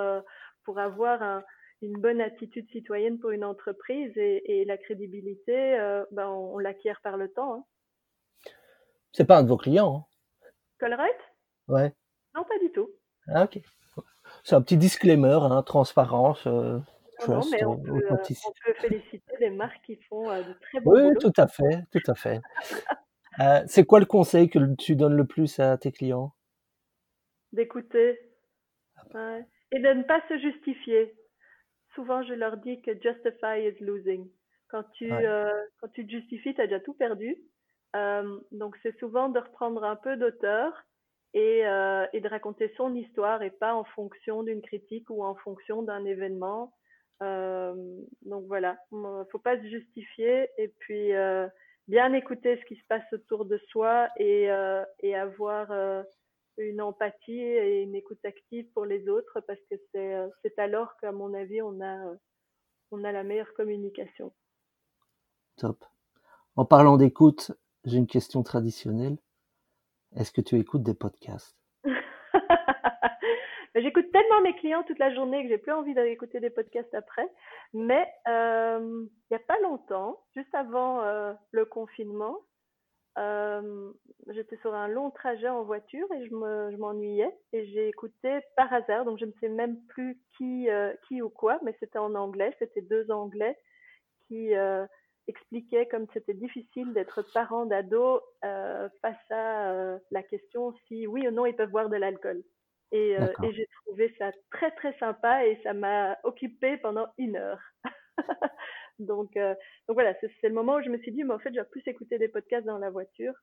pour 0.66 0.78
avoir 0.78 1.24
un, 1.24 1.44
une 1.82 2.00
bonne 2.00 2.22
attitude 2.22 2.70
citoyenne 2.72 3.20
pour 3.20 3.32
une 3.32 3.44
entreprise 3.44 4.16
et, 4.18 4.62
et 4.62 4.66
la 4.66 4.78
crédibilité, 4.78 5.80
euh, 5.80 6.04
ben 6.12 6.28
on, 6.28 6.56
on 6.56 6.58
l'acquiert 6.60 7.02
par 7.02 7.18
le 7.18 7.32
temps. 7.32 7.56
Hein. 7.56 7.64
C'est 9.14 9.26
pas 9.26 9.38
un 9.38 9.44
de 9.44 9.50
vos 9.50 9.58
clients. 9.58 10.08
Hein. 10.08 10.48
Colruyt? 10.80 11.18
Ouais. 11.68 11.94
Non, 12.36 12.44
pas 12.44 12.58
du 12.60 12.72
tout. 12.72 12.90
Ah, 13.28 13.44
ok. 13.44 13.60
C'est 14.44 14.56
un 14.56 14.62
petit 14.62 14.78
disclaimer, 14.78 15.40
hein, 15.42 15.62
transparence. 15.64 16.48
Euh, 16.48 16.80
non, 17.28 17.36
non, 17.36 17.42
mais 17.52 17.64
on 17.66 17.78
peut, 17.78 17.92
euh, 17.92 18.10
on 18.12 18.18
peut, 18.18 18.74
féliciter 18.80 19.34
les 19.40 19.52
marques 19.52 19.82
qui 19.86 19.98
font 20.10 20.30
euh, 20.30 20.42
de 20.42 20.54
très 20.54 20.80
bons 20.80 20.92
Oui, 20.92 21.02
boulot. 21.04 21.20
tout 21.20 21.34
à 21.38 21.48
fait, 21.48 21.84
tout 21.92 22.12
à 22.12 22.16
fait. 22.16 22.42
C'est 23.68 23.86
quoi 23.86 24.00
le 24.00 24.06
conseil 24.06 24.50
que 24.50 24.60
tu 24.76 24.96
donnes 24.96 25.16
le 25.16 25.26
plus 25.26 25.60
à 25.60 25.78
tes 25.78 25.92
clients? 25.92 26.34
D'écouter. 27.52 28.20
Ouais. 29.14 29.46
Et 29.72 29.80
de 29.80 29.88
ne 29.88 30.04
pas 30.04 30.22
se 30.30 30.38
justifier. 30.40 31.14
Souvent, 31.96 32.24
je 32.24 32.34
leur 32.34 32.58
dis 32.58 32.82
que 32.82 32.92
justify 32.94 33.68
is 33.68 33.84
losing. 33.84 34.30
Quand 34.70 34.84
tu, 34.94 35.12
euh, 35.12 35.50
quand 35.80 35.90
tu 35.90 36.06
te 36.06 36.12
justifies, 36.12 36.54
tu 36.56 36.62
as 36.62 36.68
déjà 36.68 36.80
tout 36.80 36.94
perdu. 36.94 37.36
Euh, 37.96 38.40
donc, 38.52 38.78
c'est 38.82 38.98
souvent 39.00 39.28
de 39.30 39.40
reprendre 39.40 39.84
un 39.84 39.98
peu 39.98 40.16
d'auteur 40.16 40.72
et, 41.34 41.66
euh, 41.66 42.06
et 42.14 42.22
de 42.22 42.28
raconter 42.30 42.74
son 42.78 42.96
histoire 42.96 43.42
et 43.44 43.52
pas 43.52 43.76
en 43.76 43.84
fonction 43.84 44.44
d'une 44.44 44.62
critique 44.62 45.10
ou 45.10 45.24
en 45.24 45.36
fonction 45.36 45.82
d'un 45.82 46.06
événement. 46.06 46.74
Euh, 47.22 47.76
donc 48.24 48.46
voilà, 48.48 48.78
faut 49.32 49.40
pas 49.40 49.58
se 49.58 49.68
justifier 49.68 50.50
et 50.58 50.70
puis 50.80 51.14
euh, 51.14 51.48
bien 51.88 52.14
écouter 52.14 52.58
ce 52.58 52.66
qui 52.66 52.76
se 52.76 52.86
passe 52.88 53.04
autour 53.14 53.46
de 53.46 53.58
soi 53.70 54.10
et, 54.18 54.50
euh, 54.50 54.84
et 55.02 55.16
avoir 55.16 55.72
euh, 55.72 56.02
une 56.58 56.82
empathie 56.82 57.40
et 57.40 57.82
une 57.82 57.96
écoute 57.96 58.24
active 58.24 58.68
pour 58.74 58.86
les 58.86 59.08
autres 59.10 59.40
parce 59.48 59.60
que 59.70 59.76
c'est 59.92 60.16
euh, 60.16 60.28
c'est 60.42 60.58
alors 60.60 60.96
qu'à 60.98 61.12
mon 61.12 61.34
avis 61.34 61.62
on 61.62 61.82
a 61.82 62.16
on 62.92 63.04
a 63.04 63.12
la 63.12 63.24
meilleure 63.24 63.54
communication. 63.54 64.34
Top. 65.58 65.84
En 66.56 66.66
parlant 66.66 66.98
d'écoute, 66.98 67.52
j'ai 67.86 67.98
une 67.98 68.08
question 68.08 68.44
traditionnelle. 68.44 69.18
Est-ce 70.16 70.32
que 70.32 70.42
tu 70.42 70.58
écoutes 70.60 70.84
des 70.84 70.94
podcasts? 70.94 71.58
J'écoute 73.76 74.12
tellement 74.12 74.42
mes 74.42 74.56
clients 74.56 74.84
toute 74.84 75.00
la 75.00 75.14
journée 75.14 75.44
que 75.44 75.50
j'ai 75.50 75.58
plus 75.58 75.72
envie 75.72 75.94
d'écouter 75.94 76.42
des 76.42 76.50
podcasts 76.50 76.94
après. 76.94 77.30
Mais 77.74 78.06
euh, 78.28 78.80
il 78.80 79.32
n'y 79.32 79.38
a 79.38 79.46
pas 79.48 79.60
longtemps, 79.62 80.20
juste 80.36 80.54
avant 80.54 81.02
euh, 81.02 81.34
le 81.52 81.64
confinement, 81.66 82.38
euh, 83.18 83.92
j'étais 84.30 84.58
sur 84.58 84.74
un 84.74 84.88
long 84.88 85.12
trajet 85.12 85.50
en 85.50 85.64
voiture 85.64 86.08
et 86.14 86.26
je 86.28 86.34
me, 86.34 86.72
je 86.72 86.78
m'ennuyais 86.78 87.30
et 87.54 87.66
j'ai 87.68 87.90
écouté 87.90 88.40
par 88.56 88.72
hasard, 88.74 89.06
donc 89.06 89.20
je 89.20 89.26
ne 89.26 89.32
sais 89.40 89.50
même 89.50 89.78
plus 89.88 90.20
qui, 90.38 90.70
euh, 90.70 90.94
qui 91.08 91.22
ou 91.22 91.30
quoi, 91.30 91.60
mais 91.64 91.76
c'était 91.80 92.00
en 92.00 92.16
anglais, 92.16 92.56
c'était 92.60 92.82
deux 92.82 93.12
anglais 93.12 93.58
qui 94.28 94.56
euh, 94.56 94.86
expliquaient 95.28 95.88
comme 95.88 96.08
c'était 96.14 96.34
difficile 96.34 96.94
d'être 96.94 97.22
parent 97.34 97.66
d'ado 97.66 98.22
face 98.42 99.32
à 99.32 99.98
la 100.12 100.24
question 100.24 100.74
si 100.88 101.08
oui 101.08 101.28
ou 101.28 101.32
non 101.32 101.46
ils 101.46 101.56
peuvent 101.56 101.72
boire 101.72 101.90
de 101.90 101.98
l'alcool. 101.98 102.44
Et, 102.94 103.12
et 103.12 103.54
j'ai 103.54 103.68
trouvé 103.86 104.14
ça 104.18 104.32
très 104.52 104.72
très 104.72 104.98
sympa 105.00 105.46
et 105.46 105.60
ça 105.64 105.74
m'a 105.74 106.18
occupé 106.24 106.78
pendant 106.78 107.08
une 107.18 107.38
heure. 107.38 107.60
donc, 109.06 109.38
euh, 109.38 109.54
donc 109.88 109.96
voilà, 109.96 110.14
c'est 110.22 110.48
le 110.48 110.54
moment 110.54 110.76
où 110.76 110.82
je 110.82 110.90
me 110.90 110.98
suis 111.00 111.12
dit, 111.12 111.24
mais 111.24 111.34
en 111.34 111.40
fait, 111.40 111.54
je 111.54 111.60
vais 111.60 111.66
plus 111.66 111.84
écouter 111.88 112.18
des 112.18 112.28
podcasts 112.28 112.66
dans 112.66 112.78
la 112.78 112.90
voiture. 112.90 113.34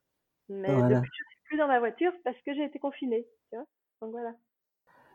Mais 0.49 0.73
voilà. 0.73 0.97
depuis, 0.97 1.11
je 1.11 1.23
suis 1.31 1.43
plus 1.45 1.57
dans 1.57 1.67
la 1.67 1.79
voiture 1.79 2.11
parce 2.23 2.37
que 2.45 2.53
j'ai 2.53 2.63
été 2.63 2.79
confinée. 2.79 3.27
Tu 3.49 3.57
vois 3.57 3.65
donc 4.01 4.11
voilà. 4.11 4.33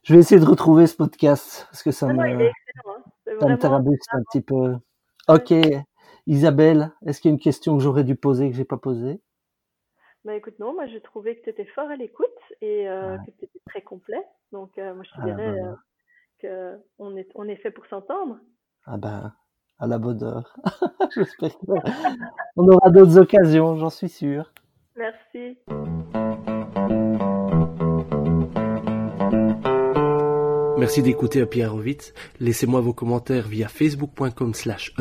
Je 0.03 0.13
vais 0.13 0.21
essayer 0.21 0.41
de 0.41 0.47
retrouver 0.47 0.87
ce 0.87 0.97
podcast 0.97 1.67
parce 1.71 1.83
que 1.83 1.91
ça 1.91 2.07
ah 2.11 2.13
me, 2.13 2.17
non, 2.17 2.51
hein. 2.87 3.03
ça 3.25 3.49
me 3.49 3.57
tarabuste 3.57 4.07
un 4.13 4.23
petit 4.25 4.43
peu. 4.43 4.77
Ok, 5.29 5.55
Isabelle, 6.27 6.93
est-ce 7.07 7.21
qu'il 7.21 7.31
y 7.31 7.33
a 7.33 7.35
une 7.35 7.41
question 7.41 7.77
que 7.77 7.83
j'aurais 7.83 8.05
dû 8.05 8.15
poser 8.15 8.51
que 8.51 8.57
j'ai 8.57 8.67
pas 8.67 8.77
posée? 8.77 9.21
Bah 10.25 10.35
écoute, 10.35 10.59
non, 10.59 10.75
moi 10.75 10.87
j'ai 10.87 11.01
trouvé 11.01 11.37
que 11.37 11.45
tu 11.45 11.51
étais 11.51 11.65
fort 11.67 11.89
à 11.89 11.97
l'écoute 11.97 12.29
et 12.61 12.89
euh, 12.89 13.17
ouais. 13.17 13.25
que 13.27 13.31
tu 13.33 13.45
étais 13.45 13.61
très 13.67 13.83
complet. 13.83 14.23
Donc 14.53 14.77
euh, 14.79 14.95
moi 14.95 15.05
je 15.05 15.11
te 15.11 15.21
ah, 15.21 15.25
dirais 15.25 15.61
bah, 15.61 15.79
euh, 16.45 16.77
qu'on 16.99 17.17
est, 17.17 17.29
on 17.35 17.49
est 17.49 17.57
fait 17.57 17.71
pour 17.71 17.87
s'entendre. 17.87 18.39
Ah 18.85 18.99
ben, 18.99 19.35
à 19.79 19.87
la 19.87 19.99
bonne 19.99 20.23
heure. 20.23 20.57
J'espère 21.15 21.57
qu'on 22.57 22.69
aura 22.69 22.91
d'autres 22.91 23.19
occasions, 23.19 23.77
j'en 23.77 23.91
suis 23.91 24.09
sûr. 24.09 24.53
Merci. 24.97 25.59
Merci 30.79 31.03
d'écouter 31.03 31.41
Happy 31.41 31.65
Horowitz. 31.65 32.13
Laissez-moi 32.41 32.81
vos 32.81 32.93
commentaires 32.93 33.49
via 33.49 33.69
facebook.com 33.69 34.55
slash 34.55 34.95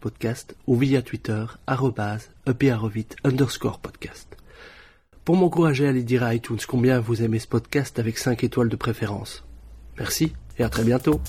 podcast 0.00 0.56
ou 0.66 0.76
via 0.76 1.02
Twitter 1.02 1.44
arrobase 1.66 2.30
underscore 3.24 3.78
podcast 3.78 4.36
pour 5.24 5.36
m'encourager 5.36 5.86
à 5.86 5.90
aller 5.90 6.02
dire 6.02 6.22
à 6.22 6.34
iTunes 6.34 6.58
combien 6.66 7.00
vous 7.00 7.22
aimez 7.22 7.38
ce 7.38 7.46
podcast 7.46 7.98
avec 7.98 8.18
5 8.18 8.42
étoiles 8.44 8.68
de 8.68 8.76
préférence. 8.76 9.44
Merci 9.98 10.32
et 10.58 10.64
à 10.64 10.68
très 10.68 10.84
bientôt. 10.84 11.20